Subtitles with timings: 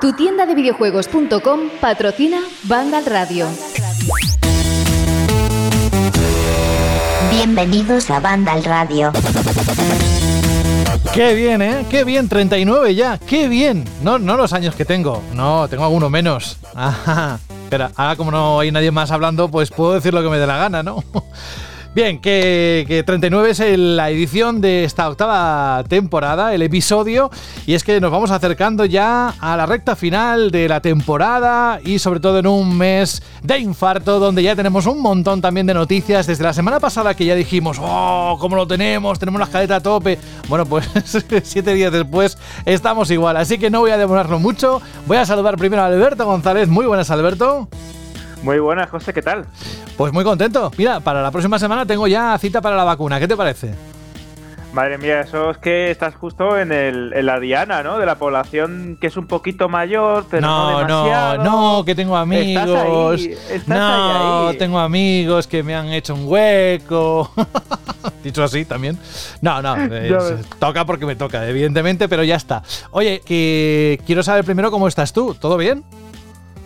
[0.00, 3.48] Tu tienda de videojuegos.com patrocina Vandal Radio.
[7.30, 9.12] Bienvenidos a Vandal Radio.
[11.12, 11.86] Qué bien, ¿eh?
[11.88, 13.18] Qué bien, 39 ya.
[13.18, 13.84] Qué bien.
[14.02, 15.22] No, no los años que tengo.
[15.32, 16.58] No, tengo alguno menos.
[16.74, 17.38] Ajá.
[17.64, 20.46] Espera, ahora como no hay nadie más hablando, pues puedo decir lo que me dé
[20.46, 21.02] la gana, ¿no?
[21.94, 27.30] Bien, que, 39 es la edición de esta octava temporada, el episodio,
[27.66, 32.00] y es que nos vamos acercando ya a la recta final de la temporada y
[32.00, 36.26] sobre todo en un mes de infarto donde ya tenemos un montón también de noticias
[36.26, 39.20] desde la semana pasada que ya dijimos, oh, ¿cómo lo tenemos?
[39.20, 40.18] Tenemos la escaleta a tope.
[40.48, 40.90] Bueno, pues
[41.44, 44.82] siete días después estamos igual, así que no voy a demorarlo mucho.
[45.06, 46.66] Voy a saludar primero a Alberto González.
[46.68, 47.68] Muy buenas, Alberto.
[48.44, 49.46] Muy buenas, José, ¿qué tal?
[49.96, 50.70] Pues muy contento.
[50.76, 53.18] Mira, para la próxima semana tengo ya cita para la vacuna.
[53.18, 53.74] ¿Qué te parece?
[54.74, 57.98] Madre mía, eso es que estás justo en, el, en la diana, ¿no?
[57.98, 61.36] De la población que es un poquito mayor, pero no, no demasiado.
[61.38, 63.22] No, no, que tengo amigos.
[63.22, 67.32] ¿Estás no, tengo amigos que me han hecho un hueco.
[68.22, 68.98] Dicho así también.
[69.40, 69.74] No, no,
[70.58, 72.62] toca porque me toca, evidentemente, pero ya está.
[72.90, 75.34] Oye, que quiero saber primero cómo estás tú.
[75.34, 75.82] ¿Todo bien?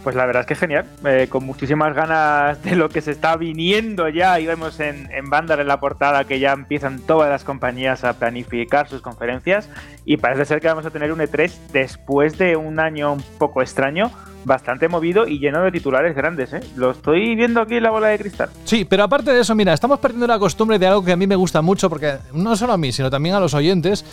[0.05, 3.37] Pues la verdad es que genial, eh, con muchísimas ganas de lo que se está
[3.37, 4.39] viniendo ya.
[4.41, 8.89] Y vemos en, en en la portada que ya empiezan todas las compañías a planificar
[8.89, 9.69] sus conferencias.
[10.05, 13.61] Y parece ser que vamos a tener un E3 después de un año un poco
[13.61, 14.11] extraño,
[14.45, 16.53] bastante movido y lleno de titulares grandes.
[16.53, 16.61] ¿eh?
[16.77, 18.49] Lo estoy viendo aquí en la bola de cristal.
[18.65, 21.27] Sí, pero aparte de eso, mira, estamos perdiendo la costumbre de algo que a mí
[21.27, 24.05] me gusta mucho, porque no solo a mí, sino también a los oyentes,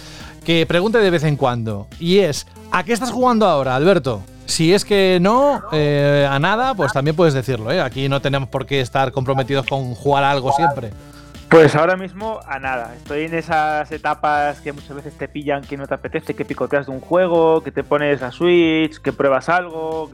[0.45, 1.87] que pregunte de vez en cuando.
[1.99, 4.23] Y es, ¿a qué estás jugando ahora, Alberto?
[4.45, 7.71] Si es que no, eh, a nada, pues también puedes decirlo.
[7.71, 7.81] ¿eh?
[7.81, 10.91] Aquí no tenemos por qué estar comprometidos con jugar algo siempre.
[11.49, 12.93] Pues ahora mismo a nada.
[12.95, 16.87] Estoy en esas etapas que muchas veces te pillan que no te apetece, que picoteas
[16.87, 20.09] de un juego, que te pones a Switch, que pruebas algo.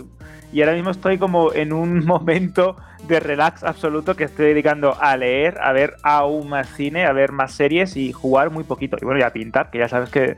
[0.52, 5.18] Y ahora mismo estoy como en un momento de relax absoluto que estoy dedicando a
[5.18, 8.98] leer, a ver aún más cine, a ver más series y jugar muy poquito.
[9.02, 10.38] Y bueno, y a pintar, que ya sabes que,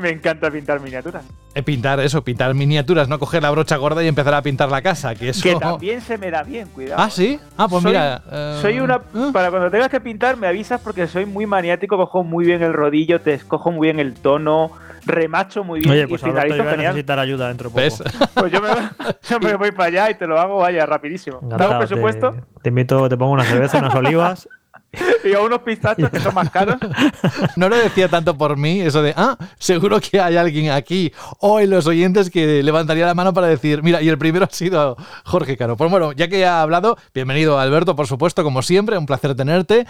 [0.00, 1.24] me encanta pintar miniaturas.
[1.54, 4.82] Eh, pintar eso, pintar miniaturas, no coger la brocha gorda y empezar a pintar la
[4.82, 5.42] casa, que eso...
[5.42, 7.00] Que también se me da bien, cuidado.
[7.02, 7.40] Ah, sí.
[7.56, 8.22] Ah, pues mira.
[8.60, 8.96] Soy eh, una.
[8.96, 9.30] ¿eh?
[9.32, 12.72] Para cuando tengas que pintar, me avisas porque soy muy maniático, cojo muy bien el
[12.72, 14.72] rodillo, te escojo muy bien el tono
[15.04, 15.92] remacho muy bien.
[15.92, 18.04] Oye, pues ahora te voy a necesitar ayuda dentro de poco.
[18.34, 21.40] Pues yo me, voy para allá y te lo hago, vaya, rapidísimo.
[21.42, 22.34] Dame presupuesto.
[22.62, 24.48] Te, invito, te pongo una cerveza, unas olivas.
[25.24, 26.76] y a unos pistachos que son más caros.
[27.56, 31.60] No lo decía tanto por mí, eso de, ah, seguro que hay alguien aquí o
[31.60, 34.96] en los oyentes que levantaría la mano para decir, mira, y el primero ha sido
[35.24, 35.76] Jorge Caro.
[35.76, 39.86] Pues bueno, ya que ha hablado, bienvenido Alberto, por supuesto, como siempre, un placer tenerte.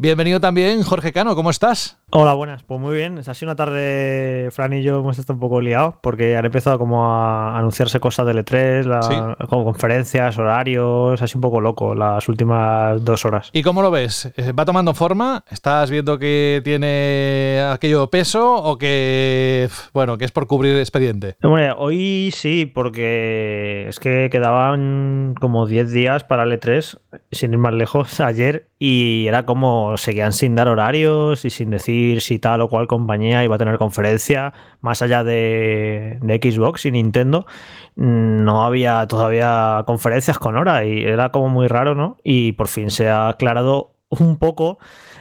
[0.00, 1.98] Bienvenido también, Jorge Cano, ¿cómo estás?
[2.10, 2.62] Hola, buenas.
[2.62, 3.18] Pues muy bien.
[3.18, 6.78] Ha sido una tarde, Fran y yo hemos estado un poco liados porque han empezado
[6.78, 13.04] como a anunciarse cosas de L3, como conferencias, horarios, así un poco loco las últimas
[13.04, 13.50] dos horas.
[13.52, 14.32] ¿Y cómo lo ves?
[14.36, 15.44] Eh, ¿Va tomando forma?
[15.50, 21.36] ¿Estás viendo que tiene aquello peso o que, bueno, que es por cubrir el expediente?
[21.42, 27.00] Bueno, hoy sí, porque es que quedaban como 10 días para L3,
[27.32, 32.20] sin ir más lejos, ayer, y era como seguían sin dar horarios y sin decir
[32.20, 37.46] si tal o cual compañía iba a tener conferencia, más allá de, Xbox y Nintendo,
[37.96, 42.18] no había todavía conferencias con hora y era como muy raro, ¿no?
[42.22, 44.78] Y por fin se ha aclarado un poco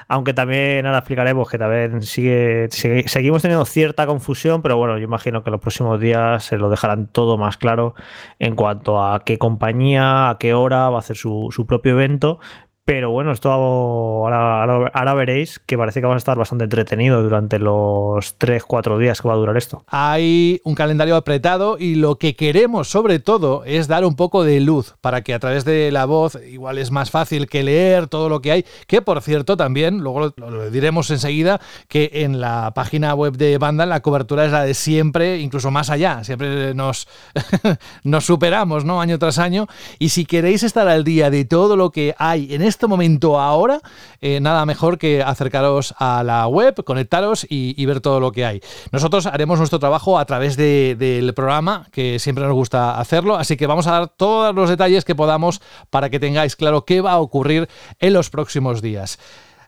[0.07, 5.43] aunque también ahora explicaremos que también sigue, seguimos teniendo cierta confusión, pero bueno, yo imagino
[5.43, 7.93] que los próximos días se lo dejarán todo más claro
[8.39, 12.39] en cuanto a qué compañía, a qué hora va a hacer su, su propio evento,
[12.87, 17.59] pero bueno, esto ahora, ahora, veréis que parece que va a estar bastante entretenido durante
[17.59, 19.83] los 3-4 días que va a durar esto.
[19.87, 24.61] Hay un calendario apretado y lo que queremos sobre todo es dar un poco de
[24.61, 28.29] luz para que a través de la voz igual es más fácil que leer todo
[28.29, 28.65] lo que hay.
[28.87, 31.59] Que por cierto también, luego lo, diremos enseguida,
[31.89, 35.89] que en la página web de Banda la cobertura es la de siempre, incluso más
[35.89, 36.23] allá.
[36.23, 37.09] Siempre nos,
[38.05, 39.01] nos superamos ¿no?
[39.01, 39.67] año tras año.
[39.99, 43.39] Y si queréis estar al día de todo lo que hay en este este momento
[43.39, 43.81] ahora,
[44.21, 48.61] eh, nada mejor que acercaros a la web, conectaros y, ver todo lo que hay.
[48.91, 53.65] Nosotros haremos nuestro trabajo a través del programa, que siempre nos gusta hacerlo, así que
[53.65, 55.59] vamos a dar todos los detalles que podamos
[55.89, 57.67] para que tengáis claro qué va a ocurrir
[57.99, 59.17] en los próximos días.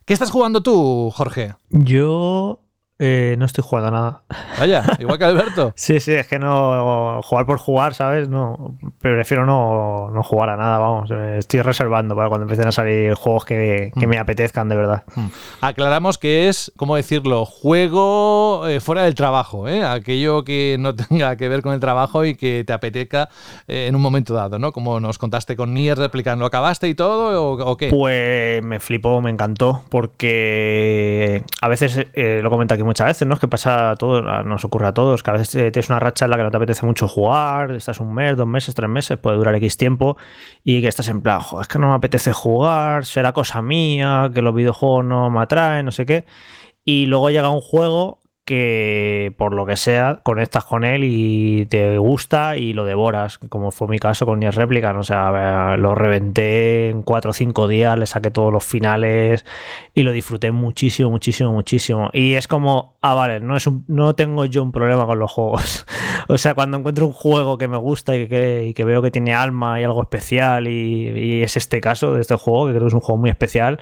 [0.06, 1.56] ¿Qué estás jugando tú, Jorge?
[1.70, 2.60] Yo
[3.01, 4.22] Eh, no estoy jugando a nada.
[4.60, 5.72] Vaya, igual que Alberto.
[5.75, 8.28] sí, sí, es que no jugar por jugar, ¿sabes?
[8.28, 11.10] No, prefiero no, no jugar a nada, vamos.
[11.10, 14.10] Estoy reservando para cuando empiecen a salir juegos que, que Mm.
[14.10, 15.04] me apetezcan de verdad.
[15.16, 15.28] Hmm.
[15.62, 17.46] Aclaramos que es, ¿cómo decirlo?
[17.46, 19.86] Juego eh, fuera del trabajo, ¿eh?
[19.86, 23.30] Aquello que no tenga que ver con el trabajo y que te apetezca
[23.69, 24.74] eh, en un momento dado, ¿no?
[24.74, 27.88] Como nos contaste con Nier replicando, ¿lo acabaste y todo o, o qué?
[27.90, 33.36] Pues me flipó, me encantó, porque a veces, eh, lo comento aquí muchas veces, ¿no?
[33.36, 36.00] Es que pasa a todos, nos ocurre a todos, que a veces eh, tienes una
[36.00, 38.90] racha en la que no te apetece mucho jugar, estás un mes, dos meses, tres
[38.90, 40.18] meses, puede durar X tiempo,
[40.64, 44.30] y que estás en plan, "Jo, es que no me apetece jugar, será cosa mía,
[44.34, 46.26] que los videojuegos no me atraen, no sé qué.
[46.84, 48.19] Y luego llega un juego
[48.50, 53.69] que por lo que sea conectas con él y te gusta y lo devoras, como
[53.69, 57.96] fue mi caso con Nier Replicant, o sea, lo reventé en cuatro o cinco días,
[57.98, 59.46] le saqué todos los finales
[59.94, 62.10] y lo disfruté muchísimo, muchísimo, muchísimo.
[62.12, 65.31] Y es como, ah, vale, no, es un- no tengo yo un problema con los
[65.31, 65.86] juegos.
[66.28, 69.36] o sea, cuando encuentro un juego que me gusta y que, que veo que tiene
[69.36, 72.88] alma y algo especial y, y es este caso de este juego, que creo que
[72.88, 73.80] es un juego muy especial,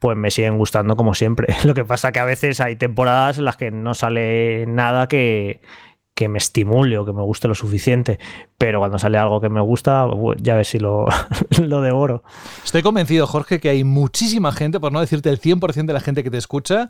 [0.00, 1.54] pues me siguen gustando como siempre.
[1.64, 5.60] Lo que pasa que a veces hay temporadas en las que no sale nada que,
[6.14, 8.18] que me estimule o que me guste lo suficiente,
[8.56, 11.06] pero cuando sale algo que me gusta, bu- ya ves si lo,
[11.60, 12.22] lo devoro.
[12.64, 16.24] Estoy convencido, Jorge, que hay muchísima gente, por no decirte el 100% de la gente
[16.24, 16.88] que te escucha,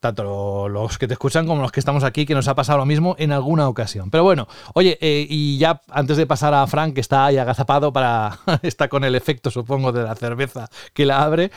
[0.00, 2.86] tanto los que te escuchan como los que estamos aquí, que nos ha pasado lo
[2.86, 4.10] mismo en alguna ocasión.
[4.10, 7.92] Pero bueno, oye, eh, y ya antes de pasar a Frank, que está ahí agazapado
[7.92, 8.38] para.
[8.62, 11.50] está con el efecto, supongo, de la cerveza que la abre,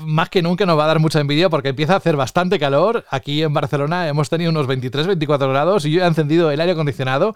[0.00, 3.04] más que nunca nos va a dar mucha envidia porque empieza a hacer bastante calor.
[3.10, 6.72] Aquí en Barcelona hemos tenido unos 23, 24 grados y yo he encendido el aire
[6.72, 7.34] acondicionado,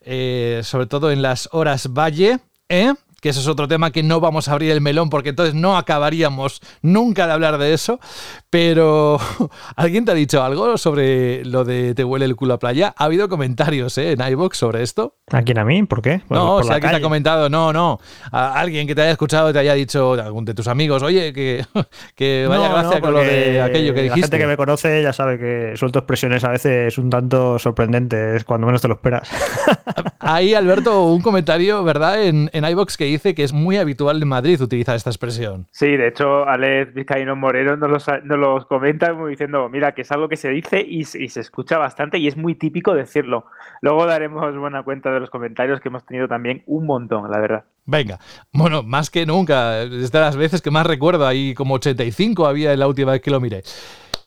[0.00, 2.94] eh, sobre todo en las horas valle, ¿eh?
[3.22, 5.76] que eso es otro tema que no vamos a abrir el melón porque entonces no
[5.76, 8.00] acabaríamos nunca de hablar de eso.
[8.52, 9.16] Pero,
[9.76, 12.92] ¿alguien te ha dicho algo sobre lo de te huele el culo a playa?
[12.98, 14.12] Ha habido comentarios ¿eh?
[14.12, 15.16] en iVoox sobre esto.
[15.32, 15.82] ¿A quién a mí?
[15.84, 16.20] ¿Por qué?
[16.28, 17.98] Por- No, por si la alguien te ha comentado, no, no.
[18.30, 21.64] A alguien que te haya escuchado te haya dicho, algún de tus amigos, oye, que,
[22.14, 24.20] que vaya No, gracia no, con lo de aquello que La dijiste.
[24.20, 28.66] gente que me conoce ya sabe que suelto expresiones a veces un tanto sorprendentes cuando
[28.66, 29.30] menos te lo esperas.
[30.20, 32.22] Ahí, Alberto, un comentario, ¿verdad?
[32.22, 35.66] En, en iVoox que dice que es muy habitual en Madrid utilizar esta expresión.
[35.72, 40.12] Sí, de hecho, Alex Vizcaíno Moreno nos los, nos los comenta diciendo, mira, que es
[40.12, 43.46] algo que se dice y, y se escucha bastante y es muy típico decirlo.
[43.80, 47.64] Luego daremos buena cuenta de los comentarios que hemos tenido también un montón, la verdad.
[47.84, 48.18] Venga,
[48.52, 52.72] bueno, más que nunca, es de las veces que más recuerdo, ahí como 85 había
[52.72, 53.62] en la última vez que lo miré.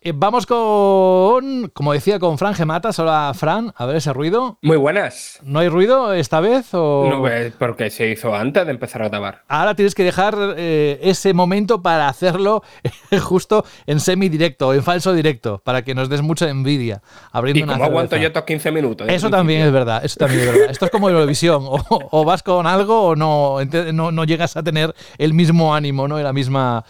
[0.07, 2.99] Eh, vamos con, como decía, con Fran Gematas.
[2.99, 4.59] Hola, Fran, a ver ese ruido.
[4.61, 5.39] Muy buenas.
[5.41, 6.75] ¿No hay ruido esta vez?
[6.75, 7.07] O...
[7.09, 9.41] No, pues, porque se hizo antes de empezar a grabar.
[9.47, 12.61] Ahora tienes que dejar eh, ese momento para hacerlo
[13.19, 17.01] justo en semidirecto, en falso directo, para que nos des mucha envidia.
[17.31, 18.21] Abriendo ¿Y una cómo aguanto cerveza.
[18.21, 19.09] yo estos 15 minutos?
[19.09, 20.69] Eso también es verdad, eso también es verdad.
[20.69, 23.57] Esto es como Eurovisión, o, o vas con algo o no,
[23.91, 26.19] no, no llegas a tener el mismo ánimo, ¿no?
[26.19, 26.85] Y la misma,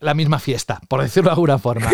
[0.00, 1.90] la misma fiesta, por decirlo de alguna forma.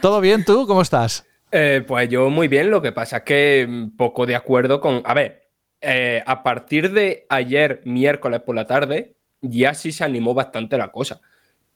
[0.00, 0.66] ¿Todo bien tú?
[0.66, 1.26] ¿Cómo estás?
[1.50, 5.02] Eh, pues yo muy bien, lo que pasa es que mm, poco de acuerdo con...
[5.04, 5.48] A ver,
[5.80, 10.88] eh, a partir de ayer, miércoles por la tarde, ya sí se animó bastante la
[10.88, 11.20] cosa.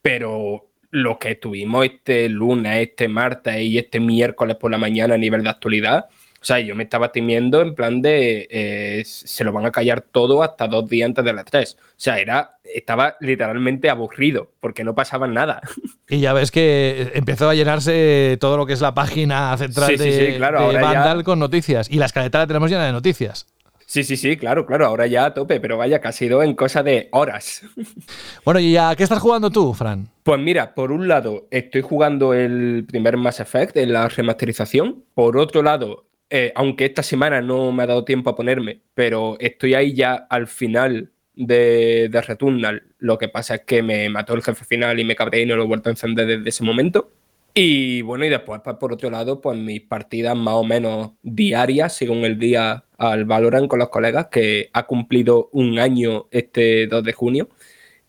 [0.02, 5.18] Pero lo que tuvimos este lunes, este martes y este miércoles por la mañana a
[5.18, 6.08] nivel de actualidad,
[6.40, 10.00] o sea, yo me estaba temiendo en plan de eh, se lo van a callar
[10.00, 11.76] todo hasta dos días antes de las tres.
[11.80, 15.60] O sea, era, estaba literalmente aburrido porque no pasaba nada.
[16.08, 19.96] Y ya ves que empezó a llenarse todo lo que es la página central Sí,
[19.98, 21.88] sí, de, sí, claro, de ya- Vandal con noticias.
[21.88, 23.46] Y la escaleta la tenemos llena de noticias.
[23.86, 26.54] Sí, sí, sí, claro, claro, ahora ya a tope, pero vaya que ha sido en
[26.54, 27.62] cosa de horas.
[28.44, 30.08] Bueno, ¿y a qué estás jugando tú, Fran?
[30.22, 35.36] Pues mira, por un lado estoy jugando el primer Mass Effect en la remasterización, por
[35.36, 39.74] otro lado, eh, aunque esta semana no me ha dado tiempo a ponerme, pero estoy
[39.74, 44.42] ahí ya al final de, de Returnal, lo que pasa es que me mató el
[44.42, 47.12] jefe final y me cabré y no lo he vuelto a encender desde ese momento.
[47.52, 51.96] Y bueno, y después, pues, por otro lado, pues mis partidas más o menos diarias,
[51.96, 57.02] según el día al Valorant con los colegas, que ha cumplido un año este 2
[57.02, 57.48] de junio.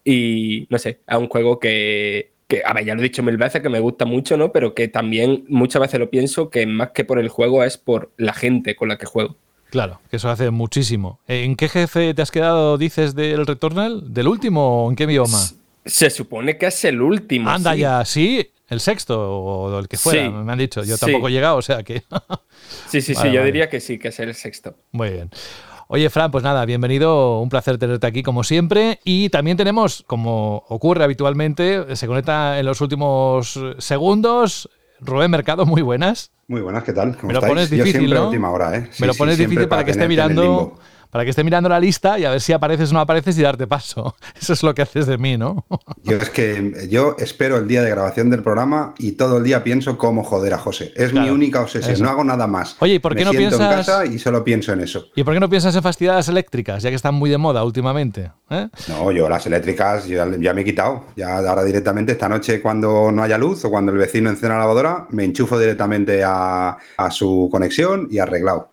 [0.03, 3.37] Y no sé, es un juego que, que, a ver, ya lo he dicho mil
[3.37, 4.51] veces, que me gusta mucho, ¿no?
[4.51, 8.11] Pero que también muchas veces lo pienso que más que por el juego es por
[8.17, 9.37] la gente con la que juego.
[9.69, 11.19] Claro, que eso hace muchísimo.
[11.29, 14.13] ¿En qué jefe te has quedado, dices, del Returnal?
[14.13, 15.39] ¿Del último o en qué bioma?
[15.85, 17.49] Se supone que es el último.
[17.49, 17.79] Anda sí.
[17.79, 20.29] ya, sí, el sexto o el que fuera, Sí.
[20.29, 20.83] me han dicho.
[20.83, 21.05] Yo Sí.
[21.05, 22.03] tampoco he llegado, o sea que...
[22.89, 23.45] Sí, sí, sí, yo vale.
[23.45, 24.75] diría que sí, que es el sexto.
[24.91, 25.29] Muy bien.
[25.93, 29.01] Oye, Fran, pues nada, bienvenido, un placer tenerte aquí como siempre.
[29.03, 34.69] Y también tenemos, como ocurre habitualmente, se conecta en los últimos segundos
[35.01, 36.31] Rubén Mercado, muy buenas.
[36.47, 37.17] Muy buenas, ¿qué tal?
[37.17, 38.25] ¿Cómo me lo pones difícil, Yo siempre ¿no?
[38.27, 38.89] última hora, ¿eh?
[38.99, 40.79] me lo pones difícil para que esté mirando
[41.11, 43.41] para que esté mirando la lista y a ver si apareces o no apareces y
[43.41, 44.15] darte paso.
[44.41, 45.65] Eso es lo que haces de mí, ¿no?
[46.03, 49.63] Yo es que yo espero el día de grabación del programa y todo el día
[49.63, 50.91] pienso cómo joder a José.
[50.95, 52.03] Es Claro, mi única obsesión, eso.
[52.03, 52.75] no hago nada más.
[52.79, 55.05] Oye, ¿y por qué Me no siento piensas- en casa y solo pienso en eso.
[55.15, 57.63] ¿Y por qué no piensas en fastidiar las eléctricas, ya que están muy de moda
[57.63, 58.31] últimamente?
[58.49, 58.67] ¿Eh?
[58.89, 61.05] No, yo las eléctricas ya, ya me he quitado.
[61.15, 64.61] Ya ahora directamente esta noche cuando no haya luz o cuando el vecino encienda la
[64.61, 68.70] lavadora, me enchufo directamente a, a su conexión y arreglado.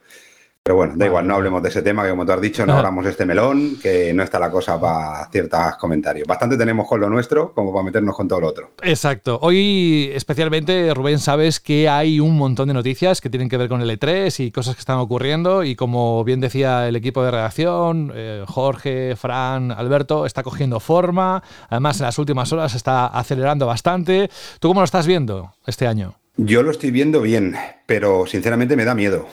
[0.68, 2.72] Pero bueno, da igual, no hablemos de ese tema que como tú has dicho, no
[2.72, 2.80] Ajá.
[2.80, 6.28] abramos este melón, que no está la cosa para ciertos comentarios.
[6.28, 8.72] Bastante tenemos con lo nuestro como para meternos con todo lo otro.
[8.82, 9.38] Exacto.
[9.40, 13.80] Hoy, especialmente, Rubén, sabes que hay un montón de noticias que tienen que ver con
[13.80, 15.64] el E3 y cosas que están ocurriendo.
[15.64, 21.42] Y como bien decía el equipo de redacción, eh, Jorge, Fran, Alberto, está cogiendo forma.
[21.70, 24.28] Además, en las últimas horas se está acelerando bastante.
[24.60, 26.16] ¿Tú cómo lo estás viendo este año?
[26.37, 27.56] Yo lo estoy viendo bien,
[27.87, 29.26] pero sinceramente me da miedo,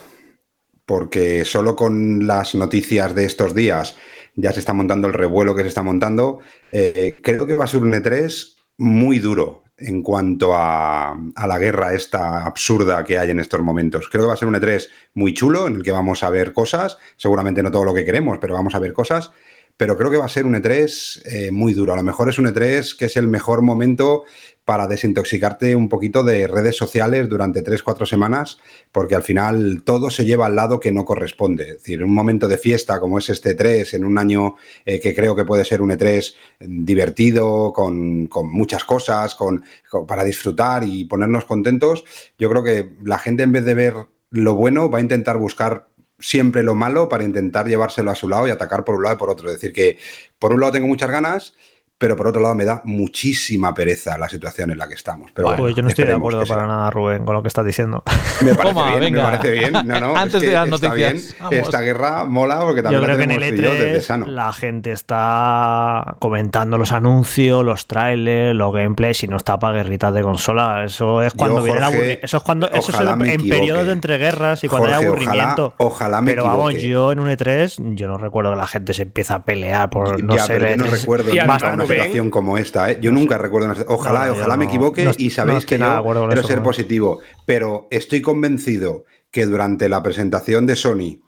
[0.86, 3.96] porque solo con las noticias de estos días
[4.36, 6.40] ya se está montando el revuelo que se está montando.
[6.72, 11.16] eh, creo que va a ser un E3 muy duro en cuanto a,
[11.46, 14.08] la guerra esta absurda que hay en estos momentos.
[14.08, 16.52] Creo que va a ser un E3 muy chulo en el que vamos a ver
[16.52, 19.32] cosas, seguramente no todo lo que queremos, pero vamos a ver cosas.
[19.76, 21.92] Pero creo que va a ser un E3 eh, muy duro.
[21.92, 24.24] A lo mejor es un E3 que es el mejor momento
[24.66, 28.58] para desintoxicarte un poquito de redes sociales durante 3-4 semanas,
[28.92, 31.62] porque al final todo se lleva al lado que no corresponde.
[31.62, 35.14] Es decir, un momento de fiesta como es este E3, en un año eh, que
[35.14, 39.64] creo que puede ser un E3 divertido, con, con muchas cosas, con-
[40.06, 42.04] para disfrutar y ponernos contentos,
[42.36, 43.94] yo creo que la gente en vez de ver
[44.30, 45.86] lo bueno va a intentar buscar
[46.18, 49.18] siempre lo malo para intentar llevárselo a su lado y atacar por un lado y
[49.18, 49.48] por otro.
[49.48, 49.98] Es decir, que
[50.40, 51.54] por un lado tengo muchas ganas,
[51.98, 55.30] pero por otro lado me da muchísima pereza la situación en la que estamos.
[55.32, 56.56] Pero bueno, pues yo no estoy de acuerdo sea.
[56.56, 58.02] para nada, Rubén, con lo que estás diciendo.
[58.42, 59.22] Me parece Toma, bien, venga.
[59.30, 59.72] me parece bien.
[59.72, 61.60] No, no, Antes es de que las está noticias, bien.
[61.60, 63.74] Esta guerra mola porque Yo también creo la que en el tenemos tú y yo
[63.74, 64.26] desde E3 sano.
[64.26, 70.12] la gente está comentando los anuncios, los trailers, los gameplays y no está para guerritas
[70.14, 70.84] de consola.
[70.84, 72.26] Eso es cuando Yo, viene el Jorge, aburrimiento.
[72.26, 75.74] Eso es cuando eso es en, en periodos de entreguerras y cuando hay aburrimiento.
[75.78, 76.88] Ojalá, ojalá me Pero vamos, equivoque.
[76.88, 80.22] yo en un E3, yo no recuerdo que la gente se empieza a pelear por
[80.22, 80.54] no ya, sé.
[80.58, 81.32] pero yo no recuerdo
[82.30, 82.90] Como esta.
[82.90, 82.98] ¿eh?
[83.00, 86.26] Yo nunca recuerdo una Ojalá, No, ojalá me equivoque no- y sabéis que nada yo
[86.28, 91.20] quiero ser positivo, pero estoy convencido que durante la presentación de Sony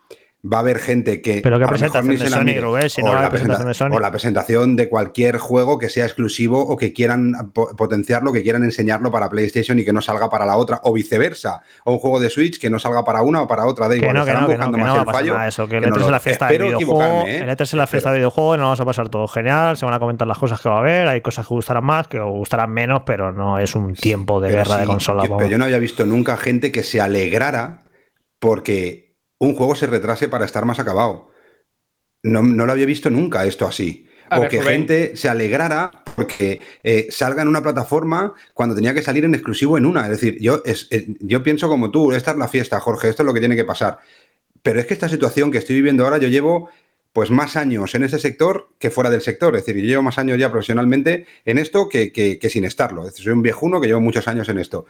[0.45, 1.41] va a haber gente que.
[1.43, 2.61] Pero qué presentación de Sony, mire.
[2.61, 3.89] Rubén, si no la presentación de Sony.
[3.93, 8.43] O la presentación de cualquier juego que sea exclusivo o que quieran po- potenciarlo, que
[8.45, 11.63] quieran enseñarlo para PlayStation y que no salga para la otra, o viceversa.
[11.85, 14.01] O un juego de Switch que no salga para una o para otra, da Que
[14.01, 14.15] igual.
[14.15, 15.35] no, que estarán no, que no, buscando que no más el fallo.
[15.35, 15.67] nada eso.
[15.69, 17.25] Que el que no E3 es la fiesta de videojuego.
[17.27, 17.39] ¿eh?
[17.39, 19.95] El E3 es la fiesta de videojuego, nos vamos a pasar todo genial, se van
[19.95, 22.71] a comentar las cosas que va a haber, hay cosas que gustarán más, que gustarán
[22.71, 25.27] menos, pero no es un tiempo de guerra de consola.
[25.27, 27.83] yo, pero yo no había visto nunca gente que se alegrara
[28.39, 29.08] porque
[29.41, 31.31] un juego se retrase para estar más acabado.
[32.23, 34.07] No, no lo había visto nunca esto así.
[34.31, 34.73] A o ver, que Rubén.
[34.75, 39.79] gente se alegrara porque eh, salga en una plataforma cuando tenía que salir en exclusivo
[39.79, 40.03] en una.
[40.03, 43.23] Es decir, yo, es- eh, yo pienso como tú, esta es la fiesta, Jorge, esto
[43.23, 43.99] es lo que tiene que pasar.
[44.63, 46.69] Pero es que esta situación que estoy viviendo ahora, yo llevo
[47.13, 49.57] pues más años en ese sector que fuera del sector.
[49.57, 53.03] Es decir, yo llevo más años ya profesionalmente en esto que, que- que sin estarlo.
[53.03, 54.85] Es decir, soy un viejuno que llevo muchos años en esto.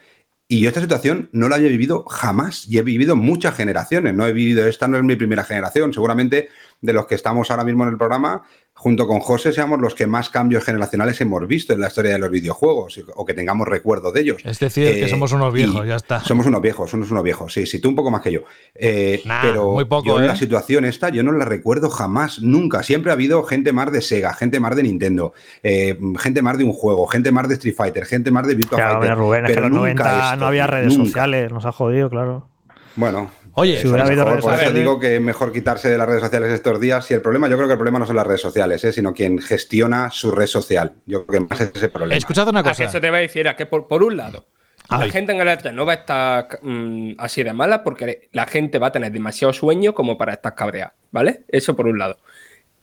[0.51, 4.15] Y yo esta situación no la había vivido jamás y he vivido muchas generaciones.
[4.15, 5.93] No he vivido, esta no es mi primera generación.
[5.93, 6.49] Seguramente
[6.81, 8.45] de los que estamos ahora mismo en el programa,
[8.79, 12.19] junto con José, seamos los que más cambios generacionales hemos visto en la historia de
[12.21, 14.41] los videojuegos o que tengamos recuerdo de ellos.
[14.45, 16.21] Es decir, que Eh, somos unos viejos, ya está.
[16.21, 17.53] Somos unos viejos, somos unos viejos.
[17.53, 18.41] Sí, sí, tú un poco más que yo.
[18.75, 20.29] Eh, Nah, pero muy poco, yo en ¿eh?
[20.29, 22.83] la situación esta, yo no la recuerdo jamás, nunca.
[22.85, 25.33] Siempre ha habido gente más de Sega, gente más de Nintendo,
[25.63, 28.79] eh, gente más de un juego, gente más de Street Fighter, gente más de Virtua
[28.79, 29.17] Fighter.
[29.17, 31.05] Rubén, es que pero en los nunca 90 esto, no había redes nunca.
[31.11, 32.49] sociales, nos ha jodido, claro.
[32.97, 35.99] Bueno, Oye, Si hubiera mejor, redes por eso sociales- digo que es mejor quitarse de
[35.99, 37.11] las redes sociales estos días.
[37.11, 38.93] Y el problema, yo creo que el problema no son las redes sociales, ¿eh?
[38.93, 40.93] sino quien gestiona su red social.
[41.07, 42.17] Yo creo que más es ese problema.
[42.17, 42.85] escuchad una A que cosa.
[42.85, 44.47] eso te va a decir, a que por, por un lado,
[44.89, 45.07] Ay.
[45.09, 48.47] la gente en el E3 no va a estar mm, así de mala porque la
[48.47, 51.45] gente va a tener demasiado sueño como para estar cabreada, ¿vale?
[51.49, 52.17] Eso por un lado.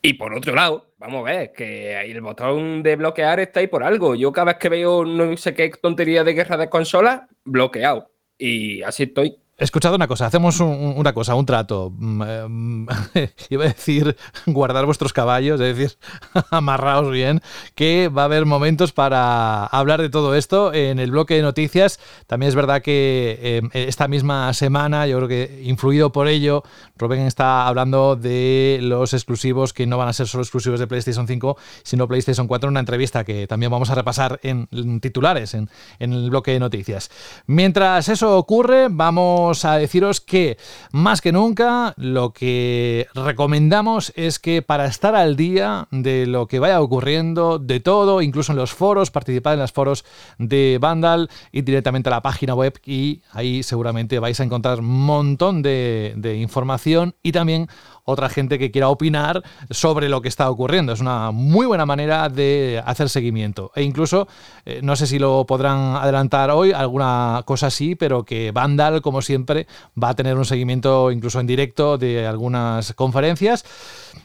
[0.01, 3.83] Y por otro lado, vamos a ver, que el botón de bloquear está ahí por
[3.83, 4.13] algo.
[4.13, 8.11] Yo cada vez que veo no sé qué tontería de guerra de consolas, bloqueado.
[8.37, 9.37] Y así estoy.
[9.57, 11.93] He escuchado una cosa, hacemos una cosa, un trato.
[11.95, 15.97] Mm, eh, iba a decir guardar vuestros caballos, es decir,
[16.51, 17.41] amarraos bien,
[17.73, 22.01] que va a haber momentos para hablar de todo esto en el bloque de noticias.
[22.27, 26.63] También es verdad que eh, esta misma semana, yo creo que influido por ello,
[26.97, 31.27] Rubén está hablando de los exclusivos que no van a ser solo exclusivos de PlayStation
[31.27, 34.67] 5, sino PlayStation 4, una entrevista que también vamos a repasar en,
[34.99, 35.69] titulares en,
[35.99, 37.09] en el bloque de noticias.
[37.47, 40.57] Mientras eso ocurre, vamos a deciros que
[40.91, 46.59] más que nunca lo que recomendamos es que para estar al día de lo que
[46.59, 50.03] vaya ocurriendo, de todo, incluso en los foros, participad en los foros
[50.39, 55.05] de Vandal y directamente a la página web y ahí seguramente vais a encontrar un
[55.05, 57.67] montón de información y también
[58.05, 60.93] otra gente que quiera opinar sobre lo que está ocurriendo.
[60.93, 63.71] Es una muy buena manera de hacer seguimiento.
[63.75, 64.27] E incluso,
[64.65, 69.21] eh, no sé si lo podrán adelantar hoy, alguna cosa así, pero que Vandal, como
[69.21, 69.67] siempre,
[70.01, 73.65] va a tener un seguimiento incluso en directo de algunas conferencias.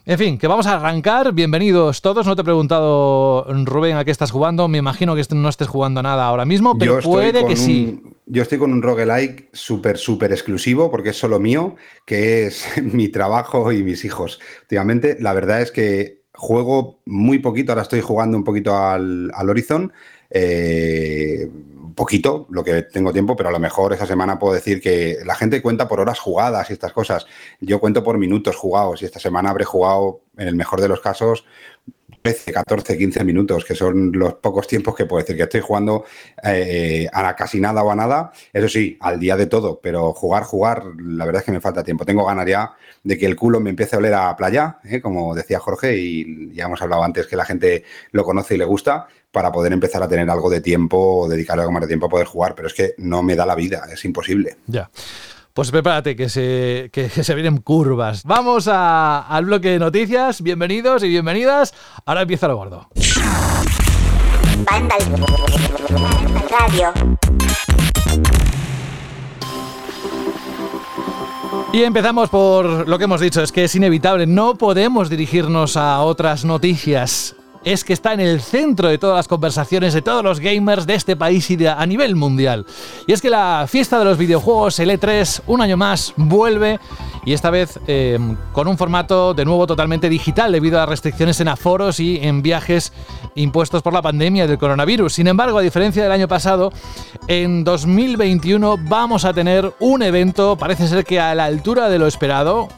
[0.04, 1.32] En fin, que vamos a arrancar.
[1.32, 2.26] Bienvenidos todos.
[2.26, 4.68] No te he preguntado, Rubén, a qué estás jugando.
[4.68, 8.02] Me imagino que no estés jugando nada ahora mismo, pero puede que sí.
[8.32, 11.74] Yo estoy con un roguelike súper, súper exclusivo porque es solo mío,
[12.06, 14.38] que es mi trabajo y mis hijos.
[14.62, 19.92] Últimamente, la verdad es que juego muy poquito, ahora estoy jugando un poquito al, Horizon.
[20.30, 21.50] Eh,
[21.96, 25.34] poquito, lo que tengo tiempo, pero a lo mejor esa semana puedo decir que la
[25.34, 27.26] gente cuenta por horas jugadas y estas cosas.
[27.60, 31.00] Yo cuento por minutos jugados y esta semana habré jugado, en el mejor de los
[31.00, 31.44] casos,
[32.22, 36.04] 13, 14, 15 minutos, que son los pocos tiempos que puedo decir que estoy jugando
[36.42, 38.32] eh, a casi nada o a nada.
[38.52, 41.82] Eso sí, al día de todo, pero jugar, jugar, la verdad es que me falta
[41.82, 42.04] tiempo.
[42.04, 42.72] Tengo ganas ya
[43.02, 45.00] de que el culo me empiece a oler a playa, ¿eh?
[45.00, 48.64] como decía Jorge, y ya hemos hablado antes que la gente lo conoce y le
[48.64, 52.10] gusta, para poder empezar a tener algo de tiempo, dedicar algo más de tiempo a
[52.10, 54.56] poder jugar, pero es que no me da la vida, es imposible.
[54.66, 54.90] Ya.
[55.60, 58.24] Pues prepárate que se, que, se vienen curvas.
[58.24, 60.40] Vamos al bloque de noticias.
[60.40, 61.74] Bienvenidos y bienvenidas.
[62.06, 62.88] Ahora empieza lo gordo.
[71.74, 76.00] Y empezamos por lo que hemos dicho, es que es inevitable, no podemos dirigirnos a
[76.00, 80.40] otras noticias es que está en el centro de todas las conversaciones de todos los
[80.40, 82.66] gamers de este país y a nivel mundial.
[83.06, 86.80] Y es que la fiesta de los videojuegos, el E3, un año más, vuelve
[87.24, 91.48] y esta vez em, con un formato de nuevo totalmente digital debido a restricciones en
[91.48, 92.92] aforos y en viajes
[93.34, 95.12] impuestos por la pandemia del coronavirus.
[95.12, 96.72] Sin embargo, a diferencia del año pasado,
[97.26, 102.06] en 2021 vamos a tener un evento, parece ser que a la altura de lo
[102.06, 102.68] esperado,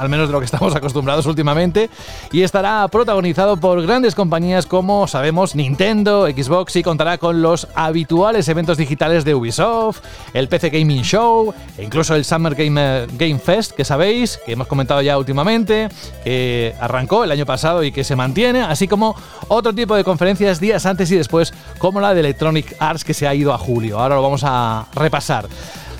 [0.00, 1.90] al menos de lo que estamos acostumbrados últimamente,
[2.32, 8.48] y estará protagonizado por grandes compañías como sabemos Nintendo, Xbox y contará con los habituales
[8.48, 10.00] eventos digitales de Ubisoft,
[10.32, 14.66] el PC Gaming Show e incluso el Summer Game, Game Fest, que sabéis, que hemos
[14.66, 15.88] comentado ya últimamente,
[16.24, 19.14] que arrancó el año pasado y que se mantiene, así como
[19.48, 23.26] otro tipo de conferencias días antes y después, como la de Electronic Arts que se
[23.26, 23.98] ha ido a julio.
[23.98, 25.48] Ahora lo vamos a repasar.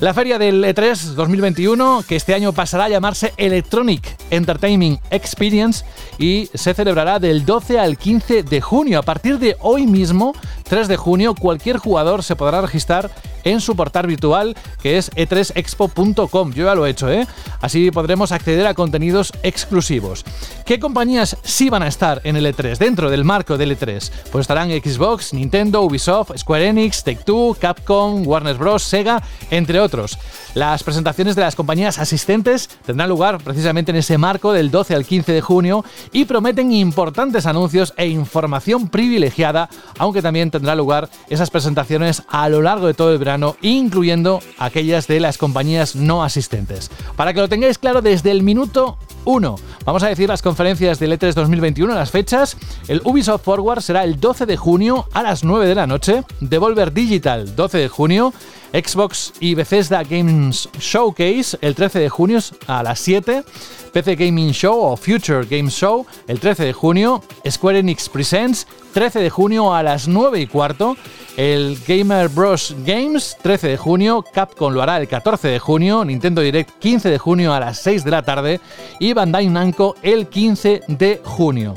[0.00, 5.84] La feria del E3 2021, que este año pasará a llamarse Electronic Entertainment Experience
[6.18, 8.98] y se celebrará del 12 al 15 de junio.
[8.98, 10.32] A partir de hoy mismo,
[10.70, 13.10] 3 de junio, cualquier jugador se podrá registrar
[13.42, 16.52] en su portal virtual que es e3expo.com.
[16.52, 17.26] Yo ya lo he hecho, ¿eh?
[17.60, 20.24] Así podremos acceder a contenidos exclusivos.
[20.64, 24.10] ¿Qué compañías sí van a estar en el E3, dentro del marco del E3?
[24.30, 30.18] Pues estarán Xbox, Nintendo, Ubisoft, Square Enix, Take-Two, Capcom, Warner Bros., Sega, entre otros.
[30.54, 35.04] Las presentaciones de las compañías asistentes tendrán lugar precisamente en ese marco del 12 al
[35.04, 41.50] 15 de junio y prometen importantes anuncios e información privilegiada, aunque también tendrá lugar esas
[41.50, 46.90] presentaciones a lo largo de todo el verano, incluyendo aquellas de las compañías no asistentes.
[47.16, 51.18] Para que lo tengáis claro desde el minuto 1, vamos a decir las conferencias del
[51.18, 52.56] E3 2021, las fechas.
[52.88, 56.92] El Ubisoft Forward será el 12 de junio a las 9 de la noche, Devolver
[56.92, 58.32] Digital 12 de junio,
[58.72, 63.44] Xbox y Bethesda Games Showcase el 13 de junio a las 7,
[63.92, 69.20] PC Gaming Show o Future Games Show el 13 de junio, Square Enix Presents 13
[69.20, 70.96] de junio a las 9 y cuarto,
[71.36, 72.74] el Gamer Bros.
[72.84, 77.18] Games 13 de junio, Capcom lo hará el 14 de junio, Nintendo Direct 15 de
[77.18, 78.60] junio a las 6 de la tarde.
[78.98, 81.74] Y Bandai Namco el 15 de junio.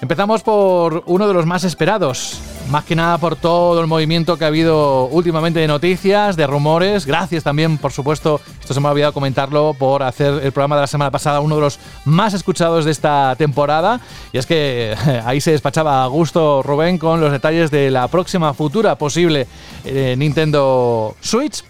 [0.00, 2.38] Empezamos por uno de los más esperados,
[2.70, 7.06] más que nada por todo el movimiento que ha habido últimamente de noticias, de rumores.
[7.06, 10.82] Gracias también, por supuesto, esto se me ha olvidado comentarlo, por hacer el programa de
[10.82, 14.00] la semana pasada uno de los más escuchados de esta temporada.
[14.32, 18.52] Y es que ahí se despachaba a gusto Rubén con los detalles de la próxima
[18.54, 19.46] futura posible
[19.84, 21.64] eh, Nintendo Switch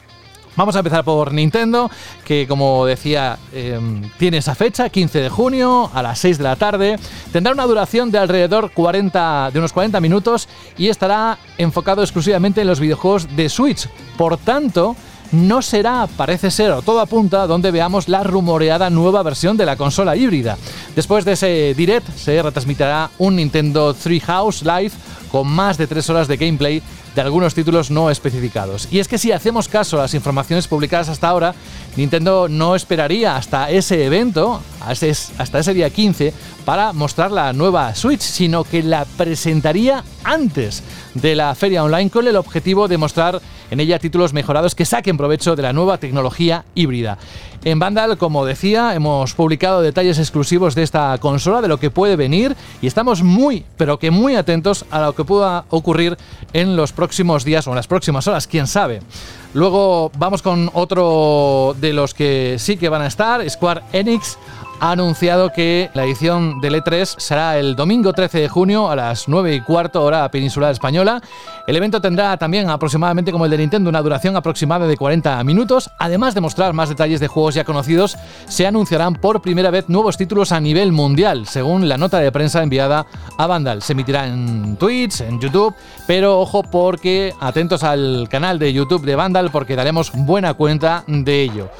[0.59, 1.89] Vamos a empezar por Nintendo,
[2.25, 6.57] que como decía, em, tiene esa fecha, 15 de junio, a las 6 de la
[6.57, 6.99] tarde.
[7.31, 12.67] Tendrá una duración de alrededor 40, de unos 40 minutos y estará enfocado exclusivamente en
[12.67, 13.89] los videojuegos de Switch.
[14.17, 14.97] Por tanto,
[15.33, 19.77] no será, parece ser, o todo apunta, donde veamos la rumoreada nueva versión de la
[19.77, 20.57] consola híbrida.
[20.97, 24.93] Después de ese direct se retransmitirá un Nintendo Treehouse Live
[25.31, 26.83] con más de 3 horas de gameplay
[27.15, 28.89] de algunos títulos no especificados.
[28.91, 31.55] Y es que si hacemos caso a las informaciones publicadas hasta ahora,
[31.97, 36.33] Nintendo no esperaría hasta ese evento, hasta ese día 15,
[36.65, 40.83] para mostrar la nueva Switch, sino que la presentaría antes
[41.15, 45.17] de la feria online con el objetivo de mostrar en ella títulos mejorados que saquen
[45.17, 47.19] provecho de la nueva tecnología híbrida.
[47.65, 52.17] En Vandal, como decía, hemos publicado detalles exclusivos de esta consola, de lo que puede
[52.17, 56.17] venir, y estamos muy, pero que muy atentos a lo que pueda ocurrir
[56.53, 59.01] en los próximos días o en las próximas horas, quién sabe.
[59.55, 64.39] Luego vamos con otro de los que sí que van a estar, Square Enix
[64.81, 69.29] ha anunciado que la edición del E3 será el domingo 13 de junio a las
[69.29, 71.21] 9 y cuarto hora peninsular española.
[71.67, 75.91] El evento tendrá también aproximadamente como el de Nintendo una duración aproximada de 40 minutos.
[75.99, 80.17] Además de mostrar más detalles de juegos ya conocidos, se anunciarán por primera vez nuevos
[80.17, 83.83] títulos a nivel mundial, según la nota de prensa enviada a Vandal.
[83.83, 85.75] Se emitirá en Twitch, en YouTube,
[86.07, 91.43] pero ojo porque atentos al canal de YouTube de Vandal porque daremos buena cuenta de
[91.43, 91.71] ello.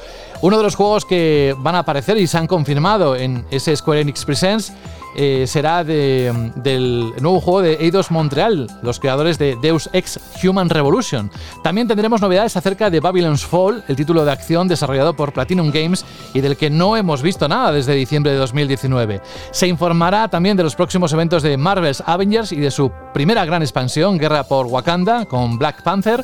[0.41, 4.01] Uno de los juegos que van a aparecer y se han confirmado en ese Square
[4.01, 4.71] Enix Presents
[5.15, 11.31] eh, será del nuevo juego de Eidos Montreal, los creadores de Deus Ex Human Revolution.
[11.63, 16.05] También tendremos novedades acerca de Babylon's Fall, el título de acción desarrollado por Platinum Games
[16.33, 19.21] y del que no hemos visto nada desde diciembre de 2019.
[19.51, 23.61] Se informará también de los próximos eventos de Marvel's Avengers y de su primera gran
[23.61, 26.23] expansión, Guerra por Wakanda, con Black Panther.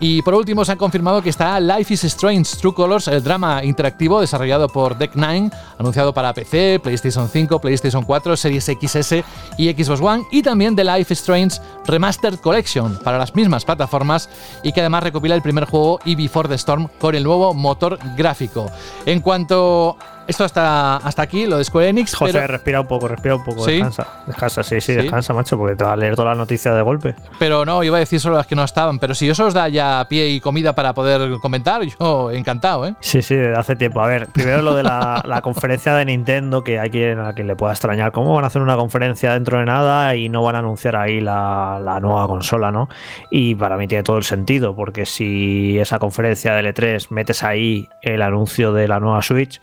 [0.00, 3.62] Y por último se ha confirmado que estará Life is Strange True Colors, el drama
[3.62, 9.24] interactivo desarrollado por Deck 9, anunciado para PC, PlayStation 5, PlayStation 4 Series XS
[9.58, 14.28] y Xbox One, y también The Life is Strange Remastered Collection para las mismas plataformas
[14.62, 17.98] y que además recopila el primer juego y Before the Storm con el nuevo motor
[18.16, 18.70] gráfico.
[19.04, 19.96] En cuanto
[20.26, 22.14] esto hasta, hasta aquí, lo de Square Enix.
[22.14, 23.66] José, respira un poco, respira un poco.
[23.66, 24.06] Descansa.
[24.26, 27.14] Descansa, sí, sí, descansa, macho, porque te va a leer toda la noticia de golpe.
[27.38, 28.98] Pero no, iba a decir solo las que no estaban.
[28.98, 32.94] Pero si eso os da ya pie y comida para poder comentar, yo encantado, ¿eh?
[33.00, 34.00] Sí, sí, hace tiempo.
[34.00, 37.56] A ver, primero lo de la, conferencia de Nintendo, que hay quien a quien le
[37.56, 38.12] pueda extrañar.
[38.12, 41.20] ¿Cómo van a hacer una conferencia dentro de nada y no van a anunciar ahí
[41.20, 42.88] la, la nueva consola, no?
[43.30, 47.88] Y para mí tiene todo el sentido, porque si esa conferencia de L3 metes ahí
[48.02, 49.60] el anuncio de la nueva Switch,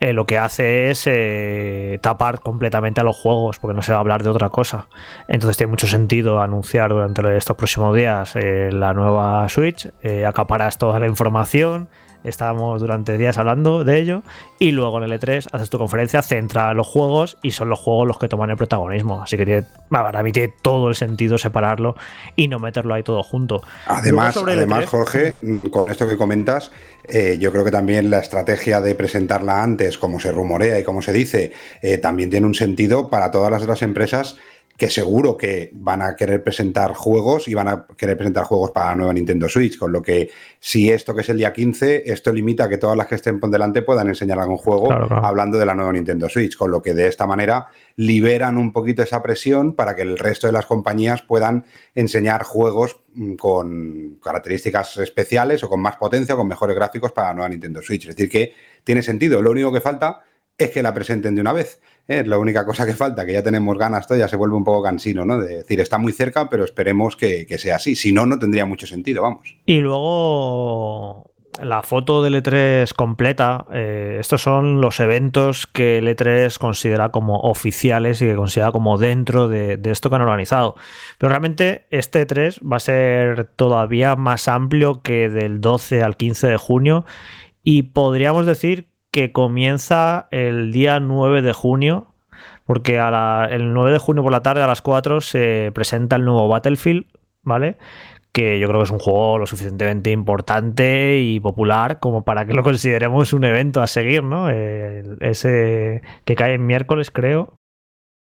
[0.00, 3.98] eh, lo que hace es eh, tapar completamente a los juegos, porque no se va
[3.98, 4.88] a hablar de otra cosa.
[5.28, 9.90] Entonces tiene mucho sentido anunciar durante estos próximos días eh, la nueva Switch,
[10.26, 11.90] acaparas toda la información,
[12.24, 14.22] estábamos durante días hablando de ello,
[14.58, 18.06] y luego en el E3 haces tu conferencia, centra los juegos y son los juegos
[18.06, 19.22] los que toman el protagonismo.
[19.22, 21.96] Así que tiene, para mí tiene todo el sentido separarlo
[22.36, 23.62] y no meterlo ahí todo junto.
[23.86, 25.34] Además, además Jorge,
[25.70, 26.70] con esto que comentas,
[27.04, 31.02] eh, yo creo que también la estrategia de presentarla antes, como se rumorea y como
[31.02, 31.52] se dice,
[31.82, 34.36] eh, también tiene un sentido para todas las otras empresas
[34.80, 38.86] que seguro que van a querer presentar juegos y van a querer presentar juegos para
[38.86, 42.32] la nueva Nintendo Switch, con lo que si esto que es el día 15, esto
[42.32, 45.66] limita a que todas las que estén por delante puedan enseñar algún juego hablando de
[45.66, 47.66] la nueva Nintendo Switch, con lo que de esta manera
[47.96, 53.00] liberan un poquito esa presión para que el resto de las compañías puedan enseñar juegos
[53.12, 57.50] mm, con características especiales o con más potencia o con mejores gráficos para la nueva
[57.50, 58.08] Nintendo Switch.
[58.08, 59.42] Es decir, que tiene sentido.
[59.42, 60.22] Lo único que falta
[60.64, 61.80] es que la presenten de una vez.
[62.06, 64.64] Es la única cosa que falta, que ya tenemos ganas, todo ya se vuelve un
[64.64, 65.38] poco cansino, ¿no?
[65.38, 67.94] De decir, está muy cerca, pero esperemos que, sea así.
[67.94, 69.56] Si no, no tendría mucho sentido, vamos.
[69.64, 71.30] Y luego
[71.62, 77.38] la foto del E3 completa, eh, estos son los eventos que el E3 considera como
[77.40, 80.74] oficiales y que considera como dentro de, de, esto que han organizado.
[81.16, 86.48] Pero realmente este E3 va a ser todavía más amplio que del 12 al 15
[86.48, 87.04] de junio
[87.62, 92.14] y podríamos decir que comienza el día 9 de junio,
[92.64, 96.48] porque el 9 de junio por la tarde a las 4 se presenta el nuevo
[96.48, 97.06] Battlefield,
[97.42, 97.76] ¿vale?
[98.32, 102.54] Que yo creo que es un juego lo suficientemente importante y popular como para que
[102.54, 104.48] lo consideremos un evento a seguir, ¿no?
[104.50, 107.54] ese que cae en miércoles, creo.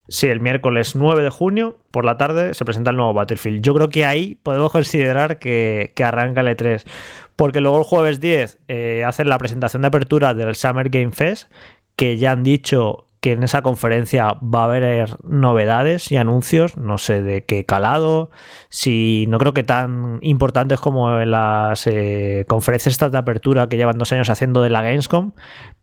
[0.09, 3.63] Sí, el miércoles 9 de junio por la tarde se presenta el nuevo Battlefield.
[3.63, 6.85] Yo creo que ahí podemos considerar que, que arranca el E3
[7.42, 11.50] porque luego el jueves 10 eh, hacen la presentación de apertura del Summer Game Fest,
[11.96, 16.99] que ya han dicho que en esa conferencia va a haber novedades y anuncios, no
[16.99, 18.33] sé de qué calado,
[18.69, 23.97] si no creo que tan importantes como las eh, conferencias estas de apertura que llevan
[23.97, 25.35] dos años haciendo de la Gamescom,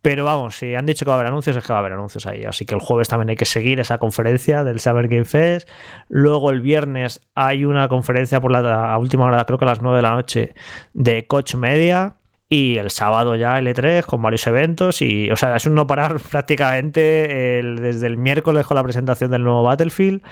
[0.01, 1.93] pero vamos, si han dicho que va a haber anuncios, es que va a haber
[1.93, 2.43] anuncios ahí.
[2.43, 5.69] Así que el jueves también hay que seguir esa conferencia del Summer Game Fest.
[6.09, 9.95] Luego el viernes hay una conferencia por la última hora, creo que a las 9
[9.95, 10.55] de la noche,
[10.93, 12.15] de Coach Media
[12.49, 16.19] y el sábado ya L3 con varios eventos y, o sea, es un no parar
[16.31, 20.23] prácticamente desde el miércoles con la presentación del nuevo Battlefield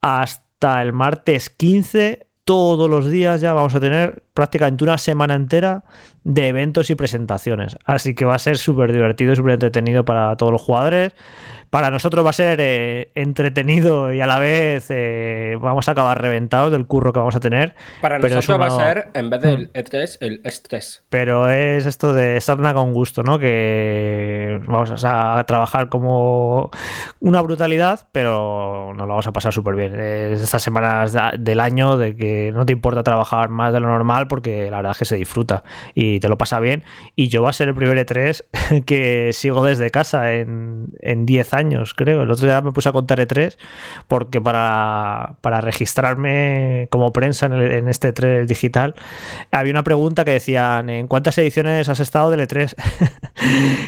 [0.00, 5.82] hasta el martes 15 todos los días ya vamos a tener prácticamente una semana entera
[6.22, 7.76] de eventos y presentaciones.
[7.84, 11.12] Así que va a ser súper divertido y súper entretenido para todos los jugadores
[11.70, 16.20] para nosotros va a ser eh, entretenido y a la vez eh, vamos a acabar
[16.20, 17.74] reventados del curro que vamos a tener.
[18.00, 20.24] Para nosotros va a ser, en vez del E3, mm.
[20.24, 21.02] el estrés.
[21.08, 23.38] Pero es esto de sarna con gusto, ¿no?
[23.38, 26.70] Que vamos a trabajar como
[27.20, 29.98] una brutalidad, pero nos lo vamos a pasar súper bien.
[29.98, 34.27] Es estas semanas del año de que no te importa trabajar más de lo normal
[34.28, 35.64] porque la verdad es que se disfruta
[35.94, 36.84] y te lo pasa bien.
[37.14, 41.58] Y yo va a ser el primer E3 que sigo desde casa en 10 años
[41.58, 42.22] años, creo.
[42.22, 43.56] El otro día me puse a contar E3
[44.06, 48.94] porque para, para registrarme como prensa en, este E3 digital
[49.50, 52.74] había una pregunta que decían ¿en cuántas ediciones has estado del E3?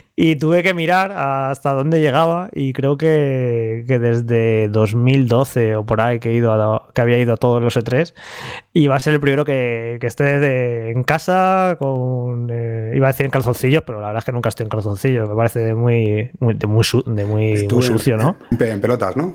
[0.23, 6.21] y tuve que mirar hasta dónde llegaba y creo que, desde 2012 o por ahí
[6.21, 8.13] que, he ido que había ido a todos los E3
[8.75, 13.25] y va a ser el primero que, esté en casa con, eh, iba a decir
[13.25, 16.53] en calzoncillos, pero la verdad es que nunca estoy en calzoncillos, me parece muy, muy,
[16.53, 18.37] de muy, de muy muy, sucio, ¿no?
[18.51, 19.33] En pelotas, ¿no?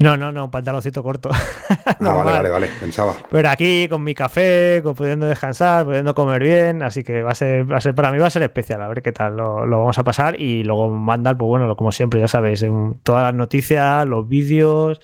[0.00, 1.30] No, no, no, pantaloncito corto.
[1.32, 3.14] Ah, vale, vale, vale, pensaba.
[3.30, 7.34] Pero aquí con mi café, con pudiendo descansar, pudiendo comer bien, así que va a
[7.34, 9.66] ser, va a ser para mí va a ser especial, a ver qué tal lo,
[9.66, 13.34] vamos a pasar y luego mandar, pues bueno, como siempre, ya sabéis, en todas las
[13.34, 15.00] noticias, los vídeos,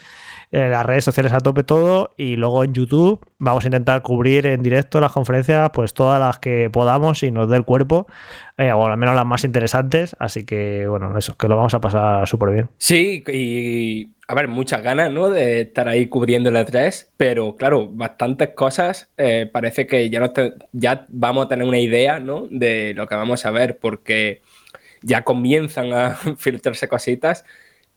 [0.53, 4.47] en las redes sociales a tope todo y luego en YouTube vamos a intentar cubrir
[4.47, 8.07] en directo las conferencias, pues todas las que podamos y nos dé el cuerpo,
[8.59, 11.81] eh, o al menos las más interesantes, así que bueno, eso, que lo vamos a
[11.81, 12.69] pasar súper bien.
[12.77, 15.31] Sí, y a ver, muchas ganas, ¿no?
[15.31, 20.33] De estar ahí cubriendo el E3, pero claro, bastantes cosas, eh, parece que ya, no
[20.73, 22.47] ya vamos a tener una idea, ¿no?
[22.51, 24.43] De lo que vamos a ver, porque
[25.03, 27.45] ya comienzan a filtrarse cositas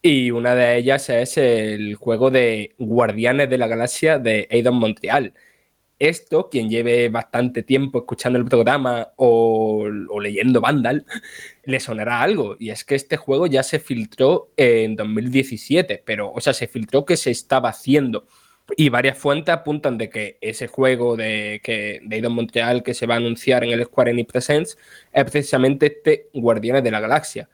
[0.01, 5.33] y una de ellas es el juego de Guardianes de la Galaxia de Eidos Montreal.
[5.97, 9.87] Esto, quien lleve bastante tiempo escuchando el programa o,
[10.21, 11.05] leyendo Vandal,
[11.63, 12.55] le sonará algo.
[12.59, 17.03] Y es que este juego ya se filtró en 2017, pero, o sea, se filtró
[17.05, 18.27] que se estaba haciendo.
[18.77, 23.05] Y varias fuentes apuntan de que ese juego de, que, de Eidos Montreal que se
[23.05, 24.77] va a anunciar en el Square Enix Presents
[25.13, 27.47] es precisamente este Guardianes de la Galaxia.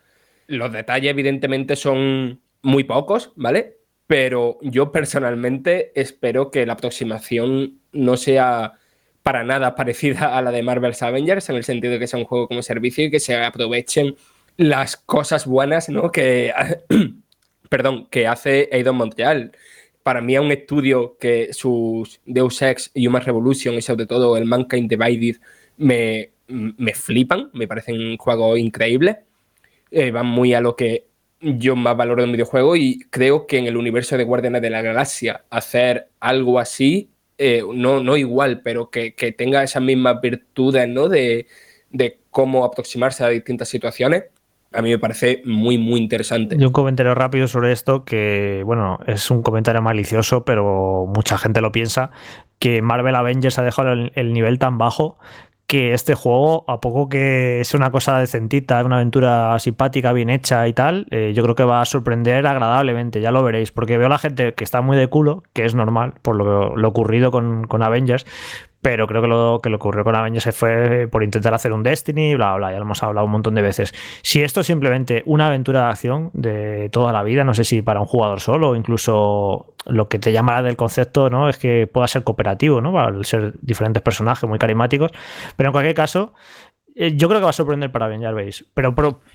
[0.46, 3.76] Los detalles, evidentemente, son muy pocos, ¿vale?
[4.06, 8.74] Pero yo personalmente espero que la aproximación no sea
[9.22, 12.24] para nada parecida a la de Marvel's Avengers, en el sentido de que sea un
[12.24, 14.16] juego como servicio y que se aprovechen
[14.56, 16.10] las cosas buenas, ¿no?
[16.10, 16.52] Que,
[17.68, 19.52] perdón, que hace Eidos Montreal.
[20.02, 24.44] Para mí es un estudio que sus Deus Ex Human Revolution y sobre todo el
[24.44, 25.36] Mankind Divided
[25.76, 29.20] me, me flipan, me parecen un juego increíble.
[29.90, 31.06] Eh, van muy a lo que
[31.42, 34.80] yo más valoro un videojuego y creo que en el universo de Guardianes de la
[34.80, 41.08] Galaxia hacer algo así, eh, no, no igual, pero que, tenga esas mismas virtudes ¿no?
[41.08, 41.46] de,
[42.30, 44.24] cómo aproximarse a distintas situaciones,
[44.72, 46.56] a mí me parece muy, muy interesante.
[46.58, 51.60] Y un comentario rápido sobre esto, que bueno, es un comentario malicioso, pero mucha gente
[51.60, 52.10] lo piensa,
[52.58, 55.18] que Marvel Avengers ha dejado el nivel tan bajo
[55.72, 60.68] que este juego, a poco que es una cosa decentita, una aventura simpática, bien hecha
[60.68, 64.08] y tal, eh, yo creo que va a sorprender agradablemente, ya lo veréis, porque veo
[64.08, 67.30] a la gente que está muy de culo, que es normal por lo, lo ocurrido
[67.30, 68.26] con, con Avengers,
[68.82, 72.34] pero creo que lo que le ocurrió con Avengers fue por intentar hacer un Destiny,
[72.34, 73.94] bla, bla, ya lo hemos hablado un montón de veces.
[74.22, 77.80] Si esto es simplemente una aventura de acción de toda la vida, no sé si
[77.80, 81.48] para un jugador solo incluso lo que te llama del concepto, ¿no?
[81.48, 82.98] Es que pueda ser cooperativo, ¿no?
[82.98, 85.12] Al ser diferentes personajes muy carismáticos,
[85.56, 86.34] pero en cualquier caso,
[86.96, 88.66] eh, yo creo que va a sorprender para bien, ya veis.
[88.74, 88.94] Pero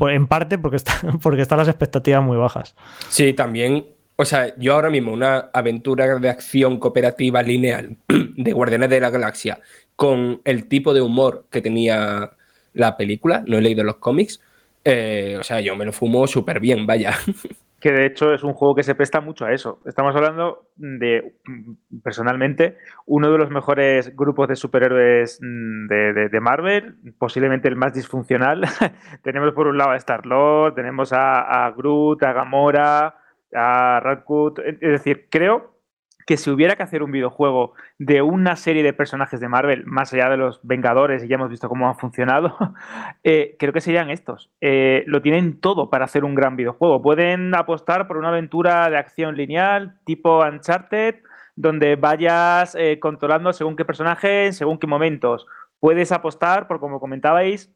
[0.10, 2.76] en parte porque, está, porque están las expectativas muy bajas.
[3.10, 8.90] Sí, también o sea, yo ahora mismo una aventura de acción cooperativa lineal de Guardianes
[8.90, 9.60] de la Galaxia
[9.96, 12.32] con el tipo de humor que tenía
[12.74, 14.42] la película, no he leído los cómics,
[14.84, 17.14] eh, o sea, yo me lo fumo súper bien, vaya.
[17.80, 19.80] que de hecho es un juego que se presta mucho a eso.
[19.86, 21.36] Estamos hablando de,
[22.04, 28.62] personalmente, uno de los mejores grupos de superhéroes mm, de, Marvel, posiblemente el más disfuncional.
[29.24, 33.16] tenemos por un lado a Star-Lord, tenemos a, Groot, a Gamora,
[33.54, 34.60] a Radkut.
[34.60, 35.78] Es decir, creo
[36.28, 40.14] que si hubiera que hacer un videojuego de una serie de personajes de Marvel, más
[40.14, 42.54] allá de los Vengadores, y ya hemos visto cómo han funcionado,
[43.24, 44.52] eh, creo que serían estos.
[44.60, 47.02] Eh, lo tienen todo para hacer un gran videojuego.
[47.02, 51.16] Pueden apostar por una aventura de acción lineal, tipo Uncharted,
[51.56, 55.48] donde vayas eh, controlando según qué personaje, según qué momentos.
[55.80, 57.74] Puedes apostar, por como comentabais,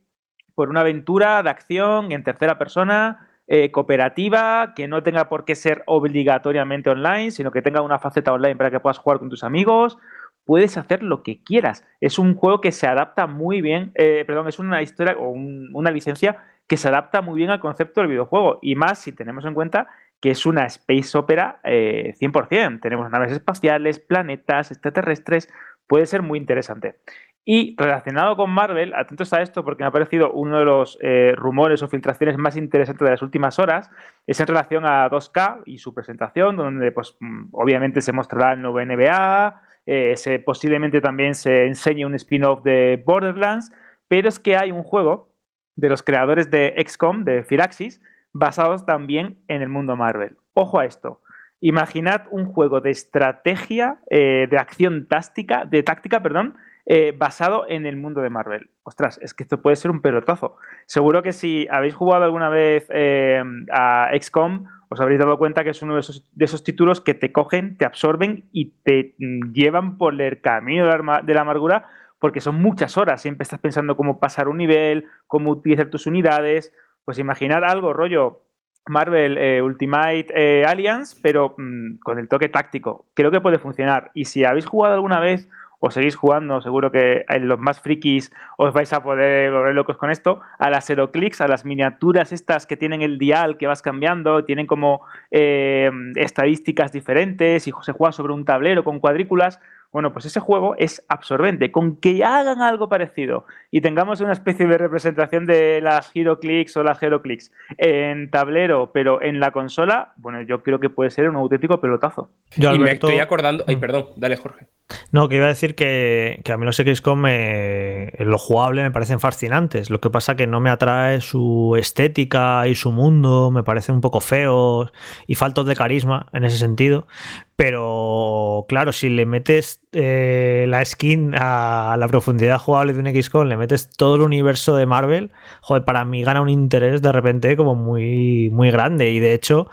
[0.55, 5.55] por una aventura de acción en tercera persona eh, cooperativa, que no tenga por qué
[5.55, 9.43] ser obligatoriamente online, sino que tenga una faceta online para que puedas jugar con tus
[9.43, 9.97] amigos.
[10.45, 11.85] Puedes hacer lo que quieras.
[11.99, 15.91] Es un juego que se adapta muy bien, eh, perdón, es una historia o una
[15.91, 18.59] licencia que se adapta muy bien al concepto del videojuego.
[18.61, 19.89] Y más si tenemos en cuenta
[20.21, 22.77] que es una space opera 100%.
[22.77, 25.49] Eh, tenemos naves espaciales, planetas, extraterrestres.
[25.87, 26.95] Puede ser muy interesante.
[27.43, 31.34] Y relacionado con Marvel, atentos a esto porque me ha parecido uno de los eh,
[31.36, 33.89] rumores o filtraciones más interesantes de las últimas horas,
[34.27, 38.62] es en relación a 2K y su presentación, donde pues mm, obviamente se mostrará el
[38.62, 43.71] nuevo NBA, eh, se, posiblemente también se enseñe un spin-off de Borderlands,
[44.08, 45.34] pero es que hay un juego
[45.75, 48.01] de los creadores de XCOM, de Firaxis,
[48.34, 50.38] basados también en el mundo Marvel.
[50.54, 51.21] Ojo a esto.
[51.60, 57.85] Imaginad un juego de estrategia, eh, de acción táctica, de táctica, perdón, eh, basado en
[57.85, 58.71] el mundo de Marvel.
[58.83, 60.57] Ostras, es que esto puede ser un pelotazo.
[60.87, 65.69] Seguro que si habéis jugado alguna vez eh, a XCOM, os habréis dado cuenta que
[65.69, 66.01] es uno de
[66.45, 71.33] esos, títulos que te cogen, te absorben y te mm, llevan por el camino de
[71.33, 71.87] la, amargura
[72.19, 73.21] porque son muchas horas.
[73.21, 76.73] Siempre estás pensando cómo pasar un nivel, cómo utilizar tus unidades.
[77.05, 78.41] Pues imaginar algo, rollo
[78.87, 83.05] Marvel eh, Ultimate Alliance, pero mm, con el toque táctico.
[83.13, 84.09] Creo que puede funcionar.
[84.15, 85.47] Y si habéis jugado alguna vez
[85.81, 89.97] os seguís jugando, seguro que en los más frikis os vais a poder volver locos
[89.97, 93.81] con esto, a las Heroclix, a las miniaturas estas que tienen el dial que vas
[93.81, 99.59] cambiando, tienen como eh, estadísticas diferentes y se juega sobre un tablero con cuadrículas.
[99.91, 101.71] Bueno, pues ese juego es absorbente.
[101.71, 106.83] Con que hagan algo parecido y tengamos una especie de representación de las HeroClix o
[106.83, 111.35] las HeroClix en tablero, pero en la consola, bueno, yo creo que puede ser un
[111.35, 112.29] auténtico pelotazo.
[112.55, 113.65] Yo, y me estoy acordando.
[113.67, 113.79] Ay, mm.
[113.81, 114.67] perdón, dale, Jorge.
[115.12, 119.19] No, que iba a decir que, a mí los XCOM en lo jugable me parecen
[119.19, 119.89] fascinantes.
[119.89, 124.01] Lo que pasa que no me atrae su estética y su mundo, me parecen un
[124.01, 124.91] poco feos
[125.27, 127.08] y faltos de carisma en ese sentido.
[127.56, 133.47] Pero claro, si le metes eh, la skin a la profundidad jugable de un XCOM,
[133.47, 137.56] le metes todo el universo de Marvel, joder, para mí gana un interés de repente
[137.56, 139.12] como muy, muy grande.
[139.12, 139.69] Y de hecho,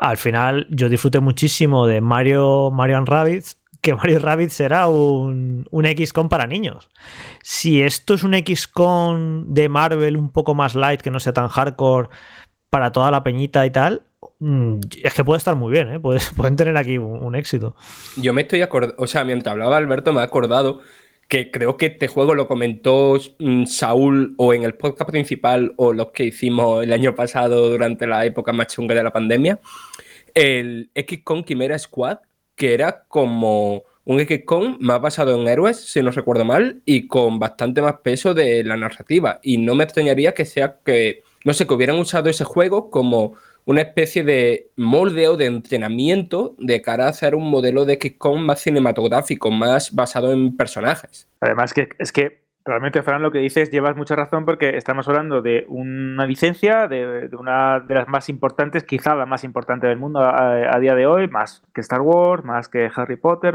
[0.00, 5.86] al final yo disfruté muchísimo de Mario, Mario Rabbids que Mario Rabbit será un, un
[5.86, 6.88] XCOM para niños.
[7.42, 11.48] Si esto es un XCOM de Marvel un poco más light, que no sea tan
[11.48, 12.08] hardcore
[12.70, 14.02] para toda la peñita y tal,
[14.40, 16.00] mm, es que puede estar muy bien, ¿eh?
[16.36, 17.76] pueden tener aquí un, éxito.
[18.16, 20.80] Yo me estoy acordando, o sea, mientras hablaba Alberto, me he acordado
[21.28, 25.92] que creo que este juego lo comentó mm, Saúl o en el podcast principal o
[25.92, 29.60] los que hicimos el año pasado durante la época más chunga de la pandemia.
[30.34, 32.18] El XCOM Chimera Squad
[32.58, 37.38] que era como un XCOM más basado en héroes, si no recuerdo mal, y con
[37.38, 39.38] bastante más peso de la narrativa.
[39.42, 43.34] Y no me extrañaría que sea que, no sé, que hubieran usado ese juego como
[43.64, 48.40] una especie de molde o de entrenamiento de cara a hacer un modelo de XCOM
[48.40, 51.28] más cinematográfico, más basado en personajes.
[51.40, 55.40] Además, que es que Realmente, Fran, lo que dices llevas mucha razón porque estamos hablando
[55.40, 60.20] de una licencia, de, una de las más importantes, quizá la más importante del mundo
[60.20, 63.54] a, día de hoy, más que Star Wars, más que Harry Potter.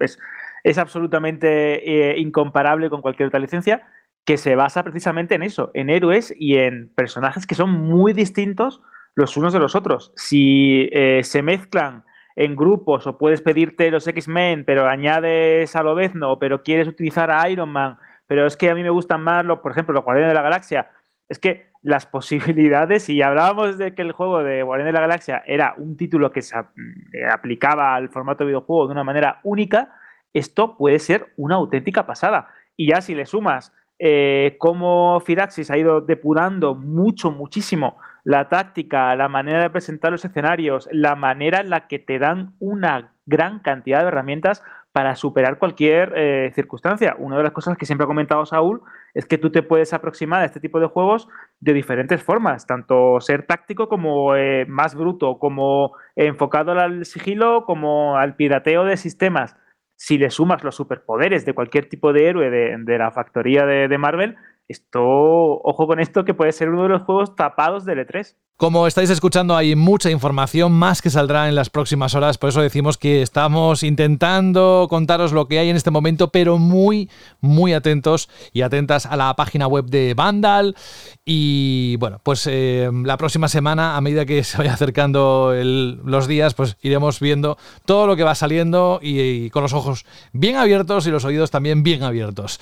[0.00, 0.18] Es,
[0.62, 3.86] es absolutamente eh, incomparable con cualquier otra licencia
[4.24, 8.80] que se basa precisamente en eso, en héroes y en personajes que son muy distintos
[9.14, 10.10] los unos de los otros.
[10.16, 16.38] Si eh, se mezclan en grupos o puedes pedirte los X-Men, pero añades a Lobezno,
[16.38, 19.60] pero quieres utilizar a Iron Man pero es que a mí me gustan más, los,
[19.60, 20.90] por ejemplo, los Guardianes de la Galaxia.
[21.28, 25.42] Es que las posibilidades, si hablábamos de que el juego de Guardianes de la Galaxia
[25.46, 29.94] era un título que se eh, aplicaba al formato de videojuego de una manera única,
[30.32, 32.48] esto puede ser una auténtica pasada.
[32.76, 39.14] Y ya si le sumas eh, cómo Firaxis ha ido depurando mucho, muchísimo la táctica,
[39.14, 43.60] la manera de presentar los escenarios, la manera en la que te dan una gran
[43.60, 44.62] cantidad de herramientas
[44.94, 47.16] para superar cualquier eh, circunstancia.
[47.18, 48.80] Una de las cosas que siempre ha comentado Saúl
[49.12, 51.26] es que tú te puedes aproximar a este tipo de juegos
[51.58, 58.16] de diferentes formas, tanto ser táctico como eh, más bruto, como enfocado al sigilo, como
[58.16, 59.56] al pirateo de sistemas.
[59.96, 64.36] Si le sumas los superpoderes de cualquier tipo de héroe de, la factoría de Marvel,
[64.68, 68.34] esto, ojo con esto, que puede ser uno de los juegos tapados del E3.
[68.56, 72.60] Como estáis escuchando, hay mucha información más que saldrá en las próximas horas, por eso
[72.60, 78.28] decimos que estamos intentando contaros lo que hay en este momento, pero muy, muy atentos
[78.52, 80.76] y atentas a la página web de Vandal.
[81.24, 86.54] Y bueno, pues eh, la próxima semana, a medida que se vaya acercando los días,
[86.54, 91.10] pues iremos viendo todo lo que va saliendo y con los ojos bien abiertos y
[91.10, 92.60] los oídos también bien abiertos.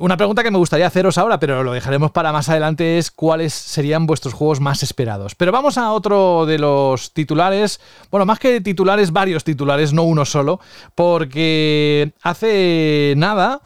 [0.00, 3.54] Una pregunta que me gustaría haceros ahora, pero lo dejaremos para más adelante, es cuáles
[3.54, 5.36] serían vuestros juegos más esperados.
[5.36, 7.80] Pero vamos a otro de los titulares,
[8.10, 10.58] bueno, más que titulares, varios titulares, no uno solo,
[10.96, 13.60] porque hace nada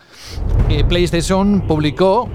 [0.68, 2.28] eh, PlayStation publicó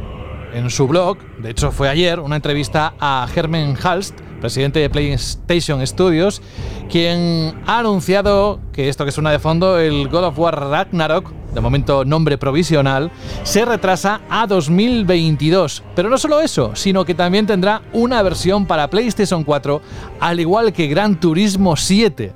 [0.56, 5.86] en su blog, de hecho fue ayer, una entrevista a Herman Halst, presidente de PlayStation
[5.86, 6.42] Studios,
[6.90, 11.62] quien ha anunciado que esto que suena de fondo, el God of War Ragnarok, de
[11.62, 13.12] momento nombre provisional,
[13.44, 15.84] se retrasa a 2022.
[15.96, 19.82] Pero no solo eso, sino que también tendrá una versión para PlayStation 4,
[20.20, 22.34] al igual que Gran Turismo 7.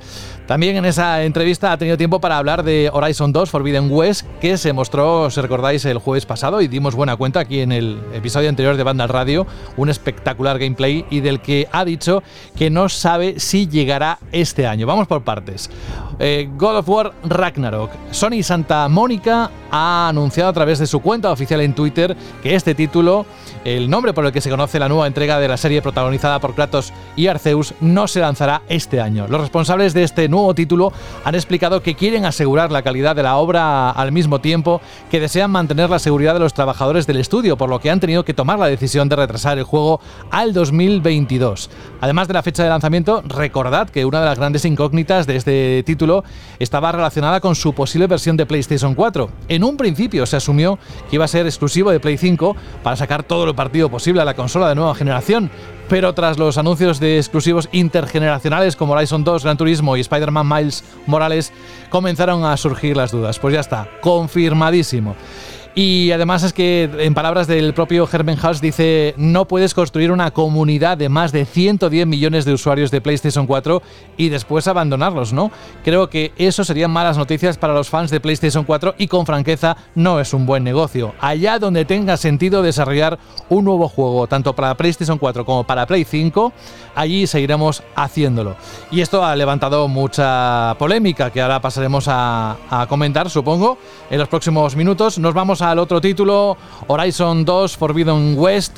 [0.47, 4.57] También en esa entrevista ha tenido tiempo para hablar de Horizon 2 Forbidden West, que
[4.57, 8.47] se mostró, si recordáis, el jueves pasado y dimos buena cuenta aquí en el episodio
[8.47, 9.45] anterior de Banda Radio,
[9.75, 12.23] un espectacular gameplay y del que ha dicho
[12.55, 14.87] que no sabe si llegará este año.
[14.87, 15.69] Vamos por partes.
[16.19, 17.91] Eh, God of War Ragnarok.
[18.11, 22.73] Sony Santa Mónica ha anunciado a través de su cuenta oficial en Twitter que este
[22.73, 23.25] título,
[23.63, 26.55] el nombre por el que se conoce la nueva entrega de la serie protagonizada por
[26.55, 29.27] Kratos y Arceus, no se lanzará este año.
[29.27, 30.91] Los responsables de este nuevo título
[31.23, 35.51] han explicado que quieren asegurar la calidad de la obra al mismo tiempo que desean
[35.51, 38.57] mantener la seguridad de los trabajadores del estudio, por lo que han tenido que tomar
[38.57, 39.99] la decisión de retrasar el juego
[40.31, 41.69] al 2022.
[42.01, 45.83] Además de la fecha de lanzamiento, recordad que una de las grandes incógnitas de este
[45.83, 46.06] título
[46.59, 49.29] estaba relacionada con su posible versión de PlayStation 4.
[49.47, 50.79] En un principio se asumió
[51.09, 54.25] que iba a ser exclusivo de Play 5 para sacar todo el partido posible a
[54.25, 55.51] la consola de nueva generación,
[55.89, 60.83] pero tras los anuncios de exclusivos intergeneracionales como Horizon 2, Gran Turismo y Spider-Man Miles
[61.05, 61.53] Morales,
[61.89, 63.39] comenzaron a surgir las dudas.
[63.39, 65.15] Pues ya está, confirmadísimo.
[65.79, 70.31] Y además es que, en palabras del propio Herman House, dice, no puedes construir una
[70.31, 73.83] comunidad de más de 110 millones de usuarios de PlayStation 4
[74.17, 75.51] y después abandonarlos, ¿no?
[75.83, 79.77] Creo que eso serían malas noticias para los fans de PlayStation 4 y con franqueza
[79.93, 81.13] no es un buen negocio.
[81.21, 86.05] Allá donde tenga sentido desarrollar un nuevo juego, tanto para PlayStation 4 como para Play
[86.05, 86.53] 5,
[86.95, 88.55] allí seguiremos haciéndolo.
[88.89, 93.77] Y esto ha levantado mucha polémica que ahora pasaremos a comentar, supongo,
[94.09, 95.19] en los próximos minutos.
[95.19, 96.57] Nos vamos a al otro título,
[96.87, 98.77] Horizon 2 Forbidden West.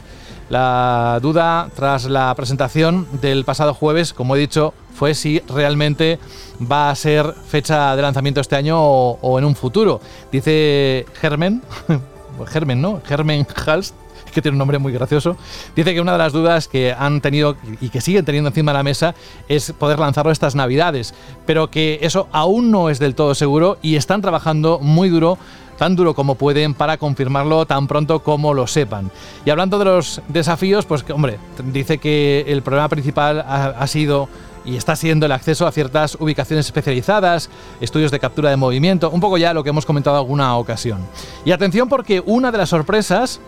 [0.50, 6.18] La duda tras la presentación del pasado jueves, como he dicho, fue si realmente
[6.60, 10.02] va a ser fecha de lanzamiento este año o, en un futuro.
[10.32, 11.62] Dice Germen,
[12.48, 13.00] Germen, ¿no?
[13.06, 13.94] Germen Halst,
[14.34, 15.38] que tiene un nombre muy gracioso,
[15.76, 18.78] dice que una de las dudas que han tenido y que siguen teniendo encima de
[18.80, 19.14] la mesa
[19.48, 21.14] es poder lanzarlo estas navidades,
[21.46, 25.38] pero que eso aún no es del todo seguro y están trabajando muy duro
[25.80, 29.10] tan duro como pueden para confirmarlo tan pronto como lo sepan.
[29.46, 31.40] Y hablando de los desafíos, pues hombre,
[31.72, 34.28] dice que el problema principal ha, sido
[34.66, 37.50] y está siendo el acceso a ciertas ubicaciones especializadas,
[37.80, 41.00] estudios de captura de movimiento, un poco ya lo que hemos comentado alguna ocasión.
[41.46, 43.40] Y atención porque una de las sorpresas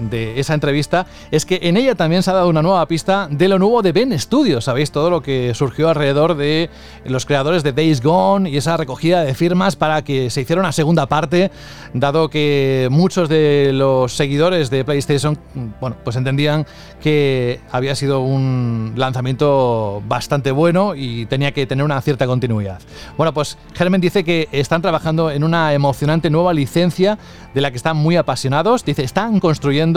[0.00, 3.48] de esa entrevista es que en ella también se ha dado una nueva pista de
[3.48, 4.64] lo nuevo de Ben Studios.
[4.64, 6.70] Sabéis todo lo que surgió alrededor de
[7.04, 10.72] los creadores de Days Gone y esa recogida de firmas para que se hiciera una
[10.72, 11.50] segunda parte,
[11.92, 15.38] dado que muchos de los seguidores de PlayStation,
[15.80, 16.66] bueno, pues entendían
[17.00, 22.80] que había sido un lanzamiento bastante bueno y tenía que tener una cierta continuidad.
[23.16, 27.18] Bueno, pues Germen dice que están trabajando en una emocionante nueva licencia
[27.54, 28.84] de la que están muy apasionados.
[28.84, 29.87] Dice, están construyendo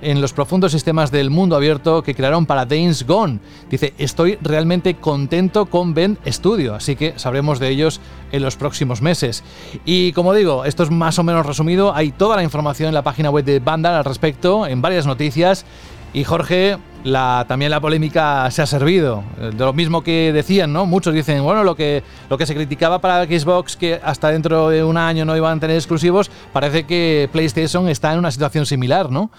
[0.00, 3.40] en los profundos sistemas del mundo abierto que crearon para Days Gone.
[3.70, 8.00] Dice, estoy realmente contento con Ben Studio, así que sabremos de ellos
[8.32, 9.44] en los próximos meses.
[9.84, 13.02] Y como digo, esto es más o menos resumido, hay toda la información en la
[13.02, 15.64] página web de Vandal al respecto, en varias noticias.
[16.12, 19.22] Y Jorge, la, también la polémica se ha servido.
[19.38, 20.86] De lo mismo que decían, ¿no?
[20.86, 24.82] Muchos dicen, bueno, lo que, lo que se criticaba para Xbox, que hasta dentro de
[24.82, 29.10] un año no iban a tener exclusivos, parece que PlayStation está en una situación similar,
[29.10, 29.30] ¿no?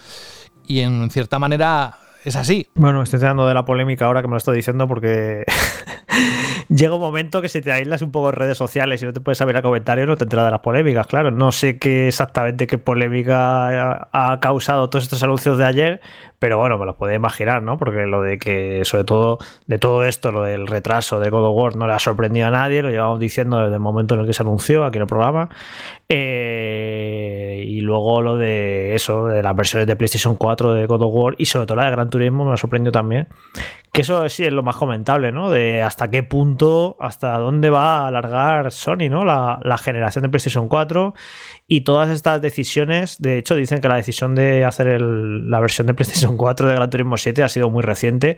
[0.68, 2.68] Y en cierta manera es así.
[2.76, 5.44] Bueno, estoy dando de la polémica ahora que me lo estoy diciendo porque
[6.70, 9.22] llega un momento que si te aíslas un poco en redes sociales y no te
[9.22, 11.32] puedes saber a comentarios, no te enteras de las polémicas, claro.
[11.32, 16.02] No sé qué exactamente qué polémica ha causado todos estos anuncios de ayer,
[16.40, 17.78] pero bueno, me lo puedo imaginar, ¿no?
[17.78, 21.56] Porque lo de que, sobre todo, de todo esto, lo del retraso de God of
[21.56, 24.28] War no le ha sorprendido a nadie, lo llevamos diciendo desde el momento en el
[24.28, 25.50] que se anunció aquí en el programa.
[26.08, 31.14] Eh, y luego lo de eso, de las versiones de PlayStation 4 de God of
[31.14, 33.28] War y sobre todo la de Gran Turismo me ha sorprendido también.
[33.96, 35.50] Que eso sí es lo más comentable, ¿no?
[35.50, 39.24] De hasta qué punto, hasta dónde va a alargar Sony, ¿no?
[39.24, 41.14] La, la generación de PlayStation 4
[41.68, 45.94] y todas estas decisiones, de hecho, dicen que la decisión de hacer la versión de
[45.94, 48.38] PlayStation 4 de Gran Turismo 7 ha sido muy reciente.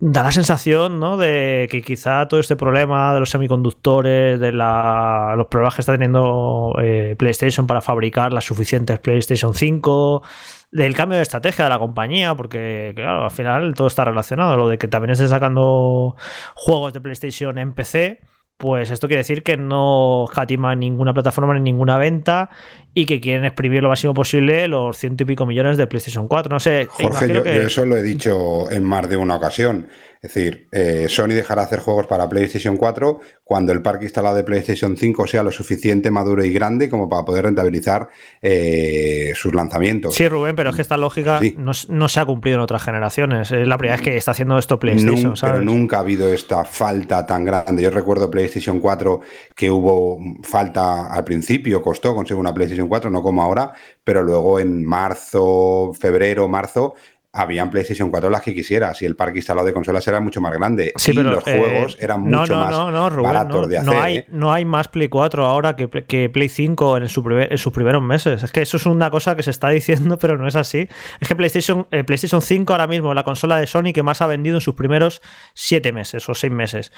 [0.00, 1.16] Da la sensación ¿no?
[1.16, 6.72] de que quizá todo este problema de los semiconductores, de los problemas que está teniendo
[6.80, 10.22] eh, PlayStation para fabricar las suficientes PlayStation 5,
[10.70, 14.56] del cambio de estrategia de la compañía, porque claro, al final todo está relacionado.
[14.56, 16.16] Lo de que también esté sacando
[16.54, 18.20] juegos de PlayStation en PC
[18.58, 22.50] pues esto quiere decir que no catima ninguna plataforma ni ninguna venta
[22.92, 26.52] y que quieren exprimir lo máximo posible los ciento y pico millones de PlayStation 4.
[26.52, 26.86] No sé.
[26.90, 29.86] Jorge, yo, eso lo he dicho en más de una ocasión.
[30.20, 34.36] Es decir, eh, Sony dejará de hacer juegos para PlayStation 4 cuando el parque instalado
[34.36, 38.08] de PlayStation 5 sea lo suficiente maduro y grande como para poder rentabilizar
[38.42, 40.14] eh, sus lanzamientos.
[40.14, 43.52] Sí, Rubén, pero es que esta lógica no, se ha cumplido en otras generaciones.
[43.52, 45.34] Es la primera vez que está haciendo esto PlayStation.
[45.40, 47.82] Pero nunca ha habido esta falta tan grande.
[47.82, 49.20] Yo recuerdo PlayStation 4
[49.54, 54.58] que hubo falta al principio, costó conseguir una PlayStation 4, no como ahora, pero luego
[54.58, 56.94] en marzo, febrero, marzo,
[57.32, 60.52] habían PlayStation 4 las que quisieras y el parque instalado de consolas era mucho más
[60.52, 63.92] grande y los eh, juegos eran mucho más baratos de hacer.
[63.92, 64.26] No hay, ¿eh?
[64.30, 68.02] no hay más Play 4 ahora que, que Play 5 en, su en, sus primeros
[68.02, 68.42] meses.
[68.42, 70.88] Es que eso es una cosa que se está diciendo, pero no es así.
[71.20, 74.26] Es que PlayStation, eh, PlayStation 5 ahora mismo, la consola de Sony que más ha
[74.26, 75.20] vendido en sus primeros
[75.54, 76.92] 7 meses o 6 meses.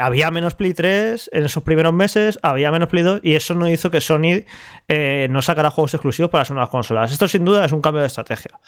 [0.00, 3.70] había menos Play 3 en esos primeros meses, había menos Play 2 y eso no
[3.70, 4.44] hizo que Sony
[5.30, 7.10] no sacara juegos exclusivos para las nuevas consolas.
[7.10, 8.60] Esto sin duda es un cambio de estrategia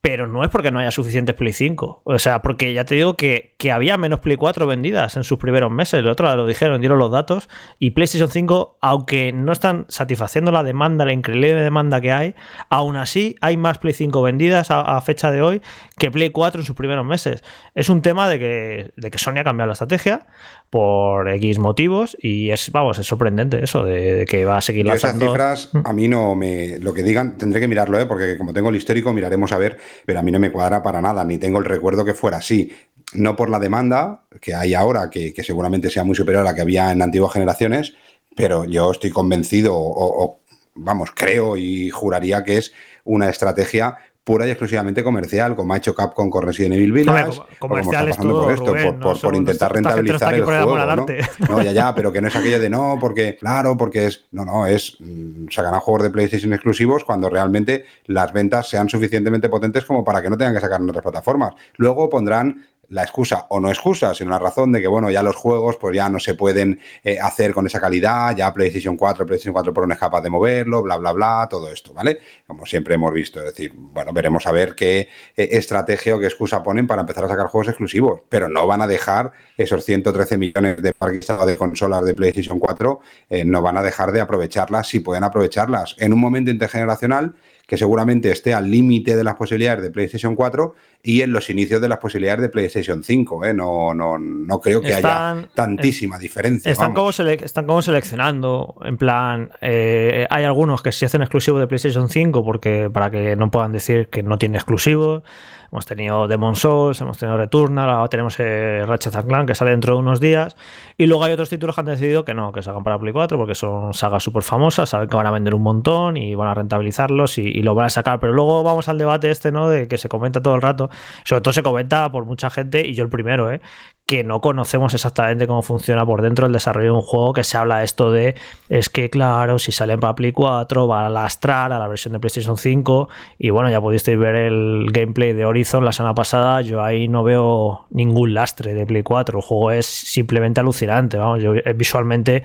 [0.00, 2.02] pero no es porque no haya suficientes Play 5.
[2.04, 5.38] O sea, porque ya te digo que, que, había menos Play 4 vendidas en sus
[5.38, 6.00] primeros meses.
[6.00, 7.48] El otro lo dijeron, dieron los datos.
[7.80, 12.34] Y PlayStation 5, aunque no están satisfaciendo la demanda, la increíble demanda que hay,
[12.70, 15.62] aún así hay más Play 5 vendidas a, fecha de hoy
[15.98, 17.42] que Play 4 en sus primeros meses.
[17.74, 20.26] Es un tema de que, de que Sony ha cambiado la estrategia
[20.70, 25.24] por X motivos y es, vamos, es sorprendente eso de, que va a seguir lanzando.
[25.24, 26.78] Esas cifras a mí no me...
[26.78, 28.06] Lo que digan tendré que mirarlo, ¿eh?
[28.06, 31.00] porque como tengo el histórico miraremos a ver, pero a mí no me cuadra para
[31.00, 32.72] nada, ni tengo el recuerdo que fuera así.
[33.14, 36.60] No por la demanda que hay ahora, que, seguramente sea muy superior a la que
[36.60, 37.94] había en antiguas generaciones,
[38.36, 40.40] pero yo estoy convencido o
[40.78, 42.72] vamos, creo y juraría que es
[43.04, 43.96] una estrategia
[44.28, 48.42] pura y exclusivamente comercial, como ha hecho Capcom con Resident Evil Village, como está pasando
[48.42, 51.06] por esto, por, intentar rentabilizar el juego, ¿no?
[51.48, 51.62] ¿no?
[51.62, 54.66] ya, ya, pero que no es aquello de no, porque, claro, porque es, no, no,
[54.66, 60.04] es, mm, sacarán juegos de PlayStation exclusivos cuando realmente las ventas sean suficientemente potentes como
[60.04, 61.54] para que no tengan que sacar en otras plataformas.
[61.78, 65.36] Luego pondrán la excusa o no excusa, sino la razón de que, bueno, ya los
[65.36, 69.52] juegos pues ya no se pueden eh, hacer con esa calidad, ya PlayStation 4, PlayStation
[69.52, 72.18] 4 Pro no es capaz de moverlo, bla, bla, bla, todo esto, ¿vale?
[72.46, 76.26] Como siempre hemos visto, es decir, bueno, veremos a ver qué eh, estrategia o qué
[76.26, 80.38] excusa ponen para empezar a sacar juegos exclusivos, pero no van a dejar esos 113
[80.38, 84.88] millones de parques de consolas de PlayStation 4, eh, no van a dejar de aprovecharlas
[84.88, 87.34] si pueden aprovecharlas en un momento intergeneracional
[87.68, 91.82] que seguramente esté al límite de las posibilidades de PlayStation 4 y en los inicios
[91.82, 93.44] de las posibilidades de PlayStation 5.
[93.44, 93.52] ¿eh?
[93.52, 96.72] No, no, no creo que haya tantísima diferencia.
[96.72, 101.66] Están como, están como, seleccionando, en plan, eh, hay algunos que se hacen exclusivos de
[101.66, 105.22] PlayStation 5 porque para que no puedan decir que no tiene exclusivo.
[105.70, 109.94] Hemos tenido Demon Souls, hemos tenido Returnal, ahora tenemos eh, Ratchet Clank que sale dentro
[109.94, 110.56] de unos días.
[110.96, 113.12] Y luego hay otros títulos que han decidido que no, que se hagan para Play
[113.12, 116.48] 4 porque son sagas súper famosas, saben que van a vender un montón y van
[116.48, 118.18] a rentabilizarlos y, y, lo van a sacar.
[118.18, 119.68] Pero luego vamos al debate este, ¿no?
[119.68, 120.88] De que se comenta todo el rato.
[121.24, 123.60] Sobre todo se comenta por mucha gente, y yo el primero, ¿eh?
[124.08, 127.58] Que no conocemos exactamente cómo funciona por dentro el desarrollo de un juego, que se
[127.58, 128.36] habla esto de,
[128.70, 132.18] es que claro, si salen para Play 4 va a lastrar a la versión de
[132.18, 136.82] PlayStation 5 y bueno, ya pudisteis ver el gameplay de Horizon la semana pasada, yo
[136.82, 141.52] ahí no veo ningún lastre de Play 4, el juego es simplemente alucinante, vamos, yo
[141.52, 142.44] es visualmente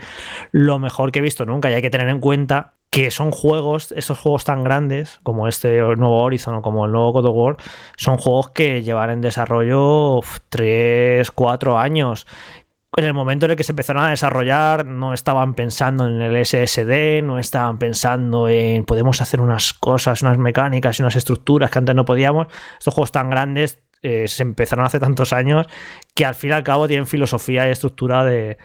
[0.51, 3.91] lo mejor que he visto nunca y hay que tener en cuenta que son juegos,
[3.93, 7.57] esos juegos tan grandes como este nuevo Horizon o como el nuevo God of War,
[7.97, 10.19] son juegos que llevan en desarrollo
[10.49, 12.27] 3, 4 años.
[12.95, 16.45] En el momento en el que se empezaron a desarrollar, no estaban pensando en el
[16.45, 21.79] SSD, no estaban pensando en podemos hacer unas cosas, unas mecánicas y unas estructuras que
[21.79, 22.45] antes no podíamos.
[22.77, 25.65] Estos juegos tan grandes eh, se empezaron hace tantos años
[26.13, 28.57] que al fin y al cabo tienen filosofía y estructura de,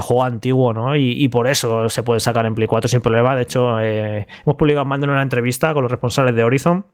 [0.00, 0.96] juego antiguo, ¿no?
[0.96, 3.34] Y, por eso se puede sacar en Play 4 sin problema.
[3.36, 6.86] De hecho, eh, hemos publicado en una entrevista con los responsables de Horizon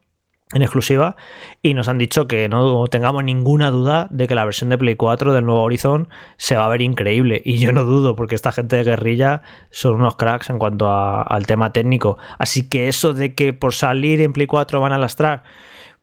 [0.53, 1.17] en exclusiva
[1.63, 4.97] y nos han dicho que no tengamos ninguna duda de que la versión de Play
[4.97, 8.51] 4 del nuevo Horizon se va a ver increíble y yo no dudo porque esta
[8.51, 13.35] gente de guerrilla son unos cracks en cuanto al tema técnico así que eso de
[13.37, 15.45] que por salir en Play 4 van a lastrar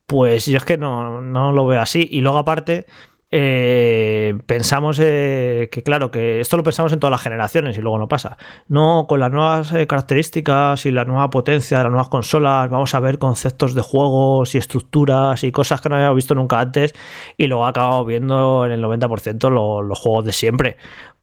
[0.07, 2.87] pues yo es que no, no lo veo así y luego aparte
[3.29, 7.97] eh, pensamos eh, que, claro, que esto lo pensamos en todas las generaciones y luego
[7.97, 8.37] no pasa.
[8.69, 12.95] No, con las nuevas eh, características y la nueva potencia de las nuevas consolas, vamos
[12.95, 16.93] a ver conceptos de juegos y estructuras y cosas que no habíamos visto nunca antes
[17.35, 19.49] y luego acabamos viendo en el 90%
[19.83, 20.77] los juegos de siempre.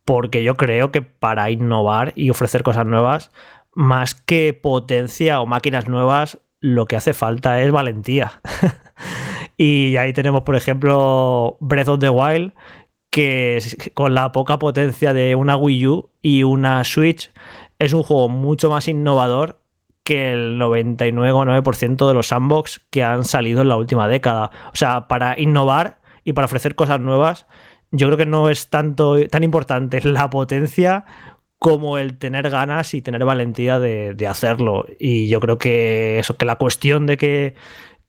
[0.04, 3.30] Porque yo creo que para innovar y ofrecer cosas nuevas,
[3.74, 8.40] más que potencia o máquinas nuevas, lo que hace falta es valentía.
[9.56, 12.54] Y ahí tenemos, por ejemplo, Breath of the Wild,
[13.08, 13.62] que
[13.94, 17.30] con la poca potencia de una Wii U y una Switch
[17.78, 19.60] es un juego mucho más innovador
[20.02, 24.50] que el 99,9% de los sandbox que han salido en la última década.
[24.72, 27.46] O sea, para innovar y para ofrecer cosas nuevas,
[27.92, 31.04] yo creo que no es tanto tan importante la potencia
[31.64, 34.84] como el tener ganas y tener valentía de, de hacerlo.
[34.98, 37.54] Y yo creo que eso, que la cuestión de que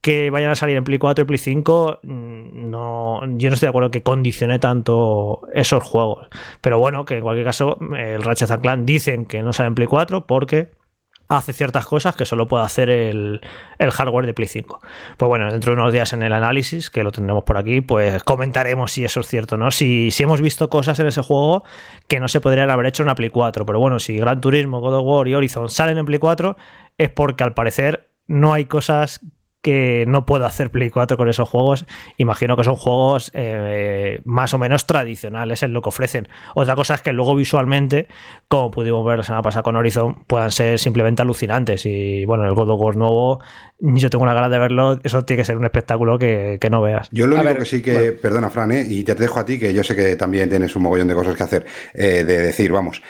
[0.01, 3.67] que vayan a salir en Play 4 y Play 5, mm, no, yo no estoy
[3.67, 6.27] de acuerdo que condicione tanto esos juegos.
[6.59, 9.87] Pero bueno, que en cualquier caso, el Ratchet Clank dicen que no sale en Play
[9.87, 10.71] 4 porque
[11.27, 13.41] hace ciertas cosas que solo puede hacer el,
[13.79, 14.81] hardware de Play 5.
[15.17, 18.23] Pues bueno, dentro de unos días en el análisis, que lo tendremos por aquí, pues
[18.23, 19.71] comentaremos si eso es cierto, ¿no?
[19.71, 21.63] Si, si hemos visto cosas en ese juego
[22.07, 23.65] que no se podrían haber hecho en una Play 4.
[23.65, 26.57] Pero bueno, si Gran Turismo, God of War y Horizon salen en Play 4,
[26.97, 29.21] es porque al parecer no hay cosas
[29.65, 31.87] que no puedo hacer Play 4 con esos juegos.
[32.17, 36.27] Imagino que son juegos eh, más o menos tradicionales en lo que ofrecen.
[36.53, 38.07] Otra cosa es que luego visualmente,
[38.47, 41.83] como pudimos ver la semana pasada con Horizon, puedan ser simplemente alucinantes.
[41.87, 43.39] Y bueno, el God of War nuevo,
[43.79, 44.99] yo tengo una ganas de verlo.
[45.03, 47.09] Eso tiene que ser un espectáculo que, no veas.
[47.11, 48.85] Yo lo único que sí que, perdona, Fran, ¿eh?
[48.87, 51.35] y te dejo a ti, que yo sé que también tienes un mogollón de cosas
[51.35, 53.01] que hacer, eh, de decir, vamos.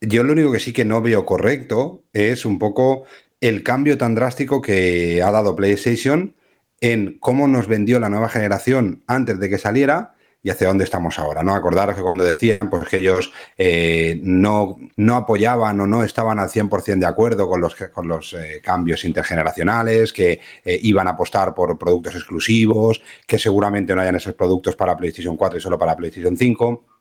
[0.00, 3.06] yo lo único que sí que no veo correcto es un poco
[3.48, 6.34] el cambio tan drástico que ha dado PlayStation
[6.80, 11.18] en cómo nos vendió la nueva generación antes de que saliera y hacia dónde estamos
[11.18, 11.42] ahora.
[11.42, 11.54] ¿no?
[11.54, 16.48] Acordaros que cuando decían pues, que ellos eh, no, no, apoyaban o no estaban al
[16.48, 21.54] 100% de acuerdo con los, con los eh, cambios intergeneracionales, que eh, iban a apostar
[21.54, 25.94] por productos exclusivos, que seguramente no hayan esos productos para PlayStation 4 y solo para
[25.94, 26.93] PlayStation 5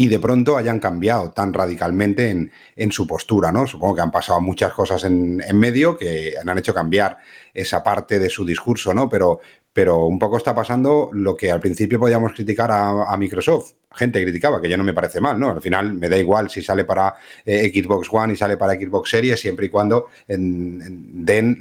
[0.00, 3.66] y de pronto hayan cambiado tan radicalmente en, su postura, ¿no?
[3.66, 7.18] Supongo que han pasado muchas cosas en, medio que han hecho cambiar
[7.52, 9.10] esa parte de su discurso, ¿no?
[9.10, 9.40] Pero,
[9.74, 13.72] pero un poco está pasando lo que al principio podíamos criticar a, Microsoft.
[13.92, 15.50] Gente criticaba, que ya no me parece mal, ¿no?
[15.50, 19.10] Al final me da igual si sale para eh, Xbox One y sale para Xbox
[19.10, 21.58] Series, siempre y cuando den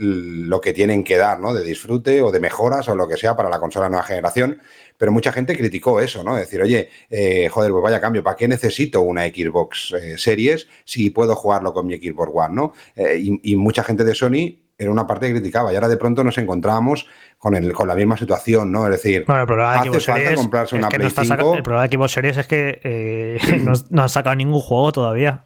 [0.48, 1.54] lo que tienen que dar, ¿no?
[1.54, 4.62] De disfrute o de mejoras o lo que sea para la consola nueva generación
[5.00, 6.36] pero mucha gente criticó eso, ¿no?
[6.36, 11.10] Decir, oye, eh, joder, pues vaya cambio, ¿para qué necesito una Xbox eh, Series si
[11.10, 12.74] puedo jugarlo con mi Xbox One, ¿no?
[12.98, 15.98] Eh, y, y, mucha gente de Sony era una parte que criticaba y ahora de
[15.98, 17.06] pronto nos encontramos
[17.38, 18.86] con, el, con la misma situación, ¿no?
[18.86, 21.56] Es decir, bueno, el hace falta comprarse una Play 5.
[21.56, 25.42] el problema de Xbox Series es que eh, no, no, han sacado ningún juego todavía.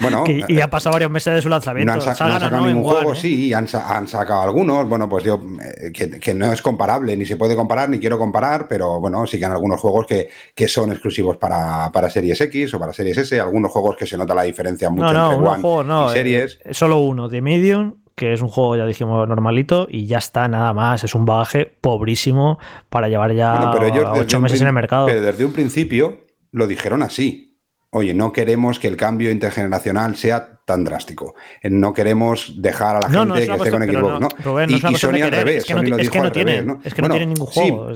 [0.00, 1.94] Bueno, y ha pasado varios meses de su lanzamiento.
[1.94, 3.16] No han, sacado ningún juego, ¿eh?
[3.16, 4.88] sí, han, han, sacado algunos.
[4.88, 8.18] Bueno, pues yo, eh, que, que, no es comparable, ni se puede comparar, ni quiero
[8.18, 12.40] comparar, pero bueno, sí que hay algunos juegos que, que son exclusivos para, para, Series
[12.40, 15.48] X o para Series S, algunos juegos que se nota la diferencia mucho no, entre
[15.48, 16.58] One juego, y Series.
[16.72, 20.72] solo uno, de Medium que es un juego, ya dijimos, normalito y ya está, nada
[20.72, 21.04] más.
[21.04, 22.58] Es un bagaje pobrísimo
[22.88, 23.72] para llevar ya
[24.14, 25.06] ocho meses en el mercado.
[25.06, 27.48] Pero desde un principio lo dijeron así.
[27.94, 31.34] Oye, no queremos que el cambio intergeneracional sea tan drástico.
[31.62, 34.64] No queremos dejar a la gente que esté con Xbox, ¿no?
[34.66, 35.56] y, Sony al revés.
[35.58, 37.92] Es que no, es que no Es que tienen ningún juego.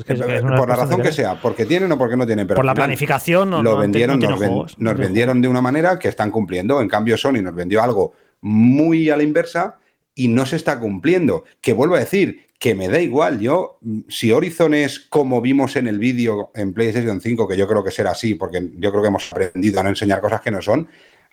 [0.56, 2.46] por la razón que sea, porque tienen o porque no tienen.
[2.46, 6.30] Pero por la planificación no, lo vendieron, nos, nos vendieron de una manera que están
[6.30, 6.80] cumpliendo.
[6.82, 8.12] En cambio, Sony nos vendió algo
[8.42, 9.78] muy a la inversa
[10.16, 11.44] y no se está cumpliendo.
[11.60, 13.38] Que vuelvo a decir, que me da igual.
[13.38, 17.84] Yo, si Horizon es como vimos en el vídeo en PlayStation 5, que yo creo
[17.84, 20.60] que será así, porque yo creo que hemos aprendido a no enseñar cosas que no
[20.60, 20.88] son,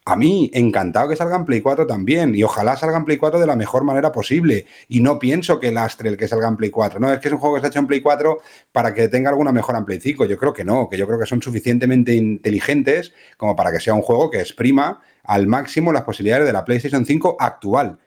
[0.05, 3.39] a mí encantado que salga en Play 4 también, y ojalá salga en Play 4
[3.39, 4.65] de la mejor manera posible.
[4.89, 6.99] Y no pienso que lastre el que salga en Play 4.
[6.99, 8.41] No, es que es un juego que está hecho en Play 4
[8.73, 10.25] para que tenga alguna mejora en Play 5.
[10.25, 13.93] Yo creo que no, que yo creo que son suficientemente inteligentes como para que sea
[13.93, 17.97] un juego que exprima al máximo las posibilidades de la PlayStation 5 actual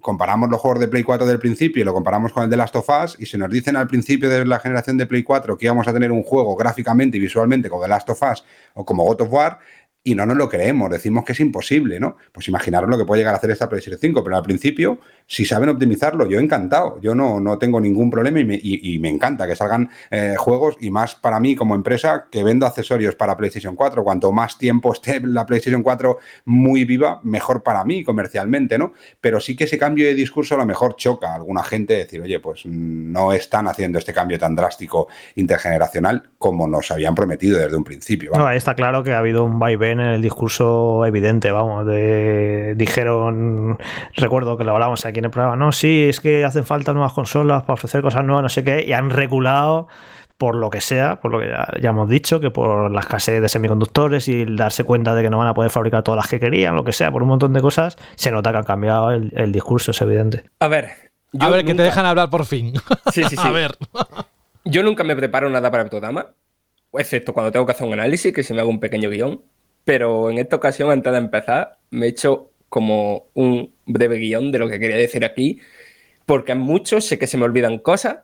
[0.00, 2.76] comparamos los juegos de Play 4 del principio y lo comparamos con el de Last
[2.76, 5.66] of Us, y se nos dicen al principio de la generación de Play 4 que
[5.66, 9.04] íbamos a tener un juego gráficamente y visualmente como The Last of Us o como
[9.04, 9.58] God of War,
[10.02, 12.16] y no nos lo creemos, decimos que es imposible, ¿no?
[12.32, 15.44] Pues imaginaros lo que puede llegar a hacer esta PlayStation 5, pero al principio, si
[15.44, 19.46] saben optimizarlo, yo encantado, yo no, no tengo ningún problema y me, y, me encanta
[19.46, 23.76] que salgan eh, juegos y más para mí como empresa que vendo accesorios para PlayStation
[23.76, 28.94] 4, cuanto más tiempo esté la PlayStation 4 muy viva, mejor para mí comercialmente, ¿no?
[29.20, 32.22] Pero sí que ese cambio de discurso a lo mejor choca a alguna gente decir,
[32.22, 37.76] oye, pues no están haciendo este cambio tan drástico intergeneracional como nos habían prometido desde
[37.76, 38.32] un principio.
[38.34, 43.78] No, está claro que ha habido un vaivén en el discurso evidente, vamos, de, dijeron,
[44.14, 47.12] recuerdo que lo hablamos aquí en el programa, no, sí, es que hacen falta nuevas
[47.12, 49.88] consolas para ofrecer cosas nuevas, no sé qué, y han regulado
[50.40, 51.48] por lo que sea, por lo que
[51.82, 55.36] ya, hemos dicho, que por la escasez de semiconductores y darse cuenta de que no
[55.36, 57.60] van a poder fabricar todas las que querían, lo que sea, por un montón de
[57.60, 60.44] cosas, se nota que han cambiado el, discurso, es evidente.
[60.60, 61.12] A ver.
[61.38, 62.72] a ver, que te dejan hablar por fin.
[63.12, 63.36] Sí, sí, sí.
[63.44, 63.76] a ver.
[64.64, 66.28] Yo nunca me preparo nada para Autodama,
[66.94, 69.42] excepto cuando tengo que hacer un análisis, que se me hago un pequeño guion
[69.84, 74.58] pero en esta ocasión, antes de empezar, me he hecho como un breve guion de
[74.58, 75.60] lo que quería decir aquí,
[76.26, 78.18] porque en muchos sé que se me olvidan cosas,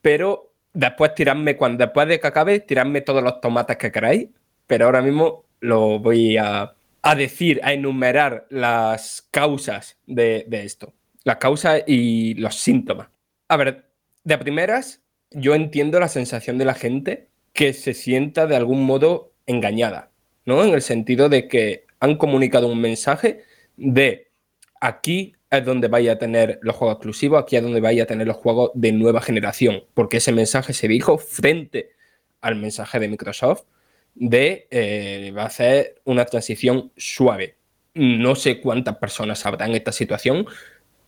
[0.00, 4.28] pero después tiradme, cuando después de que acabe, tiradme todos los tomates que queráis,
[4.66, 6.74] pero ahora mismo lo voy a,
[7.16, 10.94] decir, a enumerar las causas de, de esto,
[11.24, 13.08] las causas y los síntomas.
[13.48, 13.84] A ver,
[14.24, 19.32] de primeras, yo entiendo la sensación de la gente que se sienta de algún modo
[19.46, 20.11] engañada
[20.44, 20.62] ¿no?
[20.64, 23.44] En el sentido de que han comunicado un mensaje
[23.76, 24.28] de
[24.80, 28.26] aquí es donde vaya a tener los juegos exclusivos, aquí es donde vaya a tener
[28.26, 31.90] los juegos de nueva generación, porque ese mensaje se dijo frente
[32.40, 33.64] al mensaje de Microsoft
[34.14, 37.56] de eh, va a hacer una transición suave.
[37.94, 40.46] No sé cuántas personas habrá en esta situación,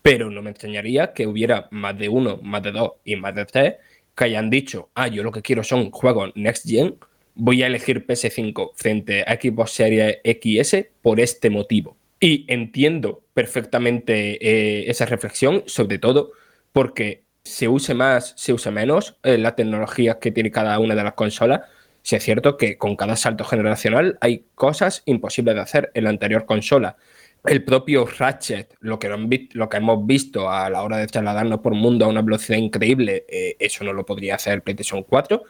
[0.03, 3.47] pero no me extrañaría que hubiera más de uno, más de dos y más de
[3.47, 3.75] tres
[4.15, 6.97] que hayan dicho, ah, yo lo que quiero son juegos next gen
[7.35, 11.97] voy a elegir PS5 frente a Xbox Series XS por este motivo.
[12.21, 16.33] Y entiendo perfectamente eh, esa reflexión, sobre todo
[16.73, 21.05] porque se use más, se use menos eh, la tecnología que tiene cada una de
[21.05, 21.63] las consolas.
[22.03, 26.11] Si es cierto que con cada salto generacional hay cosas imposibles de hacer en la
[26.11, 26.97] anterior consola.
[27.45, 32.07] El propio Ratchet, lo que, lo hemos visto a la hora de trasladarnos por mundo
[32.07, 35.45] a una velocidad increíble, eh, eso no lo podría hacer PlayStation 4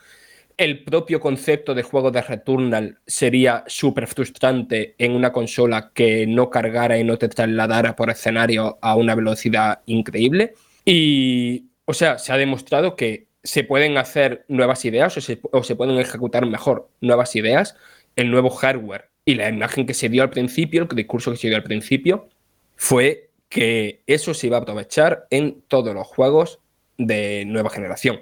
[0.57, 6.49] el propio concepto de juego de Returnal sería súper frustrante en una consola que no
[6.49, 10.53] cargara y no te trasladara por escenario a una velocidad increíble.
[10.85, 15.97] Y, o sea, se ha demostrado que se pueden hacer nuevas ideas o se, pueden
[15.99, 17.75] ejecutar mejor nuevas ideas,
[18.15, 19.09] el nuevo hardware.
[19.25, 22.29] Y la imagen que se dio al principio, el discurso que se dio al principio,
[22.75, 26.59] fue que eso se iba a aprovechar en todos los juegos
[26.97, 28.21] de nueva generación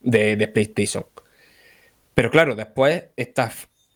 [0.00, 1.04] de PlayStation.
[2.14, 3.52] Pero claro, después está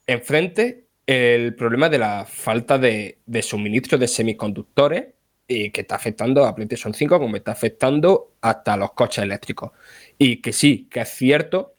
[0.07, 5.07] enfrente el problema de la falta de, suministro de semiconductores
[5.47, 9.71] y que está afectando a PlayStation 5 como está afectando hasta los coches eléctricos.
[10.19, 11.77] Y que sí, que es cierto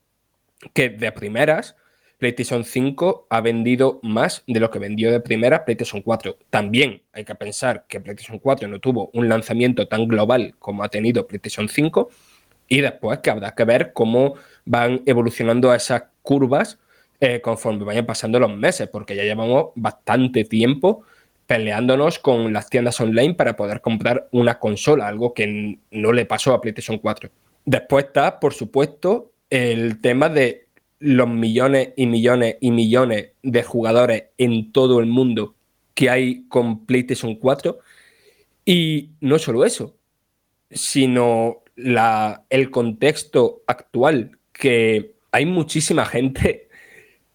[0.74, 1.76] que de primeras
[2.18, 6.38] PlayStation 5 ha vendido más de lo que vendió de primeras PlayStation 4.
[6.50, 10.90] También hay que pensar que PlayStation 4 no tuvo un lanzamiento tan global como ha
[10.90, 12.10] tenido PlayStation 5
[12.68, 14.36] y después que habrá que ver cómo
[14.70, 16.78] van evolucionando esas curvas
[17.20, 21.02] eh, conforme vayan pasando los meses, porque ya llevamos bastante tiempo
[21.48, 26.54] peleándonos con las tiendas online para poder comprar una consola, algo que no le pasó
[26.54, 27.32] a PlayStation 4.
[27.66, 30.68] Después está, por supuesto, el tema de
[31.00, 35.56] los millones y millones y millones de jugadores en todo el mundo
[35.96, 37.80] que hay con PlayStation 4.
[38.66, 39.96] Y no solo eso,
[40.70, 46.68] sino la, el contexto actual, que hay muchísima gente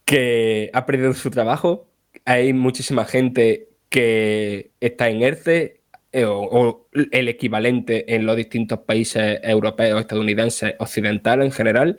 [0.04, 1.88] que ha perdido su trabajo,
[2.26, 5.80] hay muchísima gente que está en ERCE
[6.12, 11.98] eh, o, el equivalente en los distintos países europeos, estadounidenses, occidentales en general.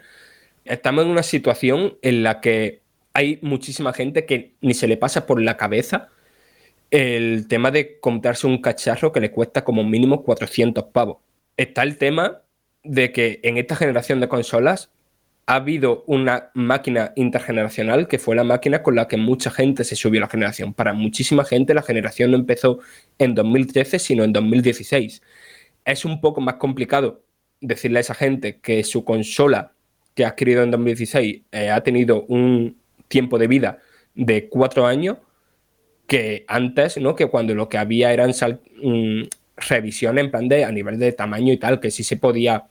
[0.63, 5.25] Estamos en una situación en la que hay muchísima gente que ni se le pasa
[5.25, 6.09] por la cabeza
[6.91, 11.17] el tema de comprarse un cacharro que le cuesta como mínimo 400 pavos.
[11.57, 12.43] Está el tema
[12.83, 14.91] de que en esta generación de consolas
[15.47, 19.95] ha habido una máquina intergeneracional que fue la máquina con la que mucha gente se
[19.95, 20.73] subió a la generación.
[20.73, 22.79] Para muchísima gente la generación no empezó
[23.19, 25.21] en 2013, sino en 2016.
[25.85, 27.23] Es un poco más complicado
[27.61, 29.73] decirle a esa gente que su consola
[30.15, 32.77] que ha adquirido en 2016 eh, ha tenido un
[33.07, 33.79] tiempo de vida
[34.15, 35.17] de cuatro años
[36.07, 37.15] que antes, ¿no?
[37.15, 39.23] Que cuando lo que había eran mm,
[39.57, 42.65] revisiones en plan de a nivel de tamaño y tal, que sí se podía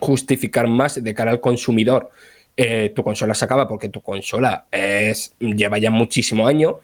[0.00, 2.10] justificar más de cara al consumidor.
[2.56, 6.74] Eh, tu consola se acaba porque tu consola es, lleva ya muchísimos años,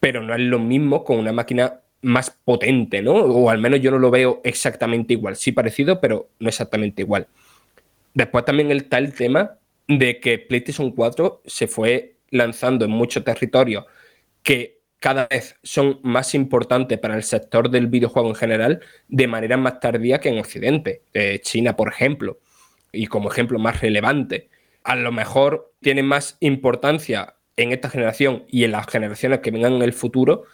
[0.00, 3.14] pero no es lo mismo con una máquina más potente, ¿no?
[3.14, 5.36] O al menos yo no lo veo exactamente igual.
[5.36, 7.28] Sí parecido, pero no exactamente igual.
[8.12, 13.84] Después también está el tema de que PlayStation 4 se fue lanzando en muchos territorios
[14.42, 19.56] que cada vez son más importantes para el sector del videojuego en general de manera
[19.56, 21.02] más tardía que en Occidente.
[21.12, 22.38] Eh, China, por ejemplo,
[22.92, 24.48] y como ejemplo más relevante.
[24.84, 29.72] A lo mejor tiene más importancia en esta generación y en las generaciones que vengan
[29.72, 30.44] en el futuro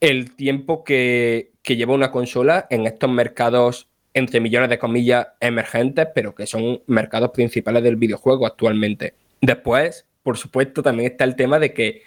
[0.00, 6.08] el tiempo que, que lleva una consola en estos mercados entre millones de comillas emergentes,
[6.14, 9.14] pero que son mercados principales del videojuego actualmente.
[9.42, 12.02] Después, por supuesto, también está el tema de que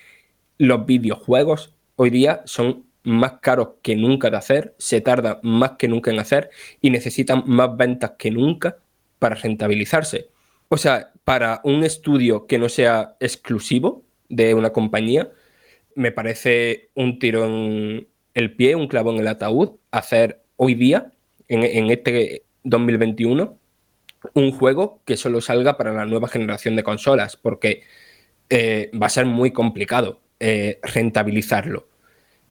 [0.57, 5.88] los videojuegos hoy día son más caros que nunca de hacer, se tarda más que
[5.88, 6.50] nunca en hacer
[6.82, 8.78] y necesitan más ventas que nunca
[9.20, 10.30] para rentabilizarse.
[10.70, 15.30] O sea, para un estudio que no sea exclusivo de una compañía,
[15.93, 21.12] me parece un tiro en el pie, un clavo en el ataúd, hacer hoy día
[21.48, 23.58] en, este 2021
[24.34, 27.84] un juego que solo salga para la nueva generación de consolas, porque
[28.50, 31.88] eh, va a ser muy complicado eh, rentabilizarlo.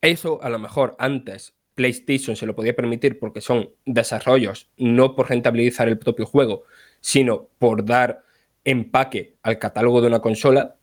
[0.01, 5.29] Eso a lo mejor antes PlayStation se lo podía permitir porque son desarrollos, no por
[5.29, 6.65] rentabilizar el propio juego,
[7.01, 8.23] sino por dar
[8.65, 10.77] empaque al catálogo de una consola.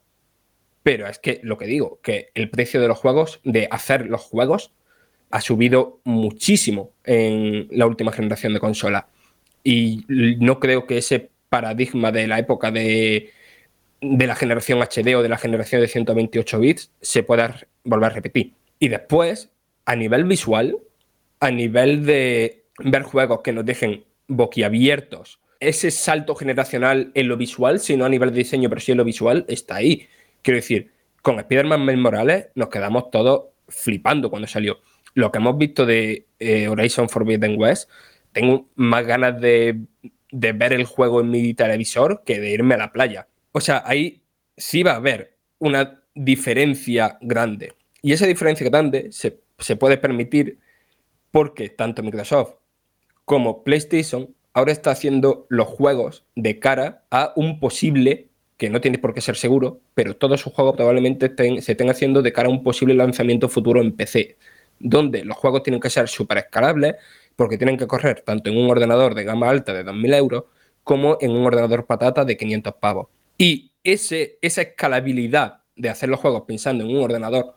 [0.84, 4.22] Pero es que lo que digo, que el precio de los juegos, de hacer los
[4.22, 4.72] juegos,
[5.30, 9.08] ha subido muchísimo en la última generación de consola.
[9.64, 13.32] Y no creo que ese paradigma de la época de,
[14.02, 18.16] de la generación HD o de la generación de 128 bits se pueda volver a
[18.16, 18.54] repetir.
[18.80, 19.50] Y después,
[19.86, 20.78] a nivel visual,
[21.40, 27.80] a nivel de ver juegos que nos dejen boquiabiertos, ese salto generacional en lo visual,
[27.80, 30.08] sino a nivel de diseño, pero sí en lo visual, está ahí.
[30.42, 30.92] Quiero decir,
[31.22, 34.80] con Spider-Man Morales nos quedamos todos flipando cuando salió
[35.14, 37.90] lo que hemos visto de eh, Horizon Forbidden West,
[38.32, 39.82] tengo más ganas de,
[40.32, 43.28] ver el juego en mi televisor que de irme a la playa.
[43.52, 44.24] O sea, ahí
[44.58, 47.74] sí va a haber una diferencia grande.
[48.02, 50.60] Y esa diferencia grande se, se puede permitir
[51.32, 52.56] porque tanto Microsoft
[53.26, 58.28] como PlayStation ahora está haciendo los juegos de cara a un posible,
[58.58, 62.22] que no tiene por qué ser seguro, pero todos sus juegos probablemente se estén haciendo
[62.22, 64.38] de cara a un posible lanzamiento futuro en PC
[64.82, 66.96] donde los juegos tienen que ser súper escalables
[67.36, 70.44] porque tienen que correr tanto en un ordenador de gama alta de 2.000 euros
[70.84, 73.08] como en un ordenador patata de 500 pavos.
[73.42, 77.56] Y ese, esa escalabilidad de hacer los juegos pensando en un ordenador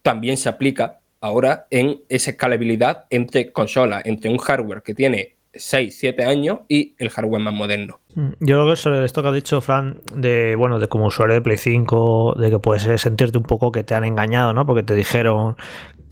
[0.00, 5.96] también se aplica ahora en esa escalabilidad entre consolas, entre un hardware que tiene 6,
[5.98, 7.98] 7 años y el hardware más moderno.
[8.14, 11.34] Mm, yo creo que sobre esto que ha dicho Fran, de bueno, de como usuario
[11.34, 14.64] de Play 5, de que puedes sentirte un poco que te han engañado, ¿no?
[14.66, 15.56] Porque te dijeron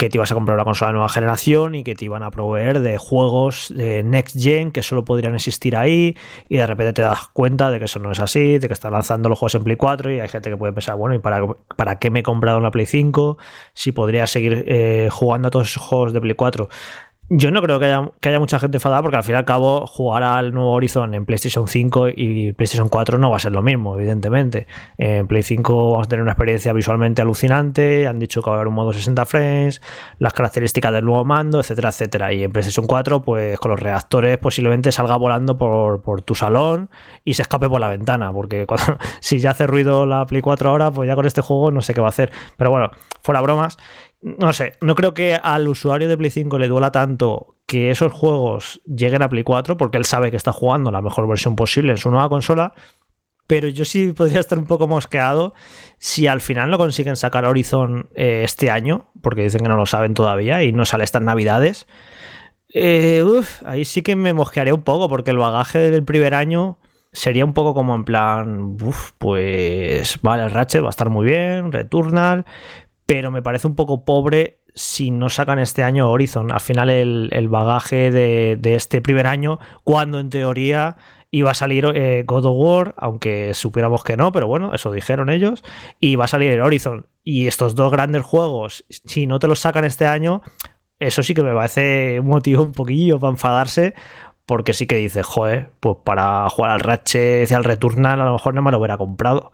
[0.02, 2.32] que te ibas a comprar una consola de nueva generación y que te iban a
[2.32, 6.16] proveer de juegos de next gen que solo podrían existir ahí
[6.48, 8.94] y de repente te das cuenta de que eso no es así, de que están
[8.94, 11.46] lanzando los juegos en Play 4 y hay gente que puede pensar, bueno, ¿y para,
[11.76, 13.38] para qué me he comprado una Play 5
[13.74, 16.68] si podría seguir eh, jugando a todos esos juegos de Play 4?
[17.34, 20.22] Yo no creo que haya, mucha gente enfadada porque al fin y al cabo jugar
[20.22, 23.98] al nuevo Horizon en PlayStation 5 y PlayStation 4 no va a ser lo mismo,
[23.98, 24.66] evidentemente.
[24.98, 28.58] En Play 5 vamos a tener una experiencia visualmente alucinante, han dicho que va a
[28.58, 29.80] haber un modo 60 frames,
[30.18, 32.34] las características del nuevo mando, etcétera, etcétera.
[32.34, 36.90] Y en PlayStation 4, pues con los reactores posiblemente salga volando por, tu salón
[37.24, 38.66] y se escape por la ventana, porque
[39.20, 41.94] si ya hace ruido la Play 4 ahora, pues ya con este juego no sé
[41.94, 42.30] qué va a hacer.
[42.58, 42.90] Pero bueno,
[43.22, 43.78] fuera bromas
[44.22, 48.12] no sé, no creo que al usuario de Play 5 le duela tanto que esos
[48.12, 51.92] juegos lleguen a Play 4 porque él sabe que está jugando la mejor versión posible
[51.92, 52.72] en su nueva consola.
[53.48, 55.54] Pero yo sí podría estar un poco mosqueado
[55.98, 59.86] si al final no consiguen sacar Horizon eh, este año, porque dicen que no lo
[59.86, 61.86] saben todavía y no sale estas navidades.
[62.72, 63.24] Eh,
[63.66, 66.78] ahí sí que me mosquearía un poco porque el bagaje del primer año
[67.12, 68.76] sería un poco como en plan,
[69.18, 72.46] pues vale, el Ratchet va a estar muy bien, Returnal,
[73.12, 76.50] pero me parece un poco pobre si no sacan este año Horizon.
[76.50, 80.96] Al final el, bagaje de, este primer año, cuando en teoría
[81.30, 85.28] iba a salir eh, God of War, aunque supiéramos que no, pero bueno, eso dijeron
[85.28, 85.62] ellos,
[86.00, 87.04] y va a salir el Horizon.
[87.22, 90.40] Y estos dos grandes juegos, si no te los sacan este año,
[90.98, 93.92] eso sí que me parece un motivo un poquillo para enfadarse,
[94.46, 98.32] porque sí que dices, joder, pues para jugar al Ratchet y al Returnal a lo
[98.32, 99.50] mejor no me lo hubiera comprado.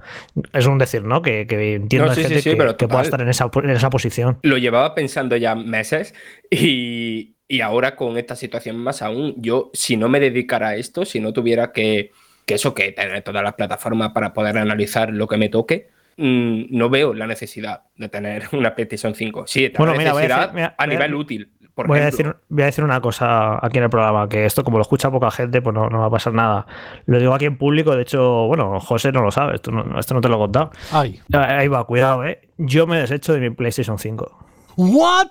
[0.52, 1.22] Es un decir, ¿no?
[1.22, 1.42] Que,
[1.74, 2.56] entiendo gente que,
[2.88, 4.38] pueda estar en esa, en esa posición.
[4.42, 6.14] Lo llevaba pensando ya meses
[6.50, 11.04] y, Y ahora con esta situación más aún, yo si no me dedicara a esto,
[11.04, 12.10] si no tuviera que,
[12.46, 16.64] que eso, que tener todas las plataformas para poder analizar lo que me toque, mm,
[16.70, 19.46] no veo la necesidad de tener una PlayStation 5.
[19.46, 21.50] Sí, Bueno, mira, voy a necesidad decir- mira, a nivel útil.
[21.78, 24.64] Por Voy a, decir, voy a decir una cosa aquí en el programa, que esto
[24.64, 26.66] como lo escucha poca gente, pues no, no va a pasar nada.
[27.06, 30.12] Lo digo aquí en público, de hecho, bueno, José no lo sabe, esto no, esto
[30.14, 30.72] no te lo he contado.
[30.90, 31.20] Ay.
[31.32, 32.48] Ahí va, cuidado, ¿eh?
[32.56, 34.46] Yo me desecho de mi PlayStation 5.
[34.76, 35.28] ¿What?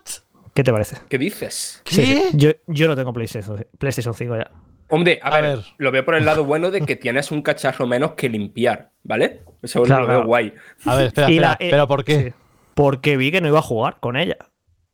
[0.54, 0.98] ¿Qué te parece?
[1.10, 1.82] ¿Qué dices?
[1.84, 1.96] ¿Qué?
[1.96, 2.30] Sí, sí.
[2.38, 4.50] Yo, yo no tengo PlayStation, PlayStation 5 ya.
[4.90, 5.66] Hombre, a, A ver, ver.
[5.80, 9.42] lo veo por el lado bueno de que tienes un cacharro menos que limpiar, ¿vale?
[9.62, 10.28] Eso Claro, lo veo claro.
[10.28, 10.54] guay.
[10.86, 12.24] A ver, espera, Y espera, la- eh, ¿pero por qué?
[12.24, 12.34] sí.
[12.74, 14.38] Porque vi que no iba a jugar con ella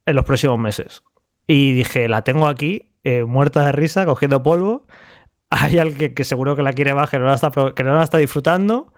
[0.05, 1.03] en los próximos meses.
[1.47, 4.85] Y dije, la tengo aquí, eh, muerta de risa, cogiendo polvo.
[5.49, 8.03] Hay alguien que seguro que la quiere más, que no la está, que no la
[8.03, 8.93] está disfrutando.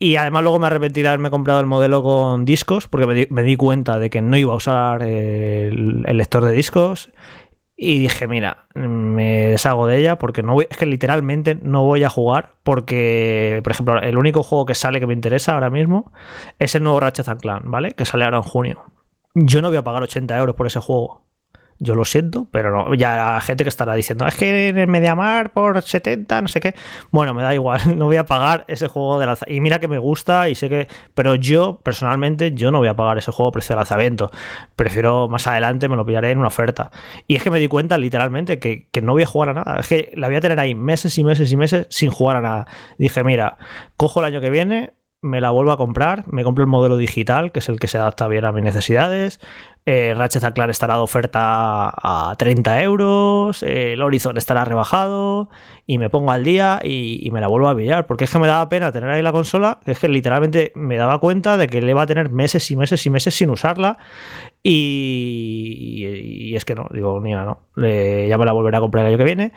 [0.00, 3.56] Y además luego me arrepentí de haberme comprado el modelo con discos, porque me di,
[3.56, 7.10] cuenta de que no iba a usar eh, el, lector de discos.
[7.76, 12.10] Y dije, mira, me deshago de ella porque no es que literalmente no voy a
[12.10, 16.12] jugar porque, por ejemplo, el único juego que sale que me interesa ahora mismo
[16.58, 17.92] es el nuevo Ratchet and Clank, ¿vale?
[17.92, 18.84] Que sale ahora en junio.
[19.34, 21.27] Yo no voy a pagar 80 euros por ese juego.
[21.80, 22.94] Yo lo siento, pero no.
[22.94, 26.60] Ya hay gente que estará diciendo, es que en el Mediamar por 70, no sé
[26.60, 26.74] qué.
[27.10, 29.56] Bueno, me da igual, no voy a pagar ese juego de lanzamiento.
[29.56, 30.88] Y mira que me gusta y sé que.
[31.14, 34.30] Pero yo, personalmente, yo no voy a pagar ese juego precio de lanzamiento.
[34.74, 36.90] Prefiero más adelante, me lo pillaré en una oferta.
[37.28, 39.78] Y es que me di cuenta, literalmente, que, que no voy a jugar a nada.
[39.78, 42.40] Es que la voy a tener ahí meses y meses y meses sin jugar a
[42.40, 42.66] nada.
[42.98, 43.56] Dije, mira,
[43.96, 47.50] cojo el año que viene, me la vuelvo a comprar, me compro el modelo digital,
[47.52, 49.40] que es el que se adapta bien a mis necesidades.
[49.90, 55.48] Eh, Ratchet Clank estará de oferta a 30 euros, eh, el Horizon estará rebajado
[55.86, 58.06] y me pongo al día y, me la vuelvo a pillar.
[58.06, 61.18] Porque es que me daba pena tener ahí la consola, es que literalmente me daba
[61.20, 63.96] cuenta de que le iba a tener meses y meses y meses sin usarla.
[64.62, 69.18] Y, es que no, digo, mira, no, ya me la volveré a comprar el año
[69.18, 69.52] que viene.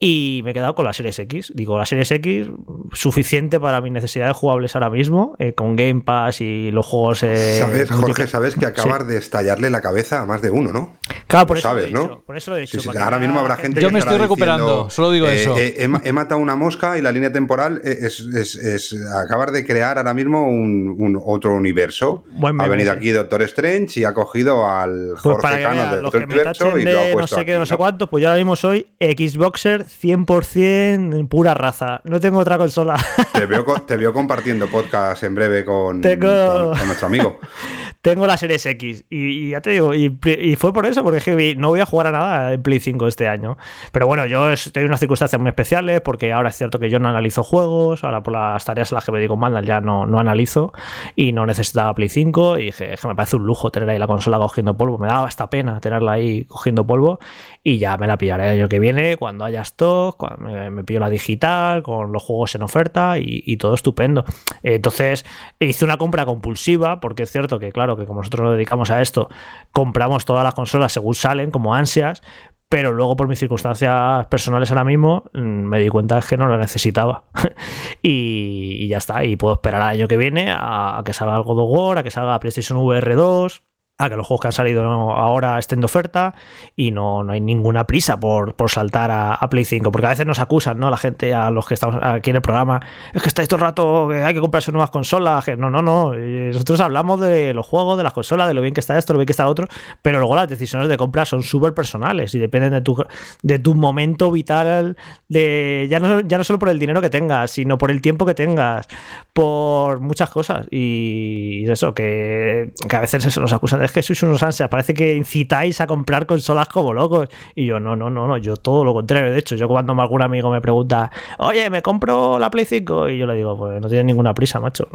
[0.00, 1.52] Y me he quedado con la Series X.
[1.54, 2.48] Digo, la Series X,
[2.92, 7.22] suficiente para mis necesidades jugables ahora mismo, eh, con Game Pass y los juegos.
[7.22, 10.96] eh, ¿Sabes, Jorge, sabes que acabas de estallarle la cabeza a más de uno, ¿no?
[11.28, 12.22] Claro, por eso sabes, lo he dicho, ¿no?
[12.22, 12.72] Por eso lo he dicho.
[12.72, 15.10] Sí, sí, para que ahora mismo habrá gente Yo que me estoy recuperando, diciendo, solo
[15.12, 15.56] digo eh, eso.
[15.56, 19.64] eh, he, he matado una mosca y la línea temporal es, es- es- acabas de
[19.64, 22.24] crear ahora mismo un, un otro universo.
[22.32, 22.98] Buen ha meme, venido sí.
[22.98, 27.00] aquí Doctor Strange y ha cogido al Pues Jorge Cano del Doctor Universo y lo
[27.00, 31.28] ha no sé qué, aquí, no sé cuánto, pues yo ahora mismo soy Xboxer 100%
[31.28, 32.00] pura raza.
[32.04, 32.96] No tengo otra consola.
[33.32, 37.38] Te veo, co- te veo compartiendo podcast en breve con, Tengo- con- con nuestro amigo.
[38.02, 39.04] tengo la Series X.
[39.10, 42.08] Y, y ya te digo, y, y fue por eso, porque no voy a jugar
[42.08, 43.56] a nada en Play 5 este año.
[43.92, 46.98] Pero bueno, yo estoy en unas circunstancias muy especiales, porque ahora es cierto que yo
[46.98, 50.06] no analizo juegos, ahora por las tareas a las que me digo mandan ya no,
[50.06, 50.72] no analizo
[51.16, 52.58] y no necesitaba Play 5.
[52.58, 54.98] Y dije, que me parece un lujo tener ahí la consola cogiendo polvo.
[54.98, 57.18] Me daba esta pena tenerla ahí cogiendo polvo
[57.66, 60.84] y ya me la pillaré el año que viene cuando haya stock, cuando me, me
[60.84, 64.24] pillo la digital, con los juegos en oferta y, todo estupendo.
[64.62, 65.24] Entonces
[65.58, 69.00] hice una compra compulsiva porque es cierto que claro que como nosotros nos dedicamos a
[69.00, 69.30] esto,
[69.72, 72.20] compramos todas las consolas según salen como ansias,
[72.68, 76.58] pero luego por mis circunstancias personales ahora mismo mm, me di cuenta que no lo
[76.58, 77.24] necesitaba
[78.02, 81.44] y, ya está, y puedo esperar al año que viene a, a que salga el
[81.44, 83.62] God of War, a que salga PlayStation VR 2
[83.96, 86.34] a que los juegos que han salido ahora estén de oferta
[86.74, 90.10] y no, no hay ninguna prisa por, por saltar a, a Play 5, porque a
[90.10, 90.90] veces nos acusan, ¿no?
[90.90, 92.80] La gente, a los que estamos aquí en el programa,
[93.12, 96.12] es que estáis todo el rato que hay que comprarse nuevas consolas, no, no, no,
[96.14, 99.12] eh, nosotros hablamos de los juegos, de las consolas, de lo bien que está esto,
[99.12, 99.68] lo bien que está otro,
[100.02, 102.96] pero luego las decisiones de compra son súper personales y dependen de tu,
[103.42, 104.96] de tu momento vital,
[105.28, 108.26] de ya no, ya no solo por el dinero que tengas, sino por el tiempo
[108.26, 108.88] que tengas,
[109.32, 114.22] por muchas cosas y eso, que, que a veces eso nos acusan es que sois
[114.22, 117.28] unos ansias, parece que incitáis a comprar consolas como locos.
[117.54, 119.32] Y yo, no, no, no, no, yo todo lo contrario.
[119.32, 123.08] De hecho, yo cuando algún amigo me pregunta, oye, ¿me compro la Play 5?
[123.10, 124.88] Y yo le digo, pues no tienes ninguna prisa, macho.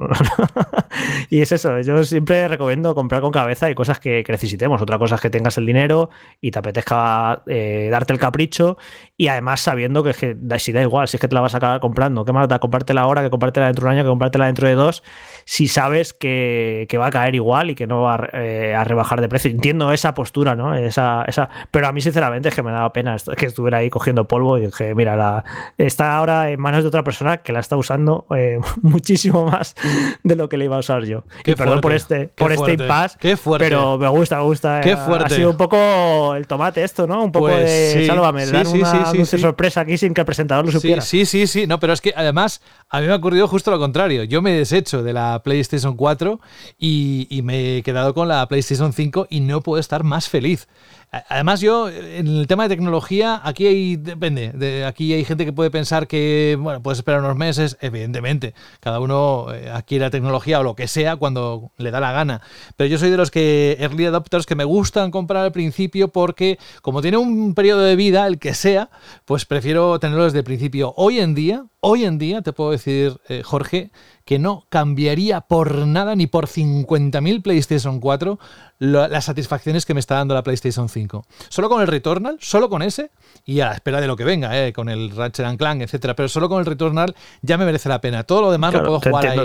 [1.29, 4.81] y es eso, yo siempre recomiendo comprar con cabeza y cosas que, necesitemos.
[4.81, 6.09] Otra cosa es que tengas el dinero
[6.39, 8.77] y te apetezca eh, darte el capricho
[9.17, 11.53] y además sabiendo que, es que si da igual, si es que te la vas
[11.53, 14.09] a acabar comprando, ¿qué más da comprártela ahora que comprártela dentro de un año, que
[14.09, 15.03] comprártela dentro de dos?
[15.45, 18.83] Si sabes que, que va a caer igual y que no va a, eh, a
[18.83, 19.51] rebajar de precio.
[19.51, 20.75] Entiendo esa postura, ¿no?
[20.75, 24.27] Esa, esa, pero a mí, sinceramente, es que me daba pena que estuviera ahí cogiendo
[24.27, 25.43] polvo y dije, mira, la,
[25.77, 29.75] está ahora en manos de otra persona que la está usando eh, muchísimo más
[30.23, 31.23] de lo que le iba a usar yo.
[31.43, 33.65] Qué y perdón por fuerte, este, por este fuerte, impasse, qué fuerte.
[33.65, 34.81] pero me gusta, me gusta.
[34.81, 35.33] Qué eh, fuerte.
[35.33, 37.23] Ha sido un poco el tomate esto, ¿no?
[37.23, 40.21] Un poco Pues de sí, sálvame, sí, dar sí, una dulce sorpresa aquí sin que
[40.21, 41.01] el presentador lo supiera.
[41.01, 41.67] sí, sí, sí.
[41.67, 44.23] No, pero es que además a mí me ha ocurrido justo lo contrario.
[44.23, 46.39] Yo me he deshecho de la PlayStation 4
[46.77, 50.29] y, y me he quedado con la PlayStation PlayStation 5 y no puedo estar más
[50.29, 50.67] feliz.
[51.11, 55.51] Además, yo, en el tema de tecnología, aquí hay, depende, de, aquí hay gente que
[55.51, 60.63] puede pensar que, bueno, puedes esperar unos meses, evidentemente, cada uno eh, adquiere tecnología o
[60.63, 62.41] lo que sea cuando le da la gana.
[62.77, 66.59] Pero yo soy de los que, early adopters, que me gustan comprar al principio porque,
[66.83, 68.91] como tiene un periodo de vida, el que sea,
[69.25, 70.93] pues prefiero tenerlo desde el principio.
[70.95, 73.89] Hoy en día, hoy en día, te puedo decir, eh, Jorge,
[74.25, 78.37] que no cambiaría por nada ni por 50.000 PlayStation 4
[78.79, 81.25] las satisfacciones que me está dando la PlayStation 5.
[81.49, 83.11] Solo con el Returnal, solo con ese,
[83.45, 86.29] y a la espera de lo que venga, eh, con el Ratchet Clank, etcétera, pero
[86.29, 88.23] solo con el Returnal ya me merece la pena.
[88.23, 89.39] Todo lo demás lo puedo jugar ahí.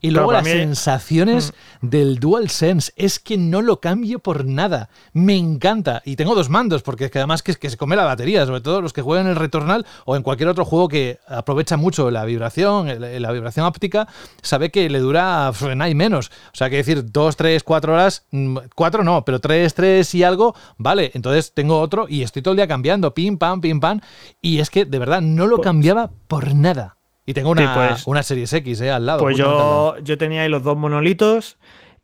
[0.00, 1.88] Y luego las sensaciones mm.
[1.88, 4.90] del DualSense, es que no lo cambio por nada.
[5.12, 6.02] Me encanta.
[6.04, 8.60] Y tengo dos mandos, porque es que además que, que se come la batería, sobre
[8.60, 12.24] todo los que juegan el Returnal o en cualquier otro juego que aprovecha mucho la
[12.24, 14.08] vibración, la vibración óptica,
[14.42, 16.30] sabe que le dura nada y menos.
[16.52, 20.22] O sea, que decir, dos, tres, cuatro horas, mm, cuatro no, pero tres, tres y
[20.22, 24.00] algo, vale, entonces tengo otro y estoy todo el día cambiando, pim, pam, pim, pam.
[24.40, 26.96] Y es que de verdad no lo pues cambiaba por nada.
[27.24, 29.18] Y tengo una, pues, una Series X eh, al lado.
[29.18, 31.58] Pues yo, yo tenía ahí los dos monolitos.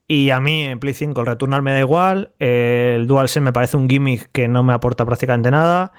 [0.08, 3.76] Y a mí en Play 5 el Returnal me da igual, el DualSense me parece
[3.76, 5.92] un gimmick que no me aporta prácticamente nada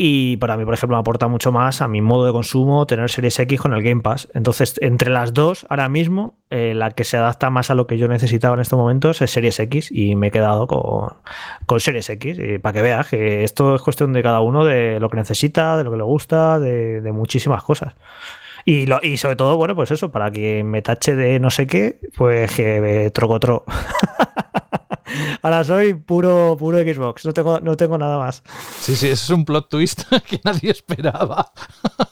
[0.00, 3.10] y para mí, por ejemplo, me aporta mucho más a mi modo de consumo tener
[3.10, 4.28] Series X con el Game Pass.
[4.32, 7.98] Entonces, entre las dos, ahora mismo, eh, la que se adapta más a lo que
[7.98, 11.14] yo necesitaba en estos momentos es Series X y me he quedado con,
[11.66, 12.38] con Series X.
[12.62, 15.82] para que veas que esto es cuestión de cada uno, de lo que necesita, de
[15.82, 17.96] lo que le gusta, de, muchísimas cosas.
[18.64, 21.66] Y, lo, y sobre todo, bueno, pues eso, para que me tache de no sé
[21.66, 23.64] qué, pues que troco tro.
[25.42, 28.42] Ahora soy puro, puro Xbox, no tengo, no tengo nada más.
[28.80, 31.52] Sí, sí, eso es un plot twist que nadie esperaba.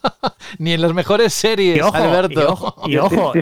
[0.58, 2.40] Ni en las mejores series, Alberto.
[2.40, 3.32] Y ojo, y ojo,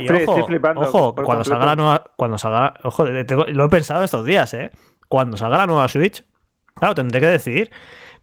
[0.76, 4.70] ojo, cuando salga la nueva, cuando salga, ojo, lo he pensado estos días, ¿eh?
[5.08, 6.24] Cuando salga la nueva Switch,
[6.74, 7.70] claro, tendré que decidir,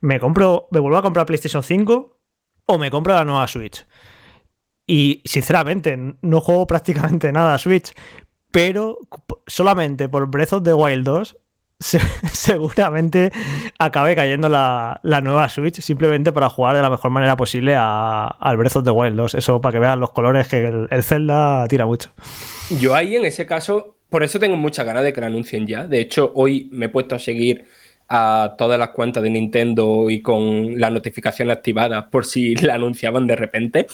[0.02, 2.20] me compro, me vuelvo a comprar PlayStation 5
[2.66, 3.86] o me compro la nueva Switch.
[4.88, 7.94] Y sinceramente, no juego prácticamente nada a Switch,
[8.52, 9.00] pero
[9.48, 11.38] solamente por Breath of the Wild 2
[12.32, 13.32] seguramente
[13.80, 18.78] acabe cayendo la, nueva Switch simplemente para jugar de la mejor manera posible al Breath
[18.78, 19.36] of the Wild 2.
[19.36, 22.12] Eso para que vean los colores que el, Zelda tira mucho.
[22.80, 25.88] Yo ahí en ese caso, por eso tengo mucha ganas de que lo anuncien ya.
[25.88, 27.66] De hecho, hoy me he puesto a seguir
[28.08, 33.26] a todas las cuentas de Nintendo y con la notificación activada por si la anunciaban
[33.26, 33.88] de repente.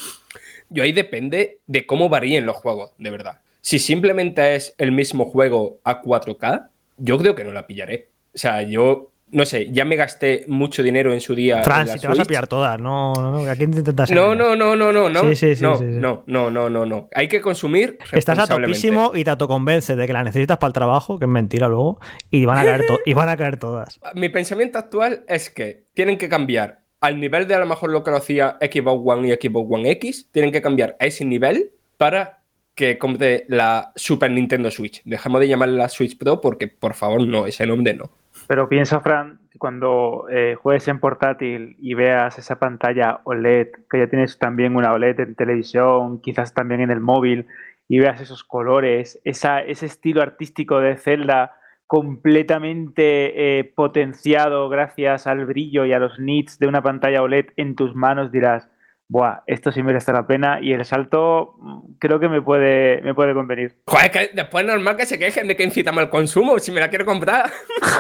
[0.70, 3.40] Yo ahí depende de cómo varíen los juegos, de verdad.
[3.68, 8.12] Si simplemente es el mismo juego a 4K, yo creo que no la pillaré.
[8.34, 11.62] O sea, yo no sé, ya me gasté mucho dinero en su día.
[11.64, 14.78] Fran, si te vas a pillar todas, no, no, ¿a quién intentas No, no, no,
[14.78, 15.22] no, no, no.
[15.24, 17.10] Sí, sí, sí, no, no, no, no, no, no.
[17.14, 17.98] Hay que consumir.
[18.14, 21.30] Estás a topísimo y te autoconvence de que la necesitas para el trabajo, que es
[21.30, 22.00] mentira luego,
[22.32, 24.00] y van a caer, y van a caer todas.
[24.16, 28.02] Mi pensamiento actual es que tienen que cambiar al nivel de a lo mejor lo
[28.02, 31.72] que lo hacía Xbox One y Xbox One X, tienen que cambiar a ese nivel
[31.98, 32.37] para
[32.78, 35.02] que compre la Super Nintendo Switch.
[35.04, 38.12] Dejamos de llamarla la Switch Pro porque, por favor, no, ese nombre no.
[38.48, 44.08] Pero piensa, Fran, cuando eh, juegues en portátil y veas esa pantalla OLED, que ya
[44.08, 47.48] tienes también una OLED en televisión, quizás también en el móvil,
[47.90, 51.56] y veas esos colores, ese estilo artístico de Zelda
[51.88, 57.76] completamente eh, potenciado gracias al brillo y a los nits de una pantalla OLED en
[57.76, 58.70] tus manos, dirás,
[59.10, 63.14] Buah, esto sí merece la pena y el salto mm, creo que me puede, me
[63.14, 63.78] puede convenir.
[63.86, 66.82] Joder, que después es normal que se quejen de que incitamos al consumo, si me
[66.82, 67.50] la quiero comprar.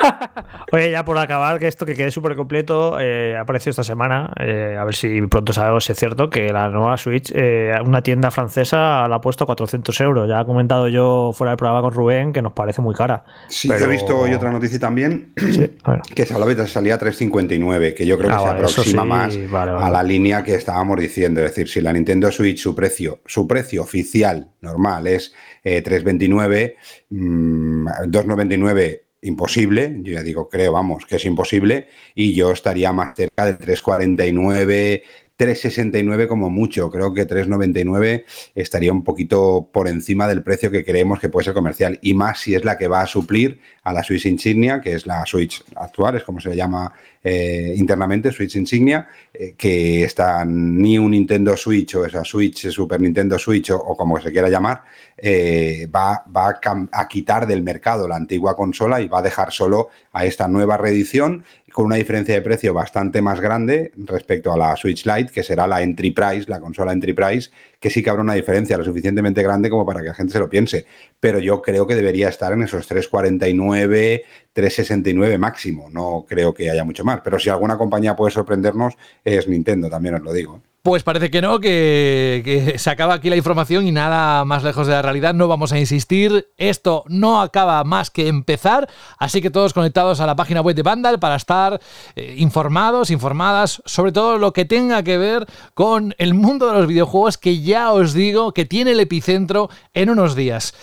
[0.73, 4.33] Oye, ya por acabar, que esto que quede súper completo, eh, ha aparecido esta semana,
[4.37, 8.01] eh, a ver si pronto sabemos si es cierto, que la nueva Switch, eh, una
[8.01, 10.27] tienda francesa la ha puesto a 400 euros.
[10.27, 13.23] Ya ha comentado yo fuera del programa con Rubén que nos parece muy cara.
[13.47, 15.31] Sí, he visto hoy otra noticia también,
[16.15, 20.43] que salía a 3,59, que yo creo que ah, se aproxima más a la línea
[20.43, 25.07] que estábamos diciendo, es decir, si la Nintendo Switch su precio, su precio oficial normal
[25.07, 25.33] es
[25.63, 26.75] 3.29,
[27.09, 33.45] 2.99 imposible, yo ya digo, creo, vamos, que es imposible, y yo estaría más cerca
[33.45, 35.03] de 3.49,
[35.37, 36.89] 3,69 como mucho.
[36.89, 38.25] Creo que 3,99
[38.55, 41.99] estaría un poquito por encima del precio que creemos que puede ser comercial.
[42.01, 45.05] Y más si es la que va a suplir a la Switch Insignia, que es
[45.05, 46.91] la Switch actual, es como se le llama
[47.29, 53.01] eh, internamente, Switch Insignia, eh, que está ni un Nintendo Switch o esa Switch, Super
[53.01, 54.83] Nintendo Switch o, como se quiera llamar,
[55.17, 56.57] eh, va, va
[56.89, 60.77] a quitar del mercado la antigua consola y va a dejar solo a esta nueva
[60.77, 61.43] reedición
[61.77, 65.67] con una diferencia de precio bastante más grande respecto a la Switch Lite, que será
[65.67, 69.43] la entry price, la consola entry price, que sí que habrá una diferencia lo suficientemente
[69.43, 70.87] grande como para que la gente se lo piense.
[71.19, 74.23] Pero yo creo que debería estar en esos 3,49,
[74.57, 75.87] 369 máximo.
[75.91, 77.21] No creo que haya mucho más.
[77.23, 80.61] Pero si alguna compañía puede sorprendernos, es Nintendo, también os lo digo.
[80.81, 84.93] Pues parece que no, que, se acaba aquí la información y nada más lejos de
[84.93, 85.35] la realidad.
[85.35, 86.47] No vamos a insistir.
[86.57, 88.89] Esto no acaba más que empezar.
[89.19, 91.79] Así que todos conectados a la página web de Vandal para estar
[92.15, 96.87] eh, informados, informadas sobre todo lo que tenga que ver con el mundo de los
[96.87, 100.73] videojuegos que ya os digo que tiene el epicentro en unos días.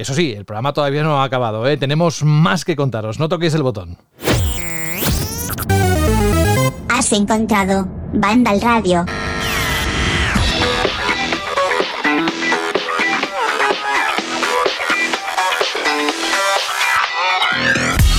[0.00, 1.68] Eso sí, el programa todavía no ha acabado.
[1.68, 1.76] ¿eh?
[1.76, 3.18] Tenemos más que contaros.
[3.18, 3.98] No toquéis el botón.
[6.88, 9.04] Has encontrado Vandal Radio.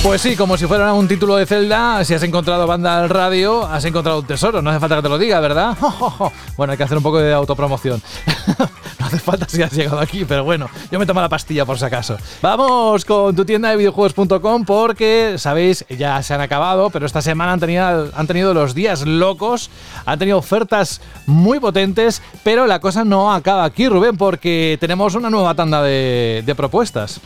[0.02, 3.64] Pues sí, como si fuera un título de Zelda, si has encontrado banda al radio,
[3.64, 4.60] has encontrado un tesoro.
[4.60, 5.76] No hace falta que te lo diga, ¿verdad?
[6.56, 8.02] Bueno, hay que hacer un poco de autopromoción.
[8.98, 11.78] no hace falta si has llegado aquí, pero bueno, yo me tomo la pastilla por
[11.78, 12.18] si acaso.
[12.42, 17.52] Vamos con tu tienda de videojuegos.com porque, sabéis, ya se han acabado, pero esta semana
[17.52, 19.70] han tenido, los días locos,
[20.04, 25.30] han tenido ofertas muy potentes, pero la cosa no acaba aquí, Rubén, porque tenemos una
[25.30, 27.20] nueva tanda de propuestas.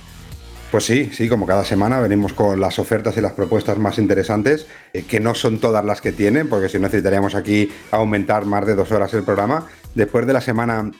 [0.70, 4.66] Pues sí, sí, como cada semana venimos con las ofertas y las propuestas más interesantes,
[4.92, 8.66] eh, que no son todas las que tienen, porque si no necesitaríamos aquí aumentar más
[8.66, 9.68] de dos horas el programa.
[9.94, 10.90] Después de la semana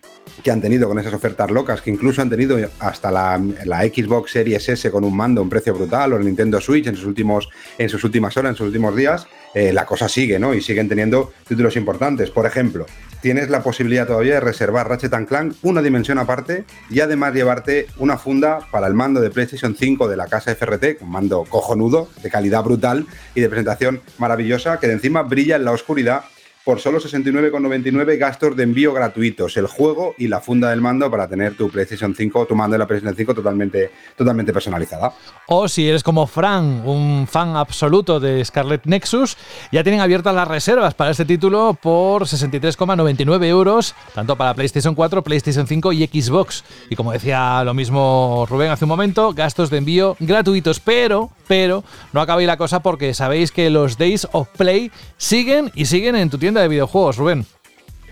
[0.43, 4.68] que han tenido con esas ofertas locas, que incluso han tenido hasta la, Xbox Series
[4.68, 7.88] S con un mando un precio brutal, o el Nintendo Switch en sus, últimos, en
[7.88, 10.55] sus últimas horas, en sus últimos días, eh, la cosa sigue, ¿no?
[10.55, 12.30] Y siguen teniendo títulos importantes.
[12.30, 12.86] Por ejemplo,
[13.26, 18.18] tienes la posibilidad todavía de reservar Ratchet Clank una dimensión aparte y además llevarte una
[18.18, 22.30] funda para el mando de PlayStation 5 de la casa FRT, un mando cojonudo, de
[22.30, 23.04] calidad brutal
[23.34, 26.22] y de presentación maravillosa, que de encima brilla en la oscuridad
[26.66, 31.28] por solo 69,99 gastos de envío gratuitos, el juego y la funda del mando para
[31.28, 35.12] tener tu PlayStation 5, tu mando de la PlayStation 5 totalmente, totalmente personalizada.
[35.47, 39.36] O si eres como Fran, un fan absoluto de Scarlet Nexus,
[39.70, 45.22] ya tienen abiertas las reservas para este título por 63,99 euros, tanto para PlayStation 4,
[45.22, 46.64] PlayStation 5 y Xbox.
[46.90, 51.84] Y como decía lo mismo Rubén hace un momento, gastos de envío gratuitos, pero, pero,
[52.12, 56.16] no acaba ahí la cosa porque sabéis que los Days of Play siguen y siguen
[56.16, 57.46] en tu tienda de videojuegos, Rubén.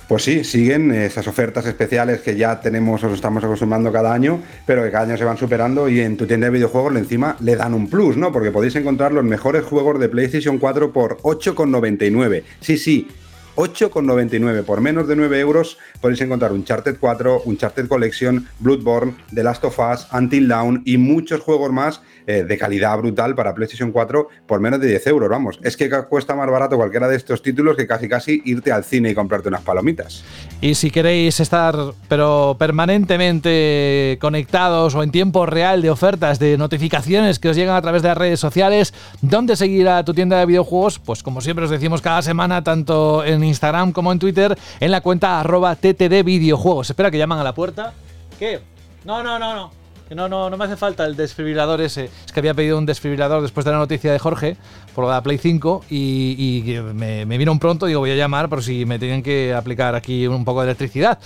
[0.08, 4.82] Pues sí, siguen esas ofertas especiales que ya tenemos o estamos acostumbrando cada año, pero
[4.82, 7.72] que cada año se van superando y en tu tienda de videojuegos encima le dan
[7.72, 8.30] un plus, ¿no?
[8.30, 12.42] Porque podéis encontrar los mejores juegos de PlayStation 4 por 8,99.
[12.60, 13.08] Sí, sí,
[13.56, 14.62] 8,99.
[14.64, 19.64] Por menos de 9 euros podéis encontrar un Uncharted 4, Uncharted Collection, Bloodborne, The Last
[19.64, 24.28] of Us, Until Dawn y muchos juegos más eh, de calidad brutal para PlayStation 4
[24.46, 25.28] por menos de 10 euros.
[25.28, 28.84] Vamos, es que cuesta más barato cualquiera de estos títulos que casi casi irte al
[28.84, 30.24] cine y comprarte unas palomitas.
[30.60, 31.76] Y si queréis estar,
[32.08, 37.82] pero permanentemente conectados o en tiempo real de ofertas, de notificaciones que os llegan a
[37.82, 40.98] través de las redes sociales, ¿dónde seguir a tu tienda de videojuegos?
[40.98, 45.00] Pues como siempre os decimos cada semana, tanto en Instagram como en Twitter, en la
[45.00, 46.90] cuenta arroba ttd videojuegos.
[46.90, 47.92] Espera que llaman a la puerta.
[48.38, 48.60] ¿Qué?
[49.04, 49.83] No, no, no, no.
[50.10, 52.10] No, no, no me hace falta el desfibrilador ese.
[52.26, 54.56] Es que había pedido un desfibrilador después de la noticia de Jorge
[54.94, 57.86] por la Play 5 y, me, vino un pronto.
[57.86, 61.18] Digo, voy a llamar por si me tienen que aplicar aquí un poco de electricidad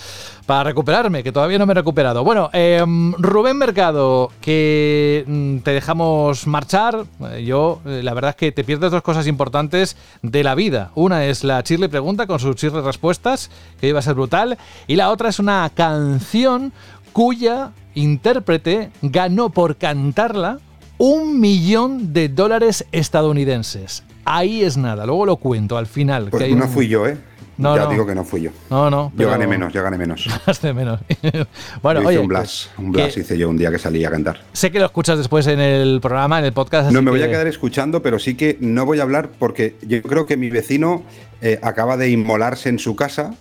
[0.46, 2.22] para recuperarme, que todavía no me he recuperado.
[2.22, 7.04] Bueno, em, Rubén Mercado, que mm, te dejamos marchar.
[7.32, 10.92] Eh, yo, eh, la verdad es que te pierdes dos cosas importantes de la vida.
[10.94, 13.50] Una es la Chirle Pregunta con sus Chirle Respuestas,
[13.80, 14.56] que iba a ser brutal.
[14.86, 16.72] Y la otra es una canción
[17.12, 20.58] cuya intérprete ganó por cantarla
[20.98, 24.02] un millón de dólares estadounidenses.
[24.24, 26.28] Ahí es nada, luego lo cuento al final.
[26.30, 27.16] Pues no fui yo, ¿eh?
[27.56, 28.50] No, ya digo que no fui yo.
[28.70, 29.12] No, no.
[29.16, 30.26] Yo gané menos, yo gané menos.
[30.62, 31.00] Menos.
[31.82, 34.40] bueno, hice un blast, un blast hice yo un día que salí a cantar.
[34.52, 36.92] Sé que lo escuchas después en el programa, en el podcast.
[36.92, 40.00] No me voy a quedar escuchando, pero sí que no voy a hablar porque yo
[40.02, 41.02] creo que mi vecino
[41.40, 43.34] eh, acaba de inmolarse en su casa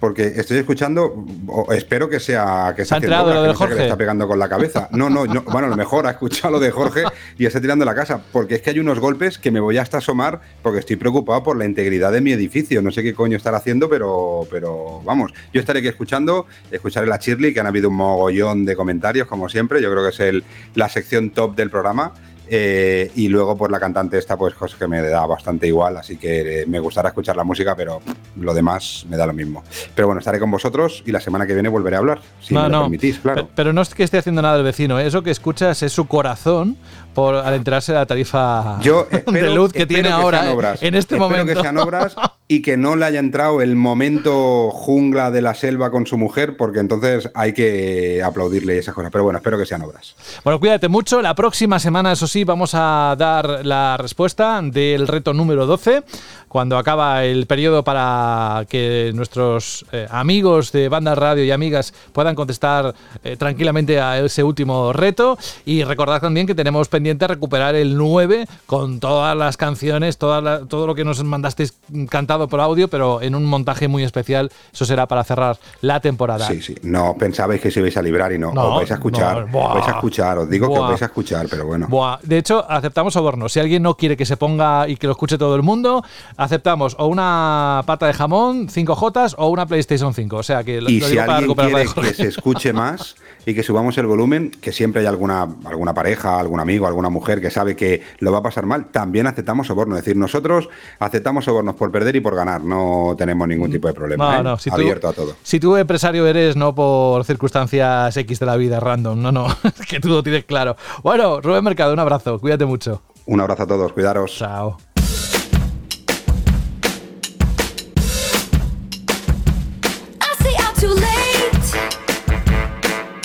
[0.00, 1.26] porque estoy escuchando,
[1.72, 4.88] espero que sea que sea que, le está pegando con la cabeza.
[4.92, 7.02] No, no, bueno, a lo mejor ha escuchado lo de Jorge
[7.36, 9.98] y está tirando la casa, porque es que hay unos golpes que me voy hasta
[9.98, 12.80] asomar porque estoy preocupado por la integridad de mi edificio.
[12.80, 17.16] No sé qué coño estará haciendo, pero, pero vamos, yo estaré aquí escuchando, escucharé la
[17.16, 19.82] Shirley, que han habido un mogollón de comentarios, como siempre.
[19.82, 20.44] Yo creo que es el,
[20.74, 22.12] la sección top del programa.
[22.50, 26.16] Eh, y luego, por la cantante esta, pues cosa que me da bastante igual, así
[26.16, 28.00] que eh, me gustará escuchar la música, pero
[28.36, 29.62] lo demás me da lo mismo.
[29.94, 32.68] Pero bueno, estaré con vosotros y la semana que viene volveré a hablar, si me
[32.68, 33.48] lo permitís, claro.
[33.54, 35.06] Pero, no es que esté haciendo nada el vecino, ¿eh?
[35.06, 36.76] eso que escuchas es su corazón
[37.18, 40.82] por al enterarse de la tarifa Yo de luz que tiene sean ahora eh, obras.
[40.82, 41.52] en este Espero momento.
[41.54, 42.14] que sean obras
[42.46, 46.56] y que no le haya entrado el momento jungla de la selva con su mujer,
[46.56, 49.10] porque entonces hay que aplaudirle esas cosas.
[49.12, 50.14] Pero bueno, espero que sean obras.
[50.44, 51.20] Bueno, cuídate mucho.
[51.20, 56.04] La próxima semana, eso sí, vamos a dar la respuesta del reto número 12,
[56.48, 62.34] cuando acaba el periodo para que nuestros eh, amigos de Banda Radio y amigas puedan
[62.34, 65.36] contestar eh, tranquilamente a ese último reto.
[65.66, 70.60] Y recordad también que tenemos pendiente recuperar el 9 con todas las canciones, toda la-
[70.66, 71.74] todo lo que nos mandasteis
[72.10, 74.50] cantado por audio, pero en un montaje muy especial.
[74.72, 76.46] Eso será para cerrar la temporada.
[76.46, 76.74] Sí, sí.
[76.82, 78.52] No pensabais que se ibais a librar y no.
[78.52, 79.48] No, os vais a escuchar.
[79.50, 80.38] no, os vais a escuchar.
[80.38, 81.86] Os digo que os vais a escuchar, pero bueno.
[81.88, 83.52] Buah, de hecho, aceptamos sobornos.
[83.52, 86.04] Si alguien no quiere que se ponga y que lo escuche todo el mundo,
[86.36, 90.36] aceptamos o una pata de jamón, 5J o una PlayStation 5.
[90.36, 93.16] O sea que lo, Y lo si alguien quiere que se escuche más
[93.46, 97.40] y que subamos el volumen, que siempre hay alguna, alguna pareja, algún amigo, alguna mujer
[97.40, 99.98] que sabe que lo va a pasar mal, también aceptamos sobornos.
[99.98, 100.68] Es decir, nosotros
[100.98, 102.62] aceptamos sobornos por perder y por ganar.
[102.64, 104.32] No tenemos ningún tipo de problema.
[104.32, 104.42] No, ¿eh?
[104.42, 105.36] no, si tú, Abierto a todo.
[105.42, 109.22] si tú empresario eres, no por circunstancias X de la vida, random.
[109.22, 109.46] No, no,
[109.80, 110.76] es que tú lo tienes claro.
[111.04, 112.40] Bueno, Rubén Mercado, un abrazo.
[112.40, 113.02] Cuídate mucho.
[113.26, 114.34] Un abrazo a todos, cuidaros.
[114.36, 114.76] Chao.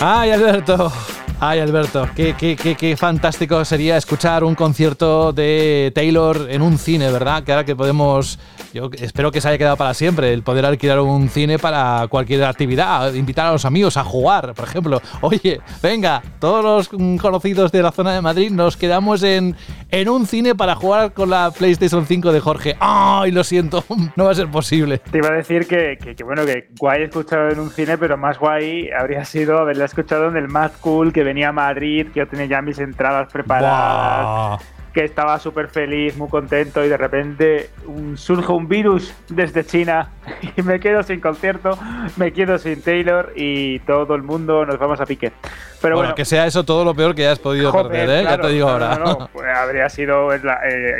[0.06, 0.92] Ay, Alberto.
[1.46, 6.78] Ay, Alberto, qué, qué, qué, qué fantástico sería escuchar un concierto de Taylor en un
[6.78, 7.44] cine, ¿verdad?
[7.44, 8.40] Que ahora que podemos,
[8.74, 12.44] yo espero que se haya quedado para siempre, el poder alquilar un cine para cualquier
[12.44, 15.02] actividad, invitar a los amigos a jugar, por ejemplo.
[15.22, 16.90] Oye, venga, todos los
[17.22, 19.56] conocidos de la zona de Madrid nos quedamos en,
[19.92, 22.76] en un cine para jugar con la PlayStation 5 de Jorge.
[22.80, 23.84] ¡Ay, lo siento!
[24.16, 24.98] No va a ser posible.
[25.00, 28.18] Te iba a decir que, que- que, bueno, que guay escuchado en un cine, pero
[28.18, 32.20] más guay habría sido haberla escuchado en el Mad Cool que venía a Madrid, que
[32.20, 34.58] yo tenía ya mis entradas preparadas, Buah.
[34.94, 40.10] Que estaba súper feliz, muy contento y de repente un- surge un virus desde China
[40.58, 41.78] y me quedo sin concierto,
[42.18, 45.32] me quedo sin Taylor y todo el mundo nos vamos a pique.
[45.82, 48.22] Pero bueno, bueno, que sea eso todo lo peor que hayas podido Joder, perder, ¿eh?
[48.22, 48.96] claro, ya te digo no, ahora.
[48.96, 50.40] no, no, pues habría sido eh,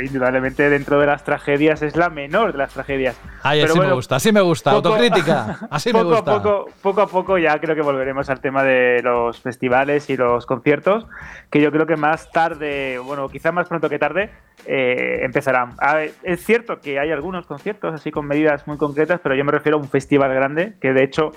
[0.04, 3.16] indudablemente dentro de las tragedias, es la menor de las tragedias.
[3.42, 4.72] Ay, Pero así me bueno, gusta, así me gusta.
[4.72, 6.34] poco- Autocrítica, así me poco gusta.
[6.34, 10.18] A poco, poco a poco ya creo que volveremos al tema de los festivales y
[10.18, 11.06] los conciertos,
[11.50, 14.30] que yo creo que más tarde, bueno, quizá más pronto que tarde,
[14.66, 15.76] eh, empezarán.
[16.22, 19.78] Es cierto que hay algunos conciertos así con medidas muy concretas, pero yo me refiero
[19.78, 21.32] a un festival grande, que de hecho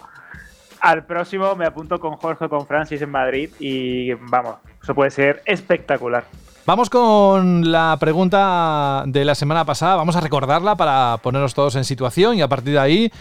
[0.80, 5.42] al próximo me apunto con Jorge con Francis en Madrid y vamos, eso puede ser
[5.46, 6.26] espectacular.
[6.68, 9.96] Vamos con la pregunta de la semana pasada.
[9.96, 13.12] Vamos a recordarla para ponernos todos en situación y a partir de ahí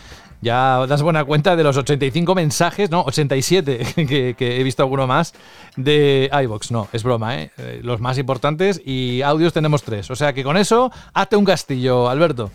[0.41, 5.07] ya das buena cuenta de los 85 mensajes, no, 87, que, que he visto alguno
[5.07, 5.35] más,
[5.77, 6.71] de iVox.
[6.71, 7.51] No, es broma, ¿eh?
[7.59, 10.11] Eh, Los más importantes y audios tenemos tres.
[10.11, 12.51] O sea que con eso, hazte un castillo, Alberto.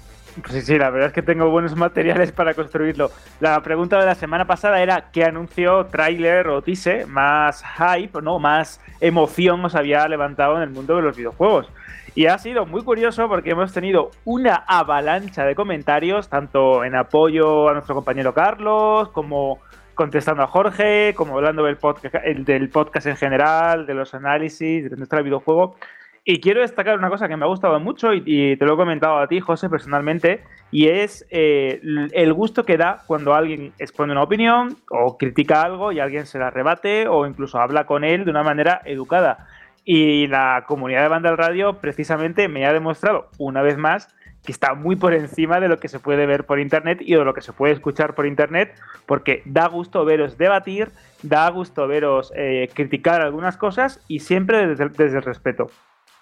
[0.49, 3.11] Sí, sí, la verdad es que tengo buenos materiales para construirlo.
[3.41, 8.39] La pregunta de la semana pasada era qué anuncio, tráiler o teaser más hype, no,
[8.39, 11.67] más emoción os había levantado en el mundo de los videojuegos.
[12.13, 17.69] Y ha sido muy curioso porque hemos tenido una avalancha de comentarios, tanto en apoyo
[17.69, 19.59] a nuestro compañero Carlos, como
[19.95, 25.75] contestando a Jorge, como hablando del podcast, en general, de los análisis, de nuestro videojuego.
[26.25, 29.17] Y quiero destacar una cosa que me ha gustado mucho y, te lo he comentado
[29.17, 31.81] a ti, José, personalmente, y es eh,
[32.11, 36.39] el gusto que da cuando alguien expone una opinión o critica algo y alguien se
[36.39, 39.47] la rebate o incluso habla con él de una manera educada.
[39.83, 44.13] Y la comunidad de Banda al Radio precisamente me ha demostrado una vez más
[44.45, 47.23] que está muy por encima de lo que se puede ver por internet y de
[47.23, 48.73] lo que se puede escuchar por internet,
[49.05, 50.89] porque da gusto veros debatir,
[51.21, 55.69] da gusto veros eh, criticar algunas cosas y siempre desde, desde el respeto.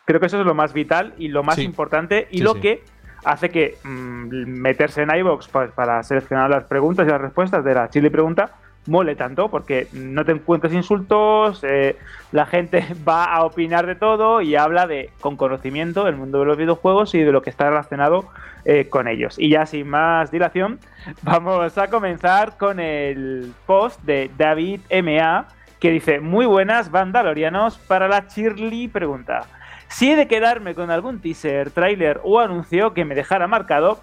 [0.04, 1.64] Creo que eso es lo más vital y lo más Sí.
[1.64, 2.60] importante y Sí, lo sí.
[2.62, 2.84] que
[3.24, 4.28] hace que mm,
[4.60, 5.10] meterse en
[5.52, 8.52] pa- para seleccionar las preguntas y las respuestas de la Chile Pregunta
[8.88, 11.98] mole tanto porque no te encuentras insultos, eh,
[12.32, 16.46] la gente va a opinar de todo y habla de con conocimiento del mundo de
[16.46, 18.26] los videojuegos y de lo que está relacionado
[18.66, 19.38] eh, con ellos.
[19.38, 20.80] Y ya sin más dilación,
[21.22, 25.48] vamos a comenzar con el post de David MA
[25.80, 29.46] que dice, muy buenas bandalorianos para la Shirley pregunta.
[29.88, 34.02] Si he de quedarme con algún teaser, tráiler o anuncio que me dejara marcado,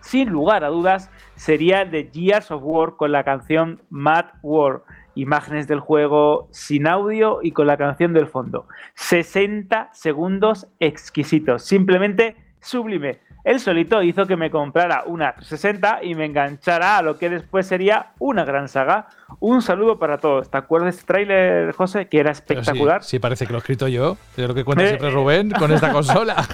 [0.00, 4.82] sin lugar a dudas, sería de Gears of War con la canción Mad War.
[5.14, 8.66] Imágenes del juego sin audio y con la canción del fondo.
[8.94, 11.64] 60 segundos exquisitos.
[11.64, 13.18] Simplemente sublime.
[13.44, 17.66] él solito hizo que me comprara una 360 y me enganchara a lo que después
[17.66, 19.06] sería una gran saga.
[19.40, 20.50] Un saludo para todos.
[20.50, 22.08] ¿Te acuerdas de este tráiler, José?
[22.08, 23.04] Que era espectacular.
[23.04, 24.16] Sí, parece que lo he escrito yo.
[24.36, 26.46] Es lo que cuenta siempre Rubén con esta consola.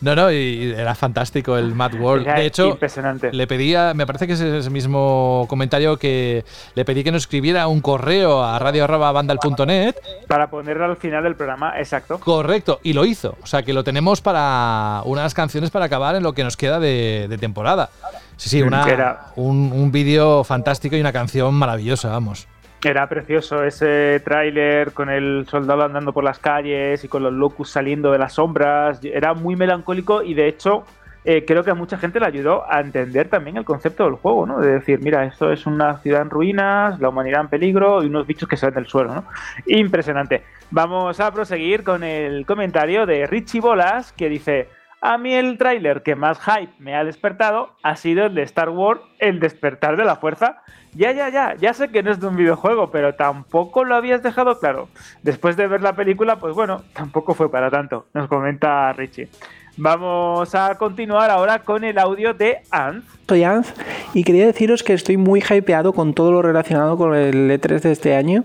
[0.00, 2.26] no, no, y era fantástico el Mad World.
[2.26, 3.32] de hecho, impresionante.
[3.32, 6.44] le pedía, me parece que es ese mismo comentario que
[6.74, 9.96] le pedí que nos escribiera un correo a radio.vandal.net
[10.28, 12.18] para ponerlo al final del programa, exacto.
[12.20, 13.36] Correcto, y lo hizo.
[13.42, 16.80] O sea que lo tenemos para unas canciones para acabar en lo que nos queda
[16.80, 17.90] de, temporada.
[18.36, 22.48] Sí, sí, una, un, un vídeo fantástico y una canción maravillosa, vamos.
[22.82, 27.70] Era precioso ese tráiler con el soldado andando por las calles y con los locus
[27.70, 29.00] saliendo de las sombras.
[29.02, 30.84] Era muy melancólico y de hecho
[31.24, 34.44] eh, creo que a mucha gente le ayudó a entender también el concepto del juego,
[34.44, 34.60] ¿no?
[34.60, 38.26] De decir, mira, esto es una ciudad en ruinas, la humanidad en peligro y unos
[38.26, 39.24] bichos que salen del suelo, ¿no?
[39.66, 40.42] Impresionante.
[40.70, 44.68] Vamos a proseguir con el comentario de Richie Bolas que dice...
[45.06, 48.70] A mí el tráiler que más hype me ha despertado ha sido el de Star
[48.70, 50.62] Wars, El despertar de la fuerza.
[50.94, 54.22] Ya, ya, ya, ya sé que no es de un videojuego, pero tampoco lo habías
[54.22, 54.88] dejado claro.
[55.22, 59.28] Después de ver la película, pues bueno, tampoco fue para tanto, nos comenta Richie.
[59.76, 63.04] Vamos a continuar ahora con el audio de Anz.
[63.28, 63.72] Soy Anz
[64.12, 67.90] y quería deciros que estoy muy hypeado con todo lo relacionado con el E3 de
[67.90, 68.44] este año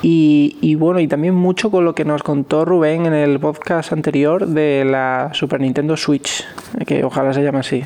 [0.00, 4.46] y, bueno, y también mucho con lo que nos contó Rubén en el podcast anterior
[4.46, 6.44] de la Super Nintendo Switch,
[6.86, 7.84] que ojalá se llame así.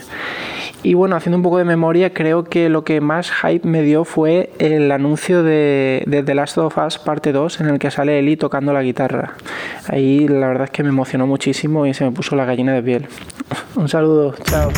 [0.86, 4.04] Y bueno, haciendo un poco de memoria, creo que lo que más hype me dio
[4.04, 8.20] fue el anuncio de, de The Last of Us parte 2 en el que sale
[8.20, 9.34] Eli tocando la guitarra.
[9.88, 12.84] Ahí la verdad es que me emocionó muchísimo y se me puso la gallina de
[12.84, 13.08] piel.
[13.74, 14.70] Un saludo, chao.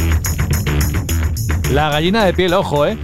[1.72, 2.96] La gallina de piel, ojo, ¿eh?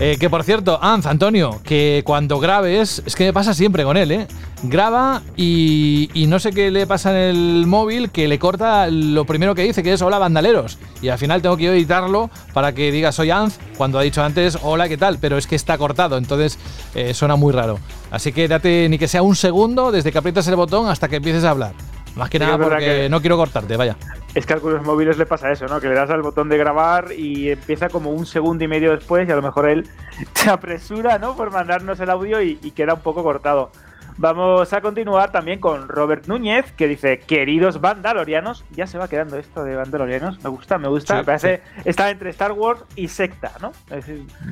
[0.00, 3.96] Eh, que por cierto, Anz, Antonio, que cuando grabes, es que me pasa siempre con
[3.96, 4.26] él, ¿eh?
[4.64, 9.54] Graba y, no sé qué le pasa en el móvil, que le corta lo primero
[9.54, 10.78] que dice, que es hola bandaleros.
[11.02, 14.58] Y al final tengo que editarlo para que diga soy Anz, cuando ha dicho antes
[14.62, 15.18] hola, ¿qué tal?
[15.18, 16.58] Pero es que está cortado, entonces
[16.94, 17.78] eh, suena muy raro.
[18.10, 21.16] Así que date ni que sea un segundo desde que aprietas el botón hasta que
[21.16, 21.74] empieces a hablar.
[22.14, 23.96] Más que nada porque no quiero cortarte, vaya.
[24.34, 25.80] Es que a algunos móviles le pasa eso, ¿no?
[25.80, 29.28] Que le das al botón de grabar y empieza como un segundo y medio después
[29.28, 29.88] y a lo mejor él
[30.34, 31.36] se apresura, ¿no?
[31.36, 33.70] Por mandarnos el audio y, y queda un poco cortado.
[34.22, 39.36] Vamos a continuar también con Robert Núñez, que dice, queridos Vandalorianos, ya se va quedando
[39.36, 43.50] esto de Vandalorianos, me gusta, me gusta, me parece, está entre Star Wars y secta,
[43.60, 43.72] ¿no?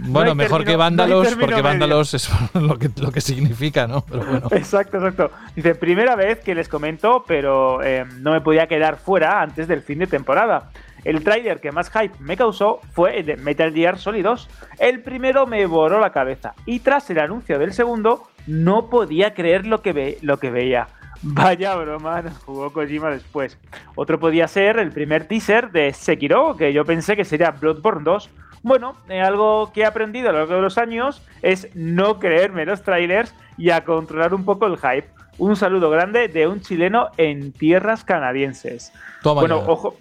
[0.09, 4.05] bueno, mejor que Vándalos, porque Vándalos es lo que, lo que significa, ¿no?
[4.51, 5.31] Exacto, exacto.
[5.55, 9.83] Dice, primera vez que les comento, pero eh, no me podía quedar fuera antes del
[9.83, 10.73] fin de temporada.
[11.05, 14.49] El tráiler que más hype me causó fue el de Metal Gear Solid 2.
[14.81, 19.67] El primero me borró la cabeza y tras el anuncio del segundo no podía creer
[19.67, 20.89] lo que, ve lo que veía.
[21.23, 23.59] Vaya broma, nos jugó Kojima después.
[23.95, 28.31] Otro podía ser el primer teaser de Sekiro, que yo pensé que sería Bloodborne 2.
[28.63, 32.67] Bueno, eh, algo que he aprendido a lo largo de los años es no creerme
[32.67, 35.09] los trailers y a controlar un poco el hype.
[35.39, 38.93] Un saludo grande de un chileno en tierras canadienses.
[39.23, 39.97] bueno, ojo,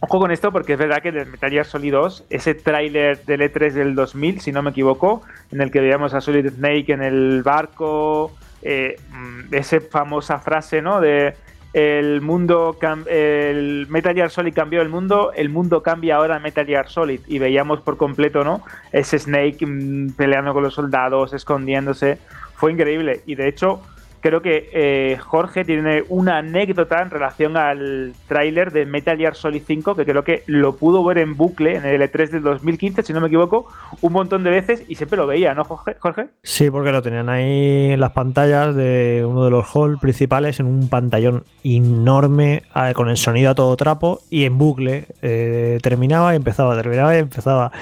[0.00, 3.40] Ojo con esto porque es verdad que en Metal Gear Solid 2, ese tráiler del
[3.40, 7.02] E3 del 2000, si no me equivoco, en el que veíamos a Solid Snake en
[7.02, 11.00] el barco, eh, mm, esa famosa frase, ¿no?
[11.00, 11.34] De
[11.72, 16.64] el mundo, el Metal Gear Solid cambió el mundo, el mundo cambia ahora en Metal
[16.64, 18.62] Gear Solid y veíamos por completo, ¿no?
[18.92, 22.18] Ese Snake mm, peleando con los soldados, escondiéndose,
[22.54, 23.82] fue increíble y de hecho
[24.20, 29.62] creo que eh, Jorge tiene una anécdota en relación al tráiler de Metal Gear Solid
[29.66, 33.12] 5, que creo que lo pudo ver en bucle en el E3 del 2015, si
[33.12, 33.66] no me equivoco,
[34.00, 36.28] un montón de veces y siempre lo veía, ¿no, Jorge?
[36.42, 40.66] Sí, porque lo tenían ahí en las pantallas de uno de los halls principales, en
[40.66, 42.62] un pantallón enorme,
[42.94, 45.06] con el sonido a todo trapo y en bucle.
[45.22, 47.72] Eh, terminaba y empezaba, terminaba y empezaba.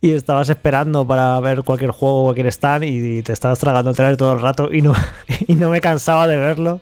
[0.00, 4.16] Y estabas esperando para ver cualquier juego, cualquier stand y te estabas tragando el trailer
[4.16, 4.94] todo el rato y no,
[5.46, 6.80] y no me cansaba de verlo,